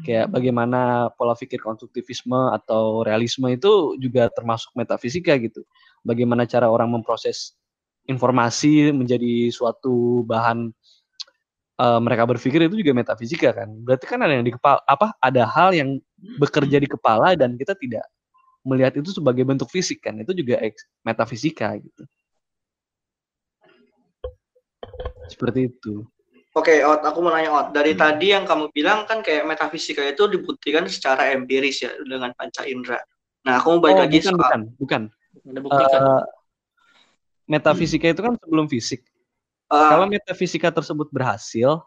Kayak 0.05 0.29
hmm. 0.29 0.33
bagaimana 0.37 0.81
pola 1.17 1.33
pikir 1.33 1.57
konstruktivisme 1.57 2.53
atau 2.53 3.01
realisme 3.01 3.49
itu 3.49 3.97
juga 3.97 4.29
termasuk 4.29 4.69
metafisika 4.77 5.33
gitu. 5.41 5.65
Bagaimana 6.05 6.45
cara 6.45 6.69
orang 6.69 6.93
memproses 6.93 7.57
informasi 8.05 8.93
menjadi 8.93 9.49
suatu 9.49 10.21
bahan 10.25 10.69
uh, 11.81 11.99
mereka 12.01 12.29
berpikir 12.29 12.69
itu 12.69 12.77
juga 12.77 12.93
metafisika 12.93 13.49
kan. 13.57 13.69
Berarti 13.81 14.05
kan 14.05 14.21
ada 14.21 14.37
yang 14.37 14.45
di 14.45 14.53
kepala 14.53 14.85
apa 14.85 15.17
ada 15.17 15.49
hal 15.49 15.73
yang 15.73 15.97
bekerja 16.37 16.77
di 16.77 16.85
kepala 16.85 17.33
dan 17.33 17.57
kita 17.57 17.73
tidak 17.73 18.05
melihat 18.61 18.93
itu 19.01 19.09
sebagai 19.09 19.41
bentuk 19.41 19.69
fisik 19.73 20.05
kan. 20.05 20.13
Itu 20.21 20.37
juga 20.37 20.61
metafisika 21.01 21.73
gitu. 21.81 22.05
Seperti 25.25 25.73
itu. 25.73 26.05
Oke, 26.51 26.83
Ot, 26.83 26.99
aku 27.07 27.23
mau 27.23 27.31
nanya 27.31 27.51
Ot. 27.55 27.67
Dari 27.71 27.95
hmm. 27.95 28.01
tadi 28.01 28.35
yang 28.35 28.43
kamu 28.43 28.75
bilang 28.75 29.07
kan 29.07 29.23
kayak 29.23 29.47
metafisika 29.47 30.03
itu 30.03 30.27
dibuktikan 30.27 30.83
secara 30.91 31.31
empiris 31.31 31.79
ya 31.79 31.95
dengan 32.03 32.35
panca 32.35 32.67
indera. 32.67 32.99
Nah, 33.47 33.63
aku 33.63 33.79
mau 33.79 33.79
balik 33.79 33.97
oh, 33.97 34.01
lagi 34.03 34.17
bukan, 34.19 34.35
soal... 34.35 34.61
bukan, 34.75 35.01
bukan. 35.63 35.87
Uh, 35.95 36.23
metafisika 37.47 38.11
hmm. 38.11 38.13
itu 38.13 38.21
kan 38.27 38.33
sebelum 38.35 38.65
fisik. 38.67 39.01
Uh, 39.71 39.95
Kalau 39.95 40.05
metafisika 40.11 40.67
tersebut 40.75 41.07
berhasil 41.07 41.79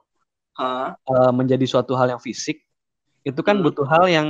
uh, 0.57 0.97
uh, 0.97 1.33
menjadi 1.37 1.69
suatu 1.69 1.93
hal 1.93 2.17
yang 2.17 2.23
fisik, 2.25 2.65
itu 3.21 3.41
kan 3.45 3.61
hmm. 3.61 3.69
butuh 3.69 3.85
hal 3.85 4.09
yang 4.09 4.29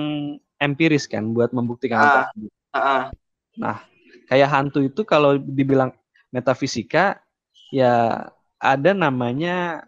empiris 0.59 1.07
kan 1.07 1.31
buat 1.31 1.55
membuktikan 1.55 2.03
uh, 2.03 2.07
tersebut. 2.11 2.51
Uh, 2.75 3.03
nah, 3.55 3.87
kayak 4.27 4.51
hantu 4.51 4.83
itu 4.83 5.07
kalau 5.07 5.39
dibilang 5.39 5.95
metafisika, 6.35 7.23
ya 7.71 8.27
ada 8.59 8.91
namanya 8.91 9.87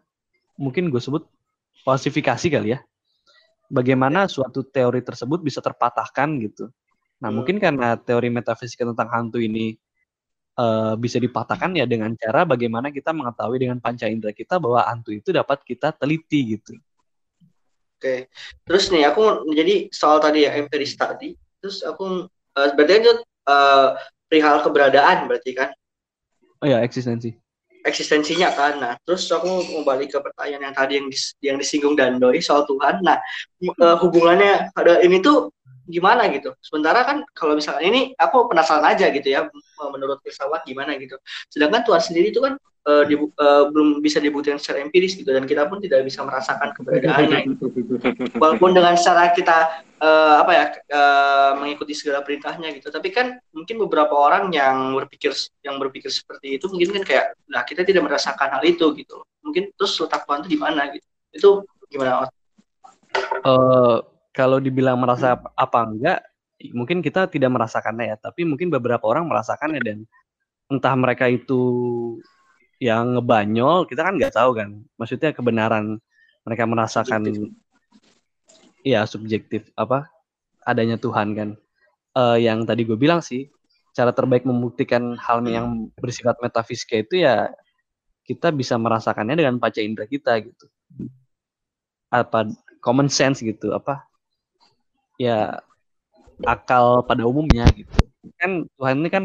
mungkin 0.57 0.89
gue 0.89 1.01
sebut 1.01 1.29
falsifikasi 1.85 2.47
kali 2.49 2.75
ya. 2.77 2.81
Bagaimana 3.67 4.31
suatu 4.31 4.63
teori 4.67 5.03
tersebut 5.03 5.43
bisa 5.43 5.59
terpatahkan 5.61 6.29
gitu. 6.43 6.71
Nah, 7.23 7.31
hmm. 7.31 7.37
mungkin 7.37 7.57
karena 7.59 7.99
teori 7.99 8.31
metafisika 8.31 8.87
tentang 8.87 9.09
hantu 9.11 9.43
ini 9.43 9.75
uh, 10.59 10.95
bisa 10.95 11.19
dipatahkan 11.19 11.75
ya 11.75 11.85
dengan 11.89 12.15
cara 12.15 12.47
bagaimana 12.47 12.95
kita 12.95 13.11
mengetahui 13.11 13.59
dengan 13.59 13.79
panca 13.83 14.07
indera 14.07 14.31
kita 14.31 14.61
bahwa 14.63 14.87
hantu 14.87 15.17
itu 15.17 15.35
dapat 15.35 15.63
kita 15.67 15.93
teliti 15.97 16.59
gitu. 16.59 16.79
Oke. 17.97 18.31
Terus 18.69 18.93
nih 18.93 19.09
aku 19.09 19.51
jadi 19.57 19.89
soal 19.91 20.21
tadi 20.23 20.47
ya 20.47 20.55
empiris 20.55 20.95
tadi. 20.95 21.35
Terus 21.59 21.83
aku 21.83 22.29
uh, 22.31 22.69
berarti 22.77 23.03
itu 23.03 23.13
uh, 23.49 23.99
perihal 24.31 24.63
keberadaan 24.63 25.27
berarti 25.27 25.51
kan? 25.57 25.75
Oh 26.63 26.69
ya, 26.69 26.81
eksistensi 26.87 27.35
eksistensinya 27.87 28.53
kan. 28.53 28.83
Nah, 28.83 28.93
terus 29.07 29.31
aku 29.31 29.47
mau 29.73 29.83
balik 29.87 30.13
ke 30.13 30.19
pertanyaan 30.19 30.71
yang 30.71 30.77
tadi 30.77 30.93
yang 30.99 31.07
dis, 31.09 31.25
yang 31.41 31.57
disinggung 31.57 31.95
Dandoy 31.95 32.43
soal 32.43 32.67
Tuhan. 32.67 33.01
Nah, 33.01 33.17
uh, 33.81 33.97
hubungannya 34.03 34.75
ada 34.75 35.01
ini 35.01 35.23
tuh 35.23 35.56
gimana 35.87 36.27
gitu. 36.31 36.53
Sementara 36.61 37.07
kan 37.07 37.23
kalau 37.33 37.55
misalnya 37.55 37.87
ini 37.87 38.03
aku 38.19 38.51
penasaran 38.51 38.85
aja 38.85 39.09
gitu 39.11 39.29
ya 39.31 39.47
menurut 39.95 40.19
filsafat 40.21 40.67
gimana 40.67 40.99
gitu. 40.99 41.17
Sedangkan 41.49 41.87
Tuhan 41.87 42.03
sendiri 42.03 42.35
itu 42.35 42.43
kan 42.43 42.59
uh, 42.87 43.05
di, 43.07 43.15
uh, 43.19 43.65
belum 43.71 44.01
bisa 44.01 44.23
dibuktikan 44.23 44.59
secara 44.59 44.83
empiris 44.83 45.19
gitu 45.19 45.31
dan 45.35 45.45
kita 45.45 45.67
pun 45.67 45.83
tidak 45.83 46.07
bisa 46.07 46.23
merasakan 46.23 46.75
keberadaannya 46.75 47.39
gitu. 47.55 47.65
Walaupun 48.39 48.75
dengan 48.75 48.95
cara 48.95 49.35
kita 49.35 49.87
uh, 50.01 50.35
apa 50.47 50.53
ya 50.55 50.65
uh, 50.95 51.51
mengikuti 51.59 51.93
segala 51.93 52.23
perintahnya 52.23 52.75
gitu. 52.79 52.89
Tapi 52.89 53.11
kan 53.11 53.37
mungkin 53.51 53.83
beberapa 53.83 54.15
orang 54.15 54.55
yang 54.55 54.95
berpikir 54.95 55.35
yang 55.67 55.77
berpikir 55.83 56.09
seperti 56.09 56.57
itu 56.57 56.71
mungkin 56.71 57.03
kan 57.03 57.03
kayak 57.03 57.27
nah 57.51 57.63
kita 57.67 57.83
tidak 57.83 58.07
merasakan 58.07 58.59
hal 58.59 58.63
itu 58.63 58.95
gitu. 58.95 59.23
Mungkin 59.43 59.75
terus 59.75 59.99
letak 59.99 60.27
Tuhan 60.27 60.47
itu 60.47 60.51
di 60.55 60.59
mana 60.59 60.83
gitu. 60.95 61.07
Itu 61.35 61.51
gimana? 61.91 62.27
Uh, 63.47 64.03
kalau 64.37 64.61
dibilang 64.61 65.01
merasa 65.01 65.41
apa 65.57 65.81
enggak, 65.89 66.21
mungkin 66.77 67.01
kita 67.01 67.25
tidak 67.33 67.49
merasakannya 67.57 68.13
ya, 68.13 68.17
tapi 68.21 68.45
mungkin 68.45 68.69
beberapa 68.69 69.09
orang 69.09 69.25
merasakannya 69.25 69.81
dan 69.81 69.99
entah 70.69 70.93
mereka 70.93 71.25
itu 71.25 71.61
yang 72.77 73.17
ngebanyol, 73.17 73.89
kita 73.89 74.05
kan 74.05 74.21
nggak 74.21 74.37
tahu 74.37 74.53
kan. 74.53 74.77
Maksudnya 75.01 75.33
kebenaran 75.33 75.97
mereka 76.45 76.69
merasakan 76.69 77.25
subjektif. 77.25 77.49
ya 78.85 79.01
subjektif 79.09 79.63
apa 79.73 80.05
adanya 80.69 81.01
Tuhan 81.01 81.33
kan. 81.33 81.51
Uh, 82.13 82.37
yang 82.37 82.69
tadi 82.69 82.85
gue 82.85 82.97
bilang 82.97 83.25
sih, 83.25 83.49
cara 83.97 84.13
terbaik 84.13 84.45
membuktikan 84.45 85.17
hal 85.17 85.41
yang 85.49 85.89
bersifat 85.97 86.37
metafisika 86.45 87.01
itu 87.01 87.25
ya 87.25 87.49
kita 88.29 88.53
bisa 88.53 88.77
merasakannya 88.77 89.41
dengan 89.41 89.57
paca 89.57 89.81
indera 89.81 90.05
kita 90.05 90.37
gitu. 90.45 90.69
Apa 92.13 92.53
common 92.85 93.09
sense 93.09 93.41
gitu, 93.41 93.73
apa 93.73 94.05
ya 95.17 95.61
akal 96.45 97.05
pada 97.05 97.25
umumnya 97.25 97.65
gitu. 97.73 97.97
Kan 98.37 98.69
Tuhan 98.77 99.01
ini 99.01 99.09
kan 99.09 99.25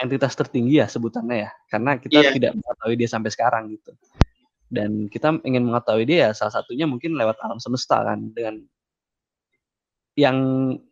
entitas 0.00 0.32
tertinggi 0.32 0.80
ya 0.80 0.88
sebutannya 0.88 1.46
ya, 1.46 1.50
karena 1.68 2.00
kita 2.00 2.18
yeah. 2.24 2.32
tidak 2.32 2.52
mengetahui 2.56 2.96
dia 2.96 3.08
sampai 3.08 3.30
sekarang 3.30 3.70
gitu. 3.74 3.92
Dan 4.70 5.10
kita 5.10 5.42
ingin 5.42 5.66
mengetahui 5.66 6.06
dia 6.06 6.18
ya 6.26 6.30
salah 6.32 6.62
satunya 6.62 6.86
mungkin 6.86 7.18
lewat 7.18 7.36
alam 7.42 7.58
semesta 7.58 8.00
kan 8.06 8.30
dengan 8.30 8.62
yang 10.18 10.36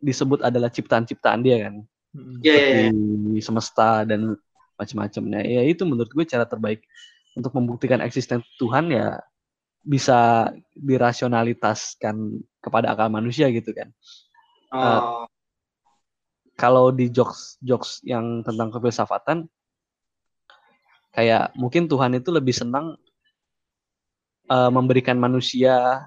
disebut 0.02 0.42
adalah 0.44 0.70
ciptaan-ciptaan 0.70 1.40
dia 1.42 1.68
kan. 1.68 1.74
Yeah, 2.42 2.54
iya, 2.54 2.66
Seperti 2.66 2.84
yeah, 3.38 3.44
semesta 3.44 3.88
dan 4.06 4.34
macam-macamnya. 4.78 5.40
Ya 5.42 5.62
itu 5.66 5.82
menurut 5.82 6.10
gue 6.10 6.24
cara 6.24 6.46
terbaik 6.46 6.86
untuk 7.34 7.54
membuktikan 7.54 8.02
eksistensi 8.02 8.46
Tuhan 8.58 8.90
ya 8.90 9.18
bisa 9.88 10.52
dirasionalitaskan 10.76 12.44
kepada 12.60 12.92
akal 12.92 13.08
manusia 13.08 13.48
gitu 13.48 13.72
kan. 13.72 13.88
Oh. 14.68 14.76
Uh, 14.76 15.24
kalau 16.60 16.92
di 16.92 17.08
jokes 17.08 17.56
jokes 17.64 18.04
yang 18.04 18.44
tentang 18.44 18.68
kefilsafatan 18.68 19.48
kayak 21.16 21.56
mungkin 21.56 21.88
Tuhan 21.88 22.20
itu 22.20 22.28
lebih 22.28 22.52
senang 22.52 23.00
uh, 24.52 24.68
memberikan 24.68 25.16
manusia 25.16 26.04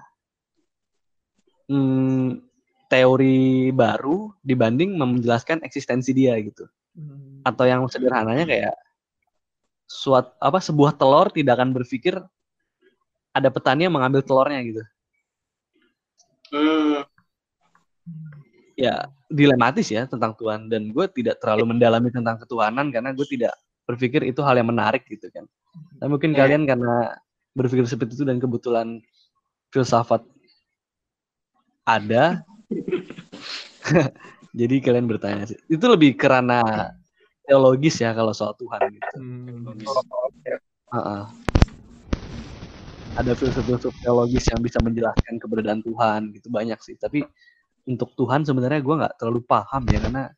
hmm, 1.66 2.38
teori 2.86 3.74
baru 3.74 4.30
dibanding 4.44 4.94
menjelaskan 4.94 5.64
eksistensi 5.66 6.14
dia 6.14 6.38
gitu. 6.38 6.70
Hmm. 6.94 7.42
Atau 7.42 7.66
yang 7.66 7.82
sederhananya 7.90 8.46
kayak 8.46 8.76
suat 9.88 10.36
apa 10.38 10.62
sebuah 10.62 10.94
telur 10.94 11.28
tidak 11.34 11.58
akan 11.58 11.74
berpikir 11.74 12.20
ada 13.32 13.48
petani 13.48 13.88
yang 13.88 13.94
mengambil 13.96 14.20
telurnya 14.20 14.60
gitu. 14.62 14.82
Hmm. 16.52 17.00
ya 18.76 19.08
dilematis 19.32 19.88
ya 19.88 20.04
tentang 20.04 20.36
Tuhan 20.36 20.68
dan 20.68 20.92
gue 20.92 21.06
tidak 21.16 21.40
terlalu 21.40 21.76
mendalami 21.76 22.12
tentang 22.12 22.36
ketuhanan 22.40 22.92
karena 22.92 23.12
gue 23.16 23.24
tidak 23.24 23.56
berpikir 23.88 24.20
itu 24.26 24.40
hal 24.44 24.56
yang 24.60 24.68
menarik 24.68 25.04
gitu 25.08 25.32
kan. 25.32 25.48
Tapi 25.96 26.08
mungkin 26.12 26.36
Ya. 26.36 26.44
kalian 26.44 26.68
karena 26.68 27.16
berpikir 27.56 27.84
seperti 27.88 28.20
itu 28.20 28.24
dan 28.28 28.36
kebetulan 28.40 29.00
filsafat 29.72 30.24
ada, 31.82 32.44
jadi 34.60 34.74
kalian 34.84 35.08
bertanya 35.08 35.48
sih. 35.48 35.58
Itu 35.72 35.88
lebih 35.88 36.14
karena 36.20 36.60
teologis 37.48 37.96
ya 37.98 38.12
kalau 38.12 38.36
soal 38.36 38.52
Tuhan 38.60 38.80
gitu. 38.92 39.16
Hmm. 39.18 39.72
Heeh. 40.92 41.22
Ada 43.12 43.36
filsuf-filsuf 43.36 43.92
teologis 44.00 44.48
yang 44.48 44.60
bisa 44.64 44.80
menjelaskan 44.80 45.36
keberadaan 45.36 45.84
Tuhan 45.84 46.32
gitu 46.32 46.48
banyak 46.48 46.80
sih. 46.80 46.96
Tapi 46.96 47.20
untuk 47.86 48.14
Tuhan 48.14 48.46
sebenarnya 48.46 48.80
gue 48.80 48.94
nggak 48.94 49.14
terlalu 49.18 49.42
paham 49.44 49.82
ya 49.90 49.98
karena 49.98 50.30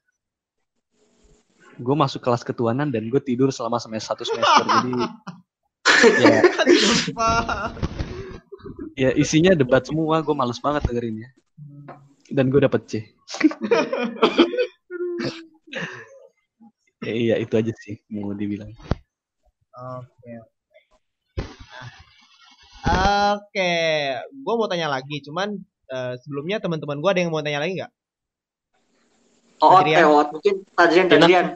gue 1.74 1.96
masuk 1.98 2.22
kelas 2.22 2.46
ketuhanan 2.46 2.88
dan 2.88 3.10
gue 3.10 3.18
tidur 3.20 3.50
selama 3.50 3.82
semester 3.82 4.14
satu 4.14 4.24
semester 4.24 4.64
jadi 4.64 4.94
ya 6.22 6.38
ya 9.10 9.10
isinya 9.18 9.58
debat 9.58 9.82
semua 9.82 10.22
gue 10.22 10.34
males 10.38 10.62
banget 10.62 10.86
dengerinnya 10.86 11.34
dan 12.30 12.46
gue 12.48 12.60
dapet 12.62 12.82
C 12.86 12.92
ya, 17.04 17.12
iya 17.12 17.34
itu 17.42 17.54
aja 17.58 17.72
sih 17.74 17.98
mau 18.08 18.32
dibilang 18.32 18.70
Oke. 19.74 20.30
Nah. 20.30 20.46
Oke, 20.46 20.53
gue 24.30 24.54
mau 24.54 24.68
tanya 24.68 24.92
lagi, 24.92 25.24
cuman 25.24 25.56
eh, 25.88 26.14
sebelumnya 26.20 26.60
teman-teman 26.60 27.00
gue 27.00 27.10
ada 27.10 27.20
yang 27.24 27.32
mau 27.32 27.40
tanya 27.40 27.64
lagi 27.64 27.80
nggak? 27.80 27.92
Oh, 29.64 29.80
Adrian. 29.80 30.00
eh, 30.04 30.08
Ot. 30.08 30.28
mungkin 30.34 30.54
Tadrian, 30.76 31.06
Tadrian. 31.08 31.46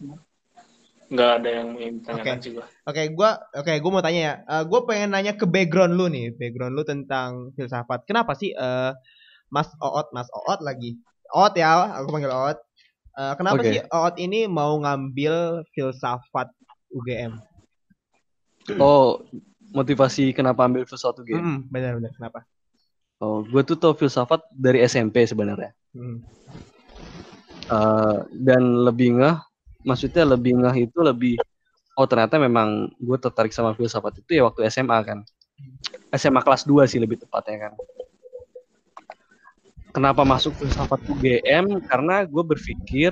Nggak 1.08 1.30
ada 1.40 1.48
yang 1.48 1.68
ingin 1.80 1.94
ditanyakan 2.00 2.36
sih 2.40 2.50
gua. 2.52 2.64
Oke, 2.84 3.02
gua 3.16 3.30
oke, 3.56 3.72
gua 3.80 3.90
mau 3.92 4.04
tanya 4.04 4.20
ya. 4.20 4.34
Eh, 4.44 4.62
gue 4.68 4.80
pengen 4.84 5.10
nanya 5.16 5.32
ke 5.36 5.48
background 5.48 5.96
lu 5.96 6.08
nih, 6.12 6.36
background 6.36 6.76
lu 6.76 6.84
tentang 6.84 7.52
filsafat. 7.56 8.04
Kenapa 8.04 8.36
sih 8.36 8.52
eh, 8.52 8.92
Mas 9.48 9.72
Oot, 9.80 10.12
Mas 10.12 10.28
Oot 10.28 10.60
lagi? 10.60 11.00
Oot 11.32 11.56
ya, 11.56 11.96
aku 11.96 12.12
panggil 12.12 12.32
Oot. 12.32 12.58
Eh, 13.16 13.34
kenapa 13.40 13.60
Oke. 13.60 13.68
sih 13.72 13.80
Oot 13.88 14.14
ini 14.20 14.44
mau 14.48 14.76
ngambil 14.80 15.64
filsafat 15.72 16.52
UGM? 16.92 17.40
oh 18.84 19.24
motivasi 19.72 20.32
kenapa 20.32 20.64
ambil 20.64 20.88
filsafat 20.88 21.24
game 21.24 21.40
Hmm, 21.44 21.58
benar-benar 21.68 22.12
kenapa? 22.16 22.44
oh 23.18 23.42
gue 23.42 23.62
tuh 23.66 23.76
tau 23.76 23.92
filsafat 23.98 24.46
dari 24.54 24.82
SMP 24.86 25.26
sebenarnya. 25.26 25.74
Hmm. 25.92 26.22
Eh, 27.68 28.18
dan 28.32 28.62
lebih 28.88 29.20
ngeh 29.20 29.36
maksudnya 29.84 30.24
lebih 30.24 30.56
ngeh 30.56 30.88
itu 30.88 30.98
lebih 31.04 31.36
oh 31.98 32.06
ternyata 32.08 32.40
memang 32.40 32.88
gue 32.96 33.18
tertarik 33.20 33.52
sama 33.52 33.74
filsafat 33.76 34.24
itu 34.24 34.40
ya 34.40 34.48
waktu 34.48 34.64
SMA 34.72 34.98
kan? 35.04 35.20
SMA 36.14 36.40
kelas 36.40 36.62
2 36.64 36.86
sih 36.88 36.96
lebih 37.02 37.20
tepatnya 37.20 37.68
kan? 37.68 37.72
Kenapa 39.92 40.22
masuk 40.22 40.54
filsafat 40.56 41.00
UGM 41.10 41.82
karena 41.90 42.22
gue 42.22 42.44
berpikir 42.44 43.10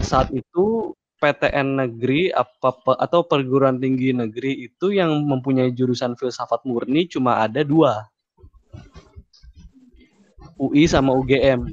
saat 0.00 0.30
itu 0.30 0.94
PTN 1.24 1.80
negeri 1.80 2.28
apa 2.28 2.76
atau 3.00 3.24
perguruan 3.24 3.80
tinggi 3.80 4.12
negeri 4.12 4.68
itu 4.68 4.92
yang 4.92 5.24
mempunyai 5.24 5.72
jurusan 5.72 6.12
filsafat 6.20 6.60
murni 6.68 7.08
cuma 7.08 7.40
ada 7.40 7.64
dua. 7.64 8.04
UI 10.60 10.84
sama 10.84 11.16
UGM 11.16 11.66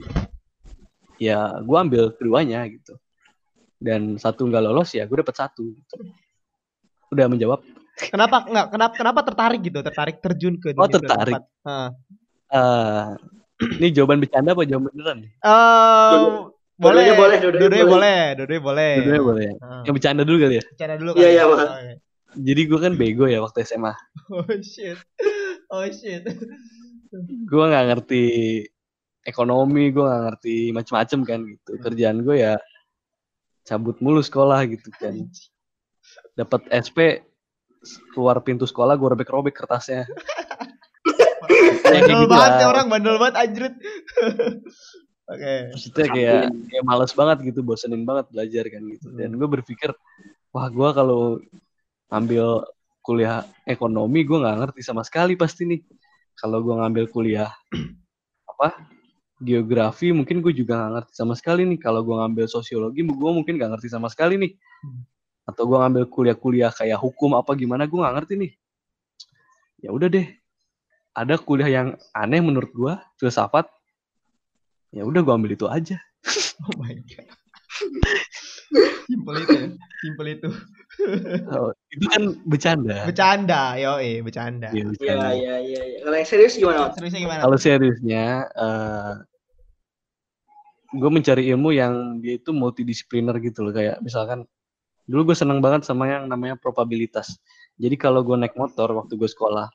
ya 1.19 1.59
gue 1.59 1.77
ambil 1.77 2.15
keduanya 2.15 2.63
gitu. 2.71 2.95
Dan 3.75 4.15
satu 4.15 4.47
nggak 4.47 4.63
lolos 4.63 4.95
ya 4.95 5.03
gue 5.03 5.17
dapet 5.19 5.35
satu. 5.35 5.67
Gitu. 5.75 5.95
udah 7.11 7.27
menjawab. 7.27 7.59
Kenapa 7.99 8.47
nggak 8.47 8.67
kenapa 8.71 8.93
kenapa 8.95 9.19
tertarik 9.27 9.59
gitu, 9.67 9.83
tertarik 9.83 10.23
terjun 10.23 10.55
ke 10.55 10.71
Oh, 10.79 10.87
tertarik. 10.87 11.43
Eh, 12.51 13.07
ini 13.77 13.87
jawaban 13.91 14.23
bercanda 14.23 14.55
apa 14.55 14.63
jawaban 14.63 14.95
beneran? 14.95 15.19
Eh, 15.27 16.31
boleh, 16.81 17.05
Dua-duanya 17.05 17.13
boleh, 17.15 17.37
dua-duanya 17.37 17.67
boleh. 17.67 17.85
boleh, 17.85 18.21
dua-duanya 18.33 18.63
boleh. 18.63 18.91
Dua-duanya 18.97 19.23
boleh 19.23 19.43
ya? 19.43 19.53
Hah. 19.59 19.81
yang 19.83 19.93
bercanda 19.93 20.21
dulu 20.23 20.37
kali 20.39 20.55
ya 20.57 20.63
Bicara 20.65 20.93
dulu 20.95 21.09
Iya, 21.11 21.15
kali. 21.15 21.29
iya, 21.31 21.43
boleh. 21.45 21.67
Oke. 21.67 21.91
jadi 22.33 22.61
gue 22.63 22.79
kan 22.79 22.93
bego 22.95 23.25
ya 23.25 23.39
waktu 23.39 23.59
SMA 23.61 23.93
Oh 24.33 24.47
shit. 24.57 24.97
Oh 25.67 25.85
shit. 25.85 26.23
gue 27.43 27.63
nggak 27.63 27.85
ngerti 27.87 28.23
ekonomi 29.21 29.91
gue 29.91 30.01
nggak 30.01 30.23
ngerti 30.25 30.55
macem-macem 30.71 31.19
kan 31.21 31.39
gitu 31.45 31.71
kerjaan 31.77 32.21
gue 32.21 32.35
ya 32.39 32.55
cabut 33.61 33.99
mulu 33.99 34.19
sekolah 34.19 34.63
gitu 34.65 34.89
kan 34.91 35.13
dapat 36.39 36.65
SP 36.71 37.21
keluar 38.09 38.39
pintu 38.39 38.63
sekolah 38.63 38.95
gue 38.95 39.07
robek-robek 39.07 39.53
kertasnya 39.53 40.07
Bandel 41.83 42.07
gitu 42.23 42.25
banget 42.25 42.51
ya 42.55 42.65
orang, 42.65 42.85
bandel 42.87 43.19
banget 43.19 43.35
anjrit. 43.37 43.73
Oke. 45.31 45.71
maksudnya 45.71 46.07
kayak 46.11 46.43
kayak 46.67 46.83
males 46.83 47.13
banget 47.15 47.37
gitu 47.47 47.59
bosenin 47.63 48.03
banget 48.03 48.27
belajar 48.35 48.67
kan 48.67 48.83
gitu. 48.91 49.07
Dan 49.15 49.39
gue 49.39 49.47
berpikir 49.47 49.95
wah 50.51 50.67
gue 50.67 50.89
kalau 50.91 51.39
ambil 52.11 52.67
kuliah 52.99 53.47
ekonomi 53.63 54.27
gue 54.27 54.37
nggak 54.37 54.57
ngerti 54.59 54.81
sama 54.83 55.07
sekali 55.07 55.39
pasti 55.39 55.63
nih. 55.63 55.81
Kalau 56.35 56.59
gue 56.59 56.75
ngambil 56.75 57.05
kuliah 57.07 57.47
apa 58.51 58.75
geografi 59.41 60.11
mungkin 60.11 60.43
gue 60.43 60.51
juga 60.51 60.77
nggak 60.77 60.91
ngerti 60.99 61.13
sama 61.15 61.33
sekali 61.39 61.63
nih. 61.63 61.79
Kalau 61.79 62.03
gue 62.03 62.15
ngambil 62.19 62.45
sosiologi 62.51 63.01
gue 63.07 63.31
mungkin 63.31 63.55
nggak 63.55 63.79
ngerti 63.79 63.87
sama 63.87 64.11
sekali 64.11 64.35
nih. 64.35 64.51
Atau 65.47 65.65
gue 65.71 65.77
ngambil 65.79 66.03
kuliah-kuliah 66.11 66.75
kayak 66.75 66.99
hukum 66.99 67.39
apa 67.39 67.55
gimana 67.55 67.87
gue 67.87 67.95
nggak 67.95 68.15
ngerti 68.19 68.33
nih. 68.35 68.51
Ya 69.81 69.95
udah 69.95 70.11
deh. 70.11 70.27
Ada 71.11 71.39
kuliah 71.39 71.67
yang 71.71 71.87
aneh 72.15 72.39
menurut 72.43 72.71
gue 72.71 72.93
filsafat 73.19 73.67
ya 74.91 75.07
udah 75.07 75.21
gue 75.23 75.33
ambil 75.33 75.51
itu 75.55 75.67
aja 75.67 75.97
Oh 76.69 76.75
my 76.77 76.93
god. 77.09 77.27
Simpel 79.09 79.35
itu 79.43 79.55
ya. 79.57 79.69
Simpel 80.01 80.27
itu. 80.37 80.49
Oh, 81.49 81.71
itu 81.89 82.05
kan 82.05 82.23
bercanda. 82.45 83.07
Bercanda, 83.09 83.73
yo 83.79 83.97
eh, 83.97 84.21
bercanda. 84.21 84.69
Iya, 84.69 84.85
Iya, 84.85 84.91
bercanda. 84.93 85.27
iya, 85.33 85.55
iya. 85.63 85.81
iya. 85.87 85.97
Kalau 86.05 86.15
yang 86.19 86.29
serius 86.29 86.53
gimana? 86.59 86.93
Seriusnya 86.93 87.19
gimana? 87.25 87.41
Kalau 87.41 87.57
seriusnya, 87.57 88.25
eh 88.53 89.13
gue 90.91 91.09
mencari 91.09 91.47
ilmu 91.55 91.71
yang 91.73 92.19
dia 92.19 92.37
itu 92.37 92.51
multidisipliner 92.53 93.33
gitu 93.41 93.65
loh. 93.65 93.73
Kayak 93.73 94.03
misalkan, 94.03 94.45
dulu 95.09 95.31
gue 95.31 95.37
seneng 95.39 95.63
banget 95.63 95.87
sama 95.87 96.05
yang 96.11 96.27
namanya 96.29 96.59
probabilitas. 96.59 97.39
Jadi 97.79 97.95
kalau 97.97 98.21
gue 98.21 98.35
naik 98.37 98.53
motor 98.59 98.91
waktu 98.93 99.15
gue 99.17 99.29
sekolah, 99.31 99.71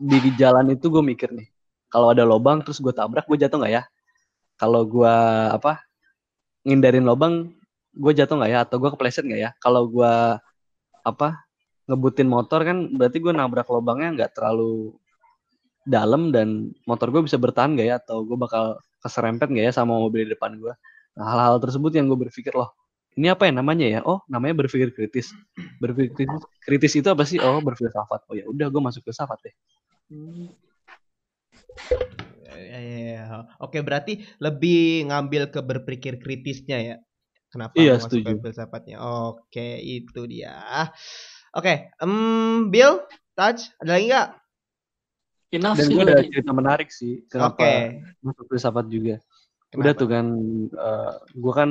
di 0.00 0.18
jalan 0.34 0.72
itu 0.72 0.88
gue 0.90 1.04
mikir 1.04 1.30
nih, 1.30 1.46
kalau 1.92 2.10
ada 2.10 2.26
lobang 2.26 2.64
terus 2.64 2.82
gue 2.82 2.90
tabrak, 2.90 3.28
gue 3.28 3.38
jatuh 3.38 3.60
nggak 3.60 3.72
ya? 3.76 3.84
Kalau 4.60 4.82
gue 4.86 5.16
apa 5.50 5.82
ngindarin 6.64 7.04
lobang, 7.04 7.52
gue 7.94 8.12
jatuh 8.14 8.38
nggak 8.38 8.50
ya? 8.50 8.58
Atau 8.66 8.76
gue 8.82 8.90
kepleset 8.94 9.24
nggak 9.26 9.40
ya? 9.40 9.50
Kalau 9.58 9.86
gue 9.90 10.12
apa 11.04 11.28
ngebutin 11.84 12.28
motor 12.30 12.64
kan 12.64 12.88
berarti 12.96 13.20
gue 13.20 13.32
nabrak 13.34 13.68
lobangnya 13.68 14.08
nggak 14.16 14.30
terlalu 14.40 14.96
dalam 15.84 16.32
dan 16.32 16.72
motor 16.88 17.12
gue 17.12 17.22
bisa 17.28 17.36
bertahan 17.36 17.76
gak 17.76 17.86
ya? 17.86 17.96
Atau 18.00 18.24
gue 18.24 18.38
bakal 18.40 18.80
keserempet 19.04 19.52
gak 19.52 19.64
ya 19.68 19.72
sama 19.74 20.00
mobil 20.00 20.24
di 20.24 20.32
depan 20.32 20.56
gue 20.56 20.72
nah, 21.14 21.26
hal-hal 21.28 21.60
tersebut 21.60 21.92
yang 21.92 22.08
gue 22.08 22.16
berpikir 22.16 22.56
loh 22.56 22.72
ini 23.14 23.30
apa 23.30 23.46
ya 23.46 23.52
namanya 23.54 23.86
ya? 23.86 24.00
Oh 24.02 24.26
namanya 24.26 24.66
berpikir 24.66 24.90
kritis. 24.90 25.30
Berpikir 25.78 26.10
kritis, 26.18 26.42
kritis 26.66 26.92
itu 26.98 27.06
apa 27.06 27.22
sih? 27.22 27.38
Oh 27.38 27.62
berfilsafat 27.62 28.26
oh 28.26 28.34
ya 28.34 28.44
udah 28.50 28.66
gue 28.66 28.82
masuk 28.82 29.06
filsafat 29.06 29.38
deh 29.46 29.54
Ya, 32.54 32.78
ya, 32.80 32.98
ya. 33.18 33.24
Oke, 33.58 33.82
berarti 33.82 34.22
lebih 34.38 35.10
ngambil 35.10 35.50
ke 35.50 35.60
berpikir 35.60 36.22
kritisnya 36.22 36.78
ya. 36.78 36.96
Kenapa 37.50 37.74
Iya, 37.78 37.98
lu 37.98 38.02
masuk 38.02 38.18
ke 38.22 38.30
setuju. 38.30 38.34
filsafatnya? 38.42 38.96
Oke, 39.02 39.78
itu 39.82 40.20
dia. 40.26 40.54
Oke, 41.54 41.90
em 42.02 42.14
Bill, 42.70 43.02
Touch, 43.34 43.70
ada 43.78 43.98
lagi 43.98 44.06
nggak? 44.10 44.28
Enough 45.54 45.78
dan 45.78 45.86
sih 45.86 45.94
gue 45.94 46.02
gua 46.02 46.10
ada 46.10 46.26
cerita 46.26 46.50
menarik 46.50 46.90
sih 46.90 47.22
kenapa 47.30 47.54
Oke. 47.54 47.74
masuk 48.26 48.44
filsafat 48.50 48.86
juga 48.90 49.22
Kenapa? 49.70 49.78
udah 49.78 49.92
tuh 49.94 50.08
kan 50.10 50.26
gue 51.30 51.52
kan 51.54 51.70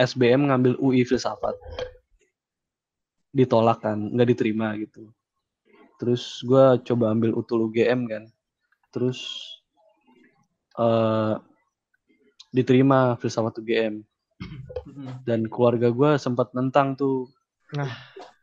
SBM 0.00 0.48
ngambil 0.48 0.80
UI 0.80 1.04
filsafat 1.04 1.52
ditolak 3.36 3.84
kan 3.84 4.08
nggak 4.08 4.28
diterima 4.32 4.72
gitu 4.80 5.12
terus 6.00 6.40
gue 6.40 6.80
coba 6.88 7.12
ambil 7.12 7.36
utul 7.36 7.68
UGM 7.68 8.08
kan 8.08 8.24
terus 8.88 9.20
eh 10.78 11.34
diterima 12.48 13.18
filsafat 13.18 13.58
UGM 13.58 14.00
Mm-mm. 14.86 15.08
dan 15.26 15.44
keluarga 15.46 15.90
gue 15.90 16.10
sempat 16.16 16.54
nentang 16.54 16.94
tuh 16.94 17.28
Nah. 17.68 17.92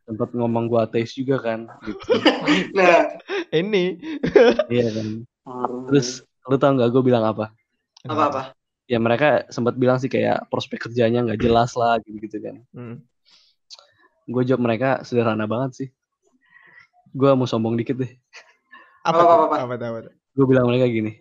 sempat 0.05 0.29
ngomong 0.37 0.69
gue 0.69 0.77
ateis 0.77 1.17
juga 1.17 1.41
kan 1.41 1.65
gitu 1.81 2.13
Nah, 2.77 3.09
Ini. 3.49 3.97
iya 4.69 4.87
kan 4.93 5.07
terus 5.89 6.21
lu 6.45 6.61
tau 6.61 6.77
nggak 6.77 6.93
gue 6.93 7.01
bilang 7.01 7.25
apa 7.25 7.49
apa-apa? 8.05 8.53
ya 8.85 9.01
mereka 9.01 9.49
sempat 9.49 9.73
bilang 9.73 9.97
sih 9.97 10.05
kayak 10.05 10.45
prospek 10.53 10.77
kerjanya 10.85 11.25
nggak 11.25 11.41
jelas 11.41 11.73
lah 11.73 11.97
gitu-gitu 12.05 12.37
kan. 12.37 12.61
Hmm. 12.69 13.01
Gue 14.29 14.45
jawab 14.45 14.61
mereka 14.61 15.01
sederhana 15.01 15.49
banget 15.49 15.71
sih. 15.73 15.89
Gue 17.09 17.33
mau 17.33 17.49
sombong 17.49 17.73
dikit 17.73 17.97
deh. 17.97 18.13
Apa, 19.01 19.25
Apa, 19.25 19.33
apa, 19.33 19.43
apa? 19.65 19.73
apa, 19.73 19.85
apa? 19.89 19.99
Gue 20.37 20.45
bilang 20.45 20.69
mereka 20.69 20.85
gini. 20.85 21.17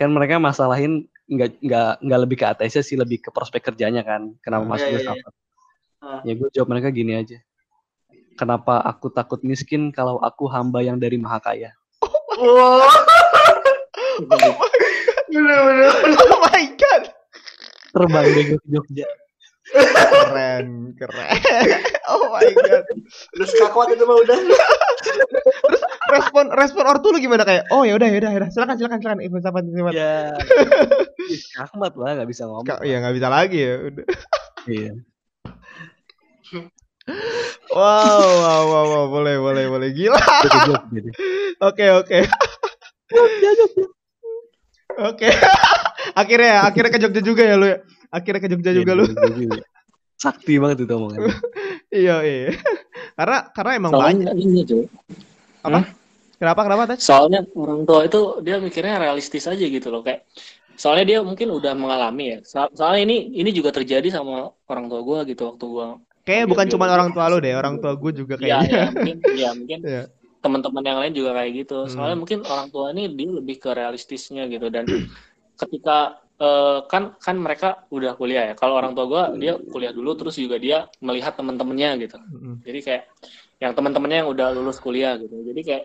Kan 0.00 0.16
mereka 0.16 0.40
masalahin 0.40 1.04
nggak 1.28 1.60
nggak 1.60 1.90
nggak 2.00 2.20
lebih 2.24 2.36
ke 2.40 2.44
ATS 2.48 2.88
sih 2.88 2.96
lebih 2.96 3.20
ke 3.20 3.28
prospek 3.28 3.68
kerjanya 3.68 4.00
kan. 4.00 4.32
Kenapa 4.40 4.64
Hmm, 4.64 4.72
masuk 4.72 4.88
iya, 4.88 4.96
iya, 4.96 5.00
filsafat? 5.04 5.32
Ah. 6.00 6.20
Ya 6.24 6.32
gue 6.32 6.48
jawab 6.56 6.72
mereka 6.72 6.88
gini 6.88 7.12
aja. 7.12 7.36
Kenapa 8.40 8.80
aku 8.80 9.12
takut 9.12 9.44
miskin 9.44 9.92
kalau 9.92 10.16
aku 10.24 10.48
hamba 10.48 10.80
yang 10.80 10.96
dari 10.96 11.20
maha 11.20 11.36
kaya? 11.44 11.76
Wah, 12.40 12.96
bener-bener. 15.28 15.92
Oh 16.32 16.40
my 16.48 16.64
god. 16.80 17.12
Terbang 17.92 18.24
ke 18.24 18.56
Jogja. 18.64 19.04
Keren, 19.70 20.66
keren. 20.98 21.28
Oh 22.10 22.34
my 22.34 22.46
god. 22.54 22.84
Lu 23.38 23.44
kakuat 23.46 23.94
itu 23.94 24.04
mah 24.04 24.16
udah. 24.18 24.38
Respon 26.10 26.50
respon 26.50 26.84
ortu 26.90 27.14
lu 27.14 27.22
gimana 27.22 27.46
kayak? 27.46 27.70
Oh 27.70 27.86
ya 27.86 27.94
udah 27.94 28.08
ya 28.10 28.18
udah 28.18 28.30
ya 28.34 28.38
udah. 28.42 28.50
Silakan 28.50 28.76
silakan 28.76 28.98
silakan. 28.98 29.20
Ibnu 29.22 29.38
Safat 29.38 29.62
Ibnu 29.66 29.78
Safat. 29.78 29.94
Ya. 29.94 30.34
Lah 32.02 32.12
nggak 32.18 32.28
bisa 32.30 32.42
ngomong. 32.50 32.66
Ka- 32.66 32.82
Ya 32.82 32.98
nggak 32.98 33.14
bisa 33.14 33.28
lagi 33.30 33.58
ya. 33.62 33.74
Udah. 33.86 34.04
Iya. 34.66 34.92
Wow, 37.70 38.22
wow, 38.42 38.62
wow, 38.66 38.84
wow, 38.86 39.04
boleh, 39.06 39.38
boleh, 39.38 39.64
boleh. 39.70 39.88
Gila. 39.94 40.18
Oke, 41.62 41.86
oke. 41.94 42.18
Oke. 45.00 45.28
akhirnya 46.20 46.50
ya, 46.50 46.60
akhirnya 46.66 46.90
ke 46.90 47.00
Jogja 47.00 47.22
juga 47.22 47.42
ya 47.46 47.54
lu 47.54 47.66
ya. 47.70 47.78
Akhirnya 48.10 48.40
ke 48.42 48.48
Jogja 48.50 48.70
juga 48.74 48.92
Iya, 48.92 48.98
lu. 48.98 49.04
Juga. 49.08 49.62
Sakti 50.20 50.52
banget 50.60 50.84
itu 50.84 50.92
omongan. 50.94 51.20
Iya, 51.90 52.22
iya. 52.22 52.54
Karena 53.18 53.50
karena 53.50 53.70
emang 53.74 53.90
banyak. 53.90 54.30
Soalnya 54.30 54.46
ini 54.46 54.62
tuh. 54.62 54.86
Kenapa 56.38 56.60
kenapa 56.64 56.82
Taj? 56.94 57.00
Soalnya 57.02 57.40
orang 57.52 57.82
tua 57.82 58.00
itu 58.06 58.20
dia 58.40 58.56
mikirnya 58.62 58.96
realistis 58.96 59.44
aja 59.44 59.60
gitu 59.60 59.90
loh 59.92 60.00
kayak 60.00 60.24
soalnya 60.72 61.04
dia 61.04 61.18
mungkin 61.20 61.52
udah 61.52 61.74
mengalami 61.76 62.24
ya. 62.32 62.38
So- 62.46 62.72
soalnya 62.72 63.04
ini 63.10 63.16
ini 63.36 63.50
juga 63.52 63.74
terjadi 63.74 64.08
sama 64.08 64.54
orang 64.70 64.88
tua 64.88 65.00
gua 65.04 65.18
gitu 65.28 65.50
waktu 65.50 65.64
gua. 65.68 65.98
Kayaknya 66.24 66.46
bukan 66.46 66.66
cuma 66.70 66.84
orang 66.88 67.10
tua 67.10 67.26
lu 67.26 67.42
deh, 67.42 67.52
orang 67.58 67.74
tua 67.82 67.92
gue 67.96 68.12
juga 68.14 68.34
Iya, 68.38 68.60
kayaknya. 68.62 68.70
ya, 68.70 68.84
mungkin 68.92 69.16
ya 69.34 69.50
mungkin 69.56 69.78
Iya. 69.90 70.02
teman-teman 70.40 70.84
yang 70.86 70.98
lain 71.02 71.12
juga 71.12 71.30
kayak 71.36 71.50
gitu. 71.64 71.78
Soalnya 71.90 72.14
Hmm. 72.16 72.22
mungkin 72.22 72.38
orang 72.46 72.68
tua 72.70 72.86
ini 72.94 73.02
dia 73.12 73.30
lebih 73.34 73.56
ke 73.58 73.70
realistisnya 73.74 74.46
gitu 74.46 74.70
dan 74.70 74.86
ketika 75.58 76.22
eh, 76.40 76.78
kan 76.90 77.02
kan 77.20 77.36
mereka 77.36 77.84
udah 77.92 78.12
kuliah 78.16 78.52
ya. 78.52 78.54
Kalau 78.56 78.74
orang 78.80 78.92
tua 78.96 79.06
gua 79.06 79.22
dia 79.36 79.52
kuliah 79.60 79.92
dulu 79.92 80.10
terus 80.18 80.36
juga 80.40 80.56
dia 80.56 80.88
melihat 81.04 81.36
teman-temannya 81.38 81.90
gitu. 82.08 82.16
Jadi 82.66 82.78
kayak 82.86 83.02
yang 83.60 83.72
teman-temannya 83.76 84.18
yang 84.24 84.30
udah 84.32 84.46
lulus 84.56 84.78
kuliah 84.80 85.20
gitu. 85.20 85.36
Jadi 85.44 85.60
kayak 85.68 85.84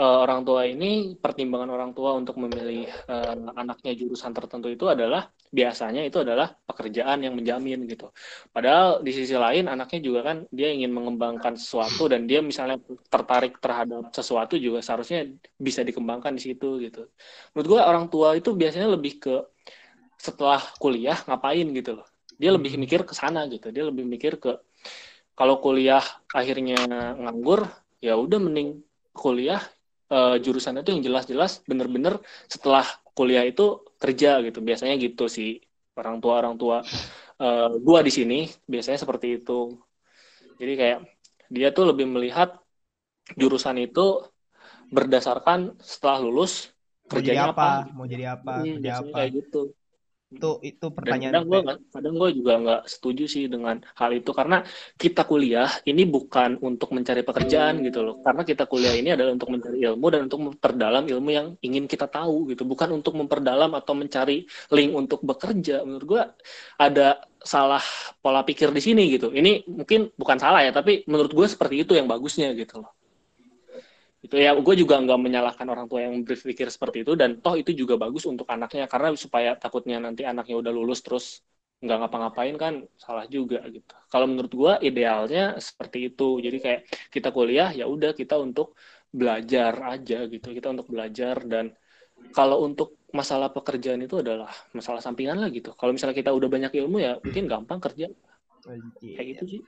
eh, 0.00 0.18
orang 0.24 0.40
tua 0.46 0.62
ini 0.64 1.18
pertimbangan 1.18 1.70
orang 1.76 1.90
tua 1.92 2.14
untuk 2.14 2.38
memilih 2.38 2.86
eh, 2.86 3.34
anaknya 3.60 3.92
jurusan 3.98 4.32
tertentu 4.32 4.70
itu 4.70 4.86
adalah 4.86 5.28
biasanya 5.50 6.06
itu 6.06 6.22
adalah 6.22 6.46
pekerjaan 6.68 7.26
yang 7.26 7.34
menjamin 7.34 7.82
gitu. 7.90 8.14
Padahal 8.54 9.02
di 9.02 9.10
sisi 9.10 9.34
lain 9.34 9.66
anaknya 9.66 10.00
juga 10.06 10.20
kan 10.28 10.36
dia 10.54 10.70
ingin 10.70 10.94
mengembangkan 10.94 11.58
sesuatu 11.58 12.06
dan 12.06 12.30
dia 12.30 12.38
misalnya 12.40 12.78
tertarik 13.10 13.58
terhadap 13.58 14.14
sesuatu 14.14 14.54
juga 14.54 14.78
seharusnya 14.86 15.26
bisa 15.58 15.82
dikembangkan 15.82 16.32
di 16.38 16.42
situ 16.46 16.78
gitu. 16.78 17.10
Menurut 17.52 17.66
gua 17.66 17.80
orang 17.90 18.06
tua 18.06 18.38
itu 18.38 18.54
biasanya 18.54 18.88
lebih 18.94 19.18
ke 19.18 19.34
setelah 20.26 20.60
kuliah 20.82 21.18
ngapain 21.28 21.66
gitu 21.78 21.90
loh. 21.98 22.06
Dia 22.40 22.50
lebih 22.56 22.72
Hmm. 22.72 22.82
mikir 22.82 23.00
ke 23.08 23.14
sana 23.20 23.40
gitu. 23.54 23.66
Dia 23.74 23.84
lebih 23.90 24.04
mikir 24.14 24.32
ke 24.44 24.50
kalau 25.38 25.56
kuliah 25.64 26.04
akhirnya 26.38 26.76
nganggur, 27.22 27.60
ya 28.06 28.12
udah 28.24 28.38
mending 28.46 28.68
kuliah 29.22 29.60
eh, 30.14 30.34
jurusan 30.44 30.74
itu 30.80 30.90
yang 30.94 31.02
jelas-jelas 31.06 31.52
bener-bener 31.70 32.14
setelah 32.54 32.84
kuliah 33.16 33.44
itu 33.50 33.62
kerja 34.02 34.28
gitu. 34.46 34.58
Biasanya 34.68 34.94
gitu 35.04 35.24
sih 35.36 35.48
orang 36.00 36.16
tua 36.22 36.34
orang 36.40 36.54
tua 36.60 36.76
eh, 37.42 37.68
gua 37.86 38.00
di 38.08 38.12
sini 38.18 38.36
biasanya 38.72 38.98
seperti 39.04 39.26
itu. 39.40 39.52
Jadi 40.60 40.72
kayak 40.80 40.98
dia 41.54 41.68
tuh 41.76 41.84
lebih 41.90 42.06
melihat 42.14 42.48
jurusan 43.40 43.76
itu 43.86 44.00
berdasarkan 44.96 45.60
setelah 45.90 46.18
lulus 46.26 46.52
Mau 47.10 47.20
jadi 47.26 47.38
kerjanya 47.38 47.48
apa? 47.48 47.66
apa. 47.66 47.70
Mau 47.96 48.06
jadi 48.12 48.24
apa? 48.36 48.54
Hmm, 48.54 48.72
Kerja 48.72 48.92
apa? 49.02 49.16
kayak 49.16 49.30
gitu. 49.38 49.58
Itu 50.30 50.62
itu 50.62 50.86
Dan 50.86 50.94
pertanyaan. 50.94 51.32
kadang 51.34 51.44
gue 51.50 51.60
kadang 51.90 52.14
gue 52.14 52.30
juga 52.38 52.52
nggak 52.62 52.82
setuju 52.86 53.24
sih 53.26 53.44
dengan 53.50 53.82
hal 53.98 54.10
itu 54.14 54.30
karena 54.30 54.62
kita 54.94 55.26
kuliah 55.26 55.66
ini 55.90 56.06
bukan 56.06 56.54
untuk 56.62 56.94
mencari 56.94 57.26
pekerjaan 57.26 57.82
gitu 57.82 58.06
loh. 58.06 58.14
Karena 58.22 58.42
kita 58.46 58.70
kuliah 58.70 58.94
ini 58.94 59.10
adalah 59.10 59.34
untuk 59.34 59.50
mencari 59.50 59.82
ilmu 59.82 60.06
dan 60.06 60.20
untuk 60.30 60.40
memperdalam 60.46 61.04
ilmu 61.10 61.30
yang 61.34 61.46
ingin 61.66 61.90
kita 61.90 62.06
tahu 62.06 62.54
gitu. 62.54 62.62
Bukan 62.62 62.94
untuk 62.94 63.18
memperdalam 63.18 63.74
atau 63.74 63.92
mencari 63.98 64.46
link 64.70 64.90
untuk 64.94 65.18
bekerja. 65.26 65.82
Menurut 65.82 66.06
gue 66.06 66.22
ada 66.78 67.18
salah 67.42 67.82
pola 68.22 68.46
pikir 68.46 68.70
di 68.70 68.78
sini 68.86 69.02
gitu. 69.10 69.34
Ini 69.34 69.66
mungkin 69.66 70.14
bukan 70.14 70.38
salah 70.38 70.62
ya, 70.62 70.70
tapi 70.70 71.02
menurut 71.10 71.32
gue 71.34 71.46
seperti 71.50 71.82
itu 71.82 71.98
yang 71.98 72.06
bagusnya 72.06 72.54
gitu 72.54 72.86
loh. 72.86 72.99
Itu 74.24 74.36
ya, 74.44 74.50
gue 74.66 74.74
juga 74.82 74.94
nggak 75.04 75.18
menyalahkan 75.24 75.66
orang 75.72 75.86
tua 75.90 76.00
yang 76.06 76.14
berpikir 76.28 76.68
seperti 76.74 76.96
itu 77.04 77.12
dan 77.20 77.30
toh 77.44 77.54
itu 77.60 77.70
juga 77.80 77.94
bagus 77.96 78.24
untuk 78.32 78.46
anaknya 78.54 78.84
karena 78.92 79.08
supaya 79.24 79.50
takutnya 79.62 79.96
nanti 80.04 80.22
anaknya 80.30 80.54
udah 80.60 80.72
lulus 80.78 81.00
terus 81.06 81.24
nggak 81.80 81.96
ngapa-ngapain 82.00 82.54
kan 82.62 82.74
salah 83.04 83.24
juga 83.36 83.58
gitu. 83.74 83.92
Kalau 84.12 84.26
menurut 84.30 84.52
gue 84.60 84.72
idealnya 84.88 85.40
seperti 85.68 85.98
itu. 86.12 86.24
Jadi 86.44 86.56
kayak 86.64 86.80
kita 87.14 87.28
kuliah 87.36 87.68
ya 87.72 87.84
udah 87.94 88.10
kita 88.20 88.34
untuk 88.46 88.66
belajar 89.18 89.72
aja 89.96 90.16
gitu. 90.32 90.46
Kita 90.56 90.68
untuk 90.74 90.86
belajar 90.92 91.36
dan 91.52 91.64
kalau 92.36 92.56
untuk 92.68 92.88
masalah 93.18 93.48
pekerjaan 93.56 94.00
itu 94.06 94.16
adalah 94.22 94.50
masalah 94.78 95.00
sampingan 95.06 95.36
lah 95.42 95.48
gitu. 95.56 95.68
Kalau 95.78 95.92
misalnya 95.96 96.16
kita 96.20 96.30
udah 96.38 96.48
banyak 96.54 96.72
ilmu 96.80 96.96
ya 97.06 97.12
mungkin 97.24 97.44
gampang 97.52 97.80
kerja 97.84 98.06
kayak 99.14 99.26
gitu 99.32 99.44
sih. 99.52 99.60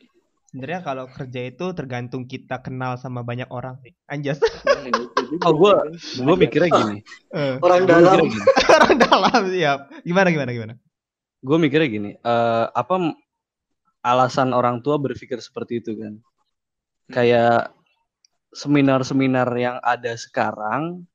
Sebenarnya 0.53 0.85
kalau 0.85 1.09
kerja 1.09 1.49
itu 1.49 1.67
tergantung 1.73 2.29
kita 2.29 2.61
kenal 2.61 3.01
sama 3.01 3.25
banyak 3.25 3.49
orang 3.49 3.81
sih. 3.81 3.97
Anjas. 4.05 4.37
Ya, 4.69 4.85
gitu. 4.85 5.41
Oh, 5.49 5.57
gua 5.57 5.89
gue 5.97 6.37
mikirnya 6.37 6.69
gini. 6.69 6.97
Eh, 7.33 7.57
Orang 7.65 7.89
dalam. 7.89 8.29
gini. 8.29 8.37
orang 8.77 8.95
dalam 9.01 9.43
siap. 9.49 9.79
Gimana 10.05 10.29
gimana 10.29 10.51
gimana? 10.53 10.75
Gue 11.41 11.57
mikirnya 11.57 11.89
gini. 11.89 12.11
eh, 12.21 12.67
apa 12.69 13.17
alasan 14.05 14.53
orang 14.53 14.85
tua 14.85 15.01
berpikir 15.01 15.41
seperti 15.41 15.81
itu 15.81 15.97
kan? 15.97 16.21
Kayak 17.09 17.73
seminar-seminar 18.53 19.49
yang 19.57 19.81
ada 19.81 20.13
sekarang 20.21 21.09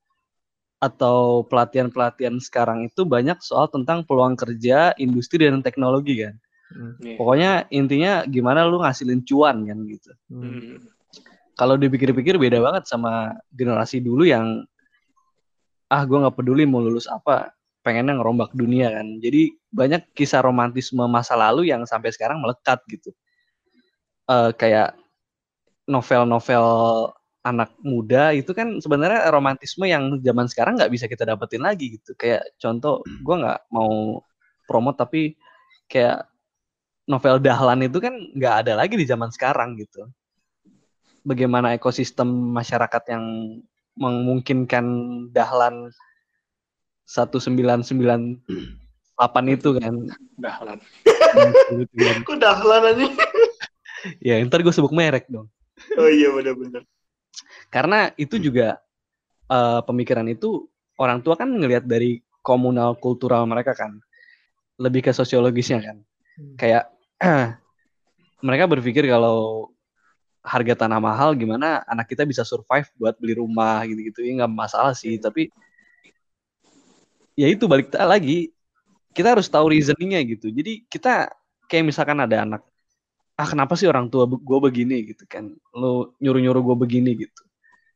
atau 0.81 1.45
pelatihan-pelatihan 1.45 2.41
sekarang 2.41 2.89
itu 2.89 3.05
banyak 3.05 3.37
soal 3.45 3.69
tentang 3.69 4.01
peluang 4.01 4.33
kerja, 4.33 4.97
industri 4.97 5.45
dan 5.45 5.61
teknologi 5.61 6.25
kan. 6.25 6.41
Iya. 6.75 7.15
Pokoknya 7.15 7.51
intinya 7.71 8.27
gimana 8.27 8.67
lu 8.67 8.83
ngasilin 8.83 9.23
cuan 9.23 9.63
kan 9.63 9.79
gitu. 9.87 10.11
Hmm. 10.27 10.43
Hmm. 10.43 10.77
Kalau 11.57 11.73
dipikir-pikir 11.79 12.37
beda 12.37 12.61
banget 12.61 12.85
sama 12.85 13.33
generasi 13.55 14.03
dulu 14.03 14.27
yang 14.27 14.67
ah 15.87 16.03
gue 16.03 16.17
nggak 16.19 16.35
peduli 16.35 16.67
mau 16.67 16.83
lulus 16.83 17.07
apa, 17.07 17.55
pengennya 17.81 18.19
ngerombak 18.19 18.51
dunia 18.53 18.91
kan. 18.91 19.17
Jadi 19.23 19.55
banyak 19.71 20.11
kisah 20.11 20.43
romantisme 20.43 21.01
masa 21.07 21.39
lalu 21.39 21.71
yang 21.71 21.87
sampai 21.87 22.11
sekarang 22.11 22.43
melekat 22.43 22.83
gitu. 22.91 23.09
Eh 24.27 24.51
kayak 24.53 24.99
novel-novel 25.87 26.65
anak 27.47 27.71
muda 27.79 28.35
itu 28.35 28.51
kan 28.51 28.83
sebenarnya 28.83 29.31
romantisme 29.31 29.87
yang 29.87 30.19
zaman 30.19 30.51
sekarang 30.51 30.75
nggak 30.75 30.91
bisa 30.91 31.07
kita 31.07 31.23
dapetin 31.23 31.63
lagi 31.63 31.95
gitu. 31.95 32.11
Kayak 32.19 32.43
contoh, 32.59 33.01
gue 33.07 33.35
nggak 33.39 33.71
mau 33.71 34.19
promote 34.67 34.99
tapi 34.99 35.39
kayak 35.87 36.27
novel 37.07 37.39
Dahlan 37.39 37.87
itu 37.87 37.97
kan 38.03 38.13
nggak 38.35 38.55
ada 38.67 38.73
lagi 38.75 38.99
di 38.99 39.07
zaman 39.07 39.31
sekarang 39.31 39.79
gitu. 39.79 40.11
Bagaimana 41.23 41.75
ekosistem 41.75 42.27
masyarakat 42.55 43.03
yang 43.11 43.23
memungkinkan 43.97 44.85
Dahlan 45.31 45.91
1998 47.07 48.43
itu 49.55 49.69
kan. 49.79 49.93
Dahlan. 50.35 50.79
Kok 52.27 52.37
dahlan 52.37 52.83
aja? 52.83 53.05
ya 54.27 54.39
ntar 54.45 54.61
gue 54.61 54.75
sebut 54.75 54.91
merek 54.91 55.25
dong. 55.31 55.47
Oh 55.95 56.09
iya 56.11 56.29
benar-benar. 56.35 56.83
Karena 57.71 58.11
itu 58.19 58.35
juga 58.37 58.77
eh, 59.47 59.81
pemikiran 59.87 60.27
itu 60.27 60.67
orang 60.99 61.23
tua 61.23 61.39
kan 61.39 61.47
ngelihat 61.47 61.87
dari 61.87 62.19
komunal 62.43 62.99
kultural 62.99 63.47
mereka 63.47 63.71
kan. 63.71 63.95
Lebih 64.77 65.09
ke 65.09 65.11
sosiologisnya 65.15 65.79
kan. 65.81 65.97
Kayak 66.59 66.91
mereka 68.47 68.63
berpikir 68.69 69.09
kalau 69.09 69.69
harga 70.45 70.87
tanah 70.87 71.01
mahal 71.03 71.35
gimana 71.35 71.83
anak 71.89 72.07
kita 72.07 72.23
bisa 72.23 72.47
survive 72.47 72.87
buat 72.95 73.19
beli 73.19 73.35
rumah 73.35 73.83
gitu-gitu 73.83 74.23
ya 74.23 74.43
nggak 74.43 74.53
masalah 74.53 74.95
sih 74.95 75.19
tapi 75.19 75.51
ya 77.37 77.51
itu 77.51 77.67
balik 77.69 77.91
lagi 77.93 78.55
kita 79.17 79.33
harus 79.33 79.49
tahu 79.49 79.73
reasoningnya 79.73 80.21
gitu. 80.29 80.53
Jadi 80.53 80.85
kita 80.85 81.33
kayak 81.65 81.89
misalkan 81.89 82.21
ada 82.21 82.45
anak, 82.45 82.61
ah 83.33 83.47
kenapa 83.49 83.73
sih 83.73 83.89
orang 83.89 84.13
tua 84.13 84.29
gue 84.29 84.59
begini 84.61 85.09
gitu 85.09 85.25
kan, 85.25 85.57
lo 85.73 86.13
nyuruh 86.21 86.37
nyuruh 86.37 86.61
gue 86.61 86.77
begini 86.85 87.17
gitu. 87.17 87.41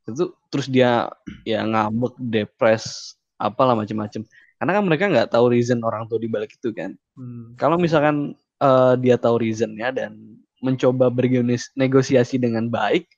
Itu 0.09 0.33
terus 0.49 0.65
dia 0.65 1.13
ya 1.45 1.61
ngambek, 1.61 2.17
depres, 2.17 3.13
apalah 3.37 3.77
macem-macem. 3.77 4.25
Karena 4.57 4.71
kan 4.73 4.83
mereka 4.89 5.03
nggak 5.13 5.29
tahu 5.29 5.53
reason 5.53 5.85
orang 5.85 6.09
tua 6.09 6.17
di 6.17 6.25
balik 6.25 6.57
itu 6.57 6.73
kan. 6.73 6.97
Hmm. 7.13 7.53
Kalau 7.53 7.77
misalkan 7.77 8.33
eh, 8.61 8.93
dia 9.01 9.15
tahu 9.17 9.41
reasonnya 9.41 9.89
dan 9.89 10.37
mencoba 10.61 11.09
bernegosiasi 11.09 12.37
dengan 12.37 12.69
baik, 12.69 13.09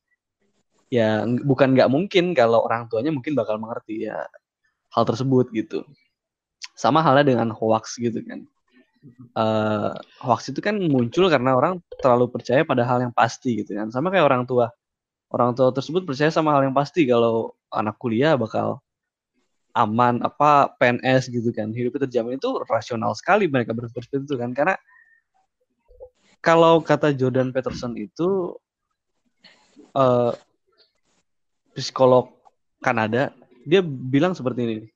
ya 0.88 1.28
bukan 1.28 1.76
nggak 1.76 1.92
mungkin 1.92 2.32
kalau 2.32 2.64
orang 2.64 2.88
tuanya 2.88 3.12
mungkin 3.12 3.36
bakal 3.36 3.60
mengerti 3.60 4.08
ya 4.08 4.24
hal 4.96 5.04
tersebut 5.04 5.52
gitu. 5.52 5.84
Sama 6.74 7.04
halnya 7.04 7.36
dengan 7.36 7.52
hoax 7.52 8.00
gitu 8.00 8.24
kan. 8.24 8.48
Eh, 9.36 9.94
hoax 10.24 10.56
itu 10.56 10.64
kan 10.64 10.80
muncul 10.80 11.28
karena 11.28 11.60
orang 11.60 11.84
terlalu 12.00 12.32
percaya 12.32 12.64
pada 12.64 12.88
hal 12.88 13.04
yang 13.04 13.14
pasti 13.14 13.60
gitu 13.62 13.76
kan. 13.76 13.92
Sama 13.92 14.10
kayak 14.10 14.26
orang 14.26 14.44
tua. 14.48 14.72
Orang 15.34 15.58
tua 15.58 15.74
tersebut 15.74 16.06
percaya 16.06 16.30
sama 16.30 16.54
hal 16.56 16.70
yang 16.70 16.78
pasti 16.78 17.10
kalau 17.10 17.58
anak 17.74 17.98
kuliah 17.98 18.38
bakal 18.38 18.80
aman 19.74 20.22
apa 20.22 20.70
PNS 20.78 21.34
gitu 21.34 21.50
kan 21.50 21.74
hidupnya 21.74 22.06
terjamin 22.06 22.38
itu 22.38 22.62
rasional 22.70 23.18
sekali 23.18 23.50
mereka 23.50 23.74
berpikir 23.74 24.22
itu 24.22 24.38
kan 24.38 24.54
karena 24.54 24.78
kalau 26.44 26.84
kata 26.84 27.16
Jordan 27.16 27.56
Peterson 27.56 27.96
itu 27.96 28.60
eh, 29.96 30.34
psikolog 31.72 32.28
Kanada 32.84 33.32
dia 33.64 33.80
bilang 33.80 34.36
seperti 34.36 34.60
ini. 34.68 34.88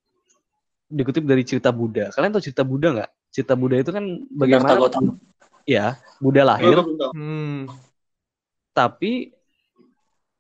Dikutip 0.92 1.24
dari 1.24 1.48
cerita 1.48 1.72
Buddha. 1.72 2.12
Kalian 2.12 2.36
tahu 2.36 2.44
cerita 2.44 2.64
Buddha 2.68 2.88
nggak? 3.00 3.12
Cerita 3.32 3.54
Buddha 3.56 3.80
itu 3.80 3.92
kan 3.96 4.04
bagaimana? 4.28 4.76
Siddhartha 4.76 5.00
Gautama. 5.00 5.12
ya 5.64 5.96
Buddha 6.20 6.42
lahir. 6.44 6.78
Hmm. 7.16 7.72
tapi 8.78 9.34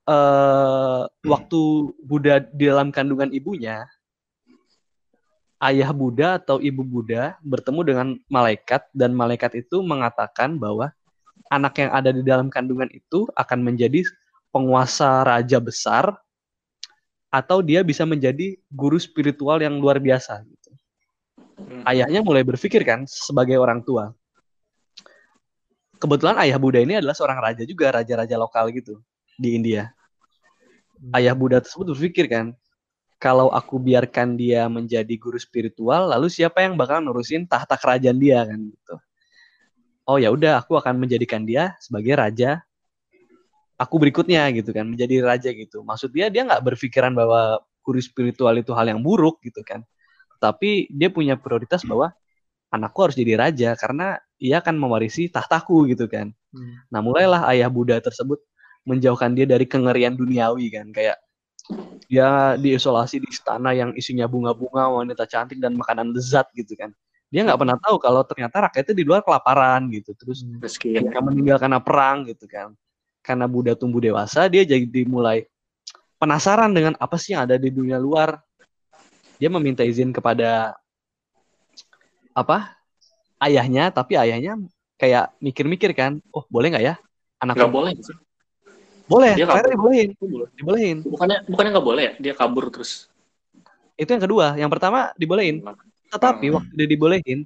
eh 0.07 1.03
waktu 1.25 1.61
Buddha 2.05 2.37
di 2.37 2.69
dalam 2.69 2.93
kandungan 2.93 3.33
ibunya, 3.33 3.81
ayah 5.57 5.89
Buddha 5.89 6.37
atau 6.37 6.61
ibu 6.61 6.85
Buddha 6.85 7.35
bertemu 7.41 7.81
dengan 7.81 8.07
malaikat 8.29 8.87
dan 8.93 9.17
malaikat 9.17 9.57
itu 9.57 9.81
mengatakan 9.81 10.61
bahwa 10.61 10.93
anak 11.51 11.79
yang 11.79 11.91
ada 11.91 12.09
di 12.11 12.23
dalam 12.23 12.47
kandungan 12.51 12.87
itu 12.91 13.27
akan 13.35 13.59
menjadi 13.63 14.03
penguasa 14.51 15.23
raja 15.27 15.59
besar 15.59 16.15
atau 17.27 17.59
dia 17.59 17.83
bisa 17.83 18.07
menjadi 18.07 18.55
guru 18.71 18.95
spiritual 18.97 19.59
yang 19.59 19.75
luar 19.77 19.99
biasa 19.99 20.41
gitu. 20.47 20.71
Hmm. 21.57 21.83
Ayahnya 21.83 22.23
mulai 22.23 22.45
berpikir 22.45 22.81
kan 22.87 23.03
sebagai 23.05 23.59
orang 23.59 23.83
tua. 23.83 24.15
Kebetulan 25.97 26.37
ayah 26.45 26.61
Buddha 26.61 26.77
ini 26.77 27.01
adalah 27.01 27.17
seorang 27.17 27.41
raja 27.41 27.65
juga, 27.65 27.89
raja-raja 27.89 28.37
lokal 28.37 28.69
gitu 28.69 29.01
di 29.33 29.57
India. 29.57 29.89
Ayah 31.13 31.33
Buddha 31.33 31.57
tersebut 31.57 31.93
berpikir 31.97 32.29
kan, 32.29 32.53
kalau 33.17 33.49
aku 33.49 33.81
biarkan 33.81 34.37
dia 34.37 34.69
menjadi 34.69 35.13
guru 35.17 35.41
spiritual, 35.41 36.13
lalu 36.13 36.29
siapa 36.29 36.61
yang 36.61 36.77
bakal 36.77 37.01
nurusin 37.01 37.49
tahta 37.49 37.73
kerajaan 37.73 38.17
dia 38.21 38.45
kan 38.45 38.61
gitu. 38.61 38.95
Oh 40.07 40.15
ya 40.15 40.31
udah, 40.31 40.63
aku 40.63 40.79
akan 40.79 41.03
menjadikan 41.03 41.43
dia 41.43 41.75
sebagai 41.83 42.15
raja. 42.15 42.63
Aku 43.77 43.99
berikutnya 44.01 44.47
gitu 44.55 44.71
kan, 44.73 44.87
menjadi 44.87 45.21
raja 45.21 45.49
gitu. 45.51 45.83
Maksud 45.83 46.09
dia 46.15 46.31
dia 46.31 46.47
nggak 46.47 46.63
berpikiran 46.63 47.13
bahwa 47.13 47.61
guru 47.83 47.99
spiritual 48.01 48.55
itu 48.57 48.71
hal 48.71 48.87
yang 48.87 49.03
buruk 49.03 49.43
gitu 49.43 49.61
kan. 49.61 49.83
Tapi 50.39 50.87
dia 50.89 51.11
punya 51.11 51.35
prioritas 51.35 51.83
bahwa 51.83 52.15
anakku 52.71 52.99
harus 53.03 53.15
jadi 53.19 53.35
raja 53.35 53.75
karena 53.75 54.17
ia 54.39 54.63
akan 54.63 54.79
mewarisi 54.79 55.27
tahtaku 55.27 55.91
gitu 55.91 56.07
kan. 56.07 56.31
Hmm. 56.55 56.81
Nah 56.89 56.99
mulailah 57.03 57.43
ayah 57.53 57.67
Buddha 57.67 57.99
tersebut 57.99 58.39
menjauhkan 58.87 59.35
dia 59.35 59.43
dari 59.43 59.67
kengerian 59.67 60.15
duniawi 60.15 60.71
kan 60.71 60.87
kayak 60.95 61.19
dia 62.07 62.55
diisolasi 62.55 63.19
di 63.19 63.27
istana 63.27 63.75
yang 63.75 63.91
isinya 63.91 64.23
bunga-bunga, 64.31 64.87
wanita 64.87 65.27
cantik 65.27 65.59
dan 65.59 65.75
makanan 65.75 66.15
lezat 66.15 66.47
gitu 66.55 66.71
kan. 66.79 66.95
Dia 67.27 67.43
nggak 67.43 67.59
pernah 67.59 67.75
tahu 67.75 67.95
kalau 67.99 68.21
ternyata 68.23 68.71
rakyatnya 68.71 68.95
di 68.95 69.03
luar 69.03 69.19
kelaparan 69.19 69.91
gitu. 69.91 70.15
Terus 70.15 70.47
Hmm. 70.47 70.63
Mereka 70.63 71.19
meninggal 71.19 71.57
karena 71.59 71.79
perang 71.83 72.23
gitu 72.27 72.47
kan. 72.47 72.71
Karena 73.19 73.43
Buddha 73.43 73.75
tumbuh 73.75 73.99
dewasa, 73.99 74.47
dia 74.47 74.63
jadi 74.63 75.03
mulai 75.03 75.43
penasaran 76.15 76.71
dengan 76.71 76.95
apa 76.95 77.19
sih 77.19 77.35
yang 77.35 77.43
ada 77.43 77.59
di 77.59 77.67
dunia 77.67 77.99
luar. 77.99 78.39
Dia 79.37 79.51
meminta 79.51 79.83
izin 79.83 80.15
kepada 80.15 80.73
apa 82.31 82.73
ayahnya, 83.43 83.91
tapi 83.91 84.15
ayahnya 84.15 84.55
kayak 84.97 85.35
mikir-mikir 85.43 85.91
kan, 85.93 86.23
oh 86.33 86.47
boleh 86.49 86.73
nggak 86.73 86.85
ya 86.85 86.95
anak 87.37 87.53
Nggak 87.59 87.73
boleh. 87.73 87.93
boleh, 89.07 89.33
Dia 89.39 89.45
kabur. 89.47 89.71
dibolehin, 89.71 90.09
Boleh. 90.19 90.47
dibolehin. 90.57 90.97
Bukannya 91.05 91.37
bukannya 91.47 91.69
nggak 91.75 91.87
boleh 91.87 92.03
ya? 92.03 92.13
Dia 92.17 92.33
kabur 92.33 92.65
terus. 92.73 93.07
Itu 93.97 94.09
yang 94.13 94.23
kedua, 94.23 94.45
yang 94.57 94.71
pertama 94.71 95.11
dibolehin. 95.19 95.61
Tetapi 96.11 96.45
Hmm. 96.49 96.55
waktu 96.61 96.71
dia 96.73 96.87
dibolehin, 96.87 97.39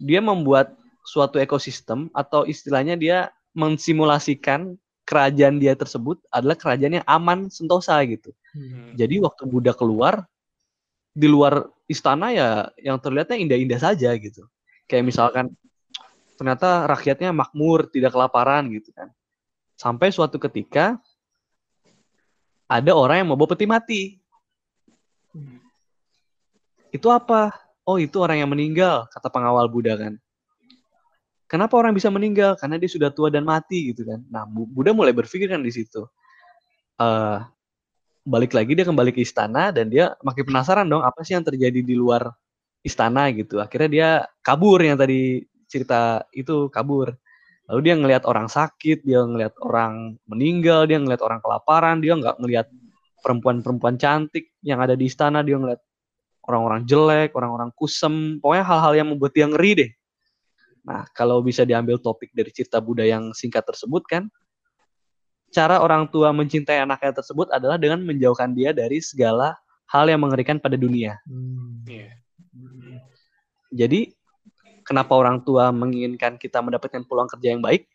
dia 0.00 0.20
membuat 0.24 0.72
suatu 1.04 1.36
ekosistem 1.40 2.08
atau 2.12 2.44
istilahnya 2.48 2.96
dia 2.96 3.32
mensimulasikan 3.52 4.78
kerajaan 5.04 5.58
dia 5.58 5.74
tersebut 5.74 6.22
adalah 6.30 6.54
kerajaan 6.54 7.02
yang 7.02 7.06
aman 7.08 7.50
sentosa 7.50 7.98
gitu. 8.06 8.30
Hmm. 8.54 8.94
Jadi 8.94 9.18
waktu 9.18 9.42
Buddha 9.48 9.74
keluar 9.74 10.22
di 11.10 11.26
luar 11.26 11.66
istana 11.90 12.30
ya 12.30 12.70
yang 12.78 12.96
terlihatnya 13.02 13.36
indah-indah 13.42 13.80
saja 13.82 14.14
gitu. 14.14 14.46
Kayak 14.86 15.10
misalkan 15.10 15.50
ternyata 16.38 16.86
rakyatnya 16.86 17.34
makmur, 17.34 17.90
tidak 17.90 18.14
kelaparan 18.14 18.70
gitu 18.70 18.94
kan. 18.94 19.10
Sampai 19.74 20.14
suatu 20.14 20.38
ketika 20.38 20.96
ada 22.70 22.92
orang 22.94 23.24
yang 23.24 23.28
mau 23.34 23.36
bawa 23.36 23.50
peti 23.50 23.66
mati. 23.66 24.02
Itu 26.94 27.10
apa? 27.10 27.50
Oh, 27.90 27.98
itu 27.98 28.22
orang 28.22 28.38
yang 28.38 28.50
meninggal, 28.54 29.10
kata 29.10 29.26
pengawal 29.34 29.66
Buddha 29.66 29.98
kan. 29.98 30.14
Kenapa 31.50 31.74
orang 31.74 31.90
bisa 31.98 32.06
meninggal? 32.06 32.54
Karena 32.54 32.78
dia 32.78 32.86
sudah 32.86 33.10
tua 33.10 33.26
dan 33.34 33.42
mati 33.42 33.90
gitu 33.90 34.06
kan. 34.06 34.22
Nah, 34.30 34.46
Bu- 34.46 34.70
Buddha 34.70 34.94
mulai 34.94 35.10
berpikir 35.10 35.50
kan 35.50 35.58
di 35.58 35.74
situ. 35.74 36.06
Eh 37.02 37.38
balik 38.20 38.52
lagi 38.54 38.78
dia 38.78 38.86
kembali 38.86 39.10
ke 39.10 39.26
istana 39.26 39.74
dan 39.74 39.90
dia 39.90 40.14
makin 40.22 40.44
penasaran 40.46 40.86
dong 40.86 41.02
apa 41.02 41.24
sih 41.26 41.34
yang 41.34 41.42
terjadi 41.42 41.82
di 41.82 41.94
luar 41.98 42.30
istana 42.86 43.26
gitu. 43.34 43.58
Akhirnya 43.58 43.90
dia 43.90 44.08
kabur 44.46 44.78
yang 44.78 44.94
tadi 44.94 45.42
cerita 45.66 46.22
itu 46.30 46.70
kabur. 46.70 47.10
Lalu 47.66 47.80
dia 47.86 47.94
ngelihat 47.98 48.24
orang 48.30 48.46
sakit, 48.46 49.02
dia 49.02 49.22
ngelihat 49.26 49.54
orang 49.62 50.18
meninggal, 50.30 50.86
dia 50.86 51.02
ngelihat 51.02 51.22
orang 51.26 51.42
kelaparan, 51.42 51.98
dia 51.98 52.14
nggak 52.14 52.36
ngelihat 52.38 52.66
perempuan-perempuan 53.22 53.98
cantik 53.98 54.54
yang 54.62 54.78
ada 54.82 54.94
di 54.94 55.06
istana, 55.06 55.42
dia 55.42 55.54
ngelihat 55.58 55.82
orang-orang 56.44 56.82
jelek, 56.88 57.36
orang-orang 57.36 57.70
kusem, 57.76 58.40
pokoknya 58.40 58.64
hal-hal 58.64 58.92
yang 58.96 59.08
membuat 59.12 59.32
dia 59.36 59.46
ngeri 59.48 59.72
deh. 59.76 59.90
Nah, 60.84 61.04
kalau 61.12 61.44
bisa 61.44 61.68
diambil 61.68 62.00
topik 62.00 62.32
dari 62.32 62.48
cerita 62.50 62.80
Buddha 62.80 63.04
yang 63.04 63.36
singkat 63.36 63.62
tersebut 63.68 64.02
kan, 64.08 64.32
cara 65.52 65.82
orang 65.82 66.08
tua 66.08 66.32
mencintai 66.32 66.80
anaknya 66.80 67.20
tersebut 67.20 67.52
adalah 67.52 67.76
dengan 67.76 68.00
menjauhkan 68.00 68.56
dia 68.56 68.72
dari 68.72 69.02
segala 69.04 69.58
hal 69.90 70.08
yang 70.08 70.22
mengerikan 70.22 70.56
pada 70.56 70.78
dunia. 70.78 71.20
Hmm. 71.28 71.84
Iya. 71.84 72.16
Jadi, 73.70 74.10
kenapa 74.82 75.14
orang 75.14 75.44
tua 75.46 75.70
menginginkan 75.70 76.40
kita 76.40 76.58
mendapatkan 76.64 77.06
peluang 77.06 77.30
kerja 77.30 77.54
yang 77.54 77.62
baik? 77.62 77.86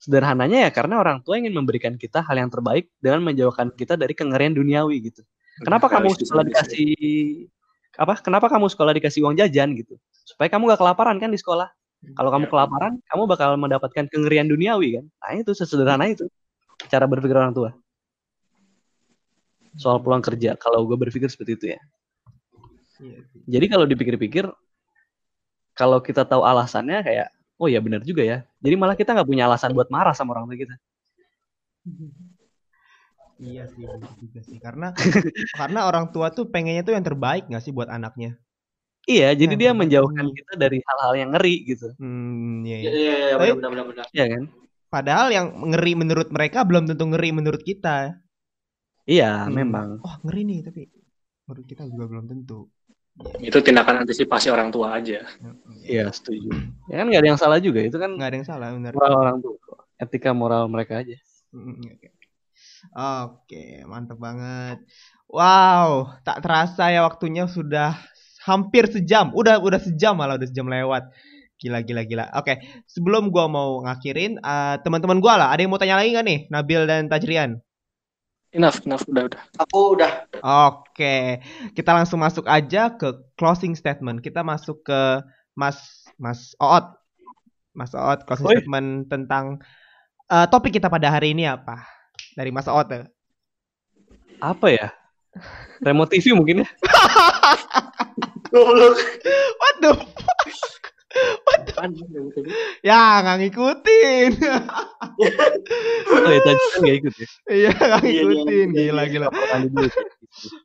Sederhananya 0.00 0.64
ya 0.64 0.70
karena 0.72 0.96
orang 0.96 1.20
tua 1.20 1.36
ingin 1.36 1.52
memberikan 1.52 1.92
kita 2.00 2.24
hal 2.24 2.40
yang 2.40 2.48
terbaik 2.48 2.88
dengan 3.04 3.20
menjauhkan 3.20 3.68
kita 3.76 4.00
dari 4.00 4.16
kengerian 4.16 4.56
duniawi 4.56 5.12
gitu. 5.12 5.20
Kenapa 5.60 5.92
kamu 5.92 6.16
sih. 6.16 6.24
dikasih 6.24 6.88
apa? 7.98 8.20
Kenapa 8.22 8.46
kamu 8.46 8.70
sekolah 8.70 8.92
dikasih 8.94 9.26
uang 9.26 9.34
jajan 9.38 9.74
gitu? 9.74 9.98
Supaya 10.22 10.46
kamu 10.52 10.70
gak 10.74 10.80
kelaparan 10.82 11.16
kan 11.18 11.30
di 11.32 11.38
sekolah. 11.40 11.66
Kalau 12.16 12.30
kamu 12.32 12.48
Iya. 12.48 12.52
kelaparan, 12.52 12.92
kamu 13.12 13.22
bakal 13.28 13.48
mendapatkan 13.60 14.04
kengerian 14.08 14.48
duniawi 14.48 15.00
kan. 15.00 15.04
Nah 15.20 15.32
itu 15.36 15.52
sesederhana 15.52 16.08
itu 16.08 16.24
cara 16.88 17.04
berpikir 17.04 17.36
orang 17.36 17.52
tua. 17.52 17.70
Soal 19.76 20.00
peluang 20.02 20.24
kerja, 20.24 20.56
kalau 20.56 20.82
gue 20.88 20.96
berpikir 20.96 21.28
seperti 21.30 21.52
itu 21.54 21.66
ya. 21.76 21.80
Iya 23.00 23.18
sih. 23.30 23.40
Jadi 23.46 23.66
kalau 23.68 23.84
dipikir-pikir, 23.84 24.44
kalau 25.76 26.00
kita 26.00 26.24
tahu 26.24 26.42
alasannya 26.44 27.04
kayak, 27.04 27.28
oh 27.60 27.68
ya 27.68 27.80
benar 27.84 28.00
juga 28.04 28.24
ya. 28.24 28.38
Jadi 28.64 28.74
malah 28.80 28.96
kita 28.96 29.12
nggak 29.12 29.28
punya 29.28 29.44
alasan 29.48 29.76
buat 29.76 29.88
marah 29.92 30.16
sama 30.16 30.36
orang 30.36 30.48
tua 30.48 30.56
kita. 30.56 30.74
Iya 33.40 33.64
sih, 33.72 33.82
juga 34.20 34.40
sih. 34.44 34.58
Karena 34.60 34.92
karena 35.60 35.80
orang 35.88 36.12
tua 36.12 36.28
tuh 36.28 36.44
pengennya 36.52 36.84
tuh 36.84 36.92
yang 36.92 37.04
terbaik 37.04 37.48
nggak 37.48 37.62
sih 37.64 37.72
buat 37.72 37.88
anaknya? 37.88 38.36
Iya, 39.08 39.32
jadi 39.32 39.54
Nah, 39.56 39.60
dia 39.64 39.70
menjauhkan 39.72 40.26
kita 40.28 40.52
dari 40.60 40.78
hal-hal 40.84 41.12
yang 41.16 41.30
ngeri 41.32 41.56
gitu. 41.64 41.88
Hmm, 41.96 42.62
iya. 42.68 42.76
Iya, 42.78 42.90
iya. 42.92 42.92
iya, 42.92 43.14
iya, 43.16 43.34
Tapi- 43.40 43.56
benar, 43.56 43.70
benar, 43.72 43.86
benar. 43.88 44.06
Iya 44.12 44.26
kan? 44.28 44.42
Padahal 44.90 45.28
yang 45.32 45.46
ngeri 45.72 45.92
menurut 45.96 46.28
mereka 46.28 46.58
belum 46.68 46.84
tentu 46.84 47.04
ngeri 47.08 47.30
menurut 47.32 47.62
kita. 47.64 48.20
Iya, 49.08 49.48
Hmm. 49.48 49.56
memang. 49.56 49.88
Wah 50.04 50.16
ngeri 50.22 50.42
nih 50.46 50.58
tapi 50.68 50.82
menurut 51.48 51.64
kita 51.66 51.82
juga 51.88 52.04
belum 52.06 52.24
tentu. 52.28 52.68
Itu 53.40 53.58
tindakan 53.64 54.04
antisipasi 54.04 54.52
orang 54.52 54.68
tua 54.70 55.00
aja. 55.00 55.24
Iya 55.82 56.12
setuju. 56.12 56.52
Ya 56.92 57.00
kan 57.00 57.06
nggak 57.08 57.20
ada 57.24 57.28
yang 57.34 57.40
salah 57.40 57.58
juga 57.58 57.80
itu 57.82 57.96
kan 57.96 58.14
nggak 58.14 58.28
ada 58.30 58.36
yang 58.36 58.48
salah 58.48 58.68
benar 58.72 58.92
moral 58.94 59.16
orang 59.18 59.38
tua, 59.42 59.58
etika 59.98 60.30
moral 60.30 60.68
mereka 60.70 61.02
aja. 61.02 61.16
Mm, 61.50 61.82
Oke, 61.98 62.08
Oke, 62.96 63.84
mantap 63.84 64.16
banget. 64.16 64.80
Wow, 65.30 66.16
tak 66.26 66.42
terasa 66.42 66.90
ya 66.90 67.06
waktunya 67.06 67.46
sudah 67.46 67.94
hampir 68.44 68.88
sejam. 68.90 69.30
Udah 69.36 69.60
udah 69.60 69.78
sejam 69.78 70.16
malah 70.16 70.40
udah 70.40 70.48
sejam 70.48 70.66
lewat. 70.66 71.12
Gila 71.60 71.84
gila 71.84 72.02
gila. 72.08 72.24
Oke, 72.40 72.64
sebelum 72.88 73.28
gua 73.28 73.44
mau 73.46 73.84
ngakhirin, 73.84 74.40
eh, 74.40 74.76
teman-teman 74.80 75.20
gua 75.20 75.36
lah, 75.36 75.48
ada 75.52 75.60
yang 75.60 75.70
mau 75.70 75.76
tanya 75.76 76.00
lagi 76.00 76.16
nggak 76.16 76.26
nih, 76.26 76.40
Nabil 76.48 76.82
dan 76.88 77.06
Tajrian? 77.06 77.60
Enough, 78.50 78.82
enough, 78.82 79.06
udah, 79.06 79.30
udah. 79.30 79.42
Aku 79.62 79.94
udah 79.94 80.12
Oke, 80.40 81.38
kita 81.76 81.90
langsung 81.94 82.18
masuk 82.18 82.48
aja 82.50 82.90
ke 82.96 83.12
closing 83.38 83.76
statement. 83.76 84.24
Kita 84.24 84.40
masuk 84.42 84.82
ke 84.82 85.22
Mas 85.54 86.02
Mas 86.16 86.56
Oot. 86.58 86.96
Mas 87.76 87.92
Oot 87.94 88.26
closing 88.26 88.50
Oi. 88.50 88.56
statement 88.58 89.06
tentang 89.06 89.60
eh, 90.32 90.46
topik 90.50 90.74
kita 90.74 90.88
pada 90.88 91.12
hari 91.12 91.36
ini 91.36 91.46
apa? 91.46 91.99
Dari 92.32 92.50
Mas 92.50 92.66
Oot. 92.66 92.88
ya. 92.88 93.06
Apa 94.40 94.66
ya? 94.68 94.88
Remote 95.80 96.10
TV 96.10 96.32
mungkin 96.32 96.64
ya? 96.64 96.68
goblok. 98.52 98.98
What 99.56 99.74
the 99.78 99.90
fuck? 99.94 100.48
Apaan? 101.50 101.90
Ya, 102.82 103.18
nggak 103.20 103.36
ngikutin. 103.44 104.30
Oh 105.20 106.32
ya 106.32 106.40
tadi 106.40 106.56
kan 106.56 106.78
nggak 106.80 106.96
ikut 106.96 107.14
ya? 107.14 107.28
Iya, 107.46 107.70
nggak 107.70 108.00
Iya, 108.00 108.08
iya, 108.08 108.22
ngikutin. 108.24 108.68
iya, 108.72 108.82
Gila, 108.88 109.02
iya. 109.04 109.12
gila. 109.12 109.26
Sih. 109.28 109.92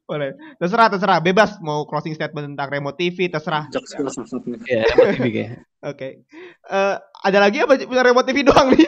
Boleh. 0.07 0.29
Terserah, 0.55 0.87
terserah. 0.87 1.19
Bebas 1.19 1.59
mau 1.59 1.83
closing 1.83 2.15
statement 2.15 2.55
tentang 2.55 2.69
remote 2.71 2.95
TV, 2.95 3.27
terserah. 3.27 3.67
Iya 3.67 4.81
remote 4.87 5.11
TV 5.11 5.25
kayaknya. 5.27 5.59
Oke. 5.83 6.07
Eh, 6.65 6.95
ada 6.99 7.37
lagi 7.37 7.57
apa 7.59 7.75
punya 7.83 8.01
remote 8.01 8.25
TV 8.25 8.37
doang 8.41 8.71
nih? 8.71 8.87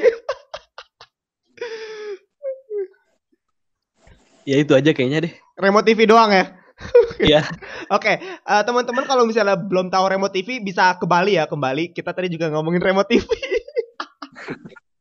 Ya 4.48 4.64
itu 4.64 4.72
aja 4.72 4.96
kayaknya 4.96 5.28
deh. 5.28 5.34
remote 5.60 5.84
TV 5.84 6.08
doang 6.08 6.32
ya? 6.32 6.56
Iya. 7.18 7.42
Oke, 7.90 8.22
eh, 8.22 8.62
teman-teman 8.64 9.04
kalau 9.10 9.26
misalnya 9.26 9.58
belum 9.58 9.90
tahu 9.90 10.06
remote 10.08 10.32
TV 10.32 10.62
bisa 10.62 10.94
ke 10.96 11.10
Bali 11.10 11.36
ya, 11.36 11.50
kembali. 11.50 11.92
Kita 11.92 12.14
tadi 12.14 12.30
juga 12.30 12.54
ngomongin 12.54 12.80
remote 12.80 13.10
TV. 13.10 13.26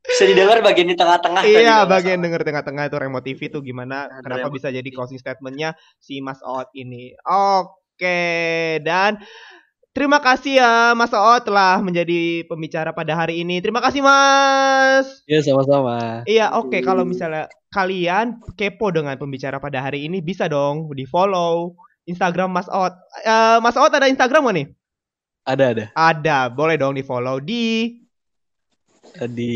Bisa 0.07 0.23
didengar 0.23 0.63
bagian 0.63 0.87
di 0.87 0.95
tengah-tengah. 0.95 1.43
tadi 1.43 1.61
iya, 1.61 1.83
bagian 1.83 2.23
denger 2.23 2.47
tengah-tengah 2.47 2.87
itu 2.87 2.97
remote 2.97 3.25
TV 3.27 3.39
tuh 3.51 3.59
gimana? 3.59 4.07
Ada 4.07 4.23
Kenapa 4.23 4.47
remote 4.47 4.55
bisa 4.55 4.67
jadi 4.71 4.89
closing 4.89 5.19
statementnya 5.19 5.75
si 5.99 6.23
Mas 6.23 6.39
Oot 6.47 6.71
ini? 6.79 7.11
Oke, 7.27 8.79
dan 8.87 9.19
terima 9.97 10.21
kasih 10.21 10.61
ya 10.61 10.93
Mas 10.93 11.09
Oot 11.09 11.49
telah 11.49 11.81
menjadi 11.81 12.45
pembicara 12.45 12.93
pada 12.93 13.17
hari 13.17 13.41
ini. 13.41 13.57
Terima 13.57 13.81
kasih 13.81 14.05
Mas. 14.05 15.25
Iya 15.25 15.41
sama-sama. 15.41 16.21
Iya, 16.29 16.53
oke. 16.53 16.85
Kalau 16.85 17.01
misalnya 17.01 17.49
kalian 17.73 18.37
kepo 18.53 18.93
dengan 18.93 19.17
pembicara 19.17 19.57
pada 19.57 19.81
hari 19.81 20.05
ini, 20.05 20.21
bisa 20.21 20.45
dong 20.45 20.93
di 20.93 21.09
follow 21.09 21.73
Instagram 22.05 22.53
Mas 22.53 22.69
Oot. 22.69 22.93
Eh, 23.25 23.57
Mas 23.57 23.73
Oot 23.73 23.89
ada 23.97 24.05
Instagram 24.05 24.45
gak 24.45 24.57
nih? 24.61 24.67
Ada 25.47 25.65
ada 25.73 25.85
Ada, 25.97 26.37
boleh 26.53 26.77
dong 26.77 26.93
di 26.93 27.01
follow 27.01 27.41
di 27.41 27.97
di 29.33 29.49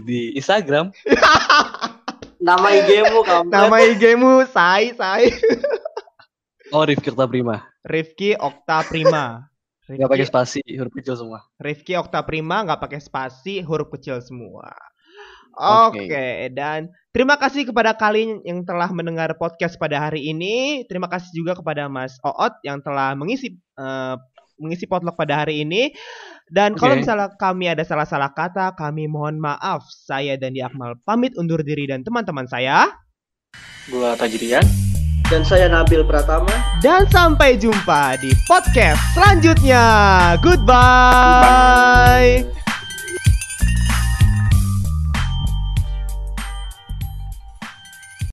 di 0.00 0.32
Instagram. 0.40 0.88
Nama 2.42 2.66
IG-mu 2.74 3.22
kamu. 3.22 3.54
nama 3.54 3.76
IG-mu 3.86 4.42
Sai 4.50 4.90
Sai 4.98 5.30
Oh 6.74 6.82
Rifki 6.82 7.14
Okta 7.14 7.30
Prima. 7.30 7.62
Rifki 7.86 8.34
Okta 8.34 8.82
Prima. 8.82 9.51
Gak 9.90 10.06
pakai 10.06 10.22
Rifki, 10.22 10.30
spasi 10.30 10.60
huruf 10.78 10.94
kecil 10.94 11.14
semua. 11.18 11.38
Rifki 11.58 11.92
Okta 11.98 12.22
Prima 12.22 12.62
nggak 12.62 12.80
pakai 12.86 13.00
spasi 13.02 13.66
huruf 13.66 13.90
kecil 13.90 14.22
semua. 14.22 14.70
Oke. 15.52 16.08
Oke, 16.08 16.48
dan 16.56 16.88
terima 17.12 17.36
kasih 17.36 17.68
kepada 17.68 17.92
kalian 17.92 18.40
yang 18.46 18.64
telah 18.64 18.88
mendengar 18.88 19.36
podcast 19.36 19.76
pada 19.76 20.00
hari 20.00 20.32
ini. 20.32 20.86
Terima 20.88 21.10
kasih 21.10 21.28
juga 21.36 21.52
kepada 21.58 21.90
Mas 21.90 22.16
Oot 22.24 22.54
yang 22.64 22.80
telah 22.80 23.12
mengisi 23.12 23.58
eh, 23.76 24.16
mengisi 24.56 24.86
potluck 24.88 25.18
pada 25.18 25.44
hari 25.44 25.66
ini. 25.66 25.92
Dan 26.48 26.78
kalau 26.78 26.96
Oke. 26.96 27.04
misalnya 27.04 27.28
kami 27.36 27.68
ada 27.68 27.84
salah-salah 27.84 28.32
kata, 28.32 28.76
kami 28.78 29.08
mohon 29.10 29.40
maaf. 29.40 29.84
Saya 29.88 30.38
dan 30.38 30.54
Akmal 30.62 30.96
pamit 31.02 31.34
undur 31.36 31.60
diri 31.60 31.90
dan 31.90 32.06
teman-teman 32.06 32.46
saya. 32.48 32.88
Gua 33.90 34.14
Tajrian. 34.14 34.91
Dan 35.32 35.48
saya 35.48 35.64
Nabil 35.64 36.04
Pratama. 36.04 36.52
Dan 36.84 37.08
sampai 37.08 37.56
jumpa 37.56 38.20
di 38.20 38.36
podcast 38.44 39.00
selanjutnya. 39.16 39.80
Goodbye. 40.44 42.44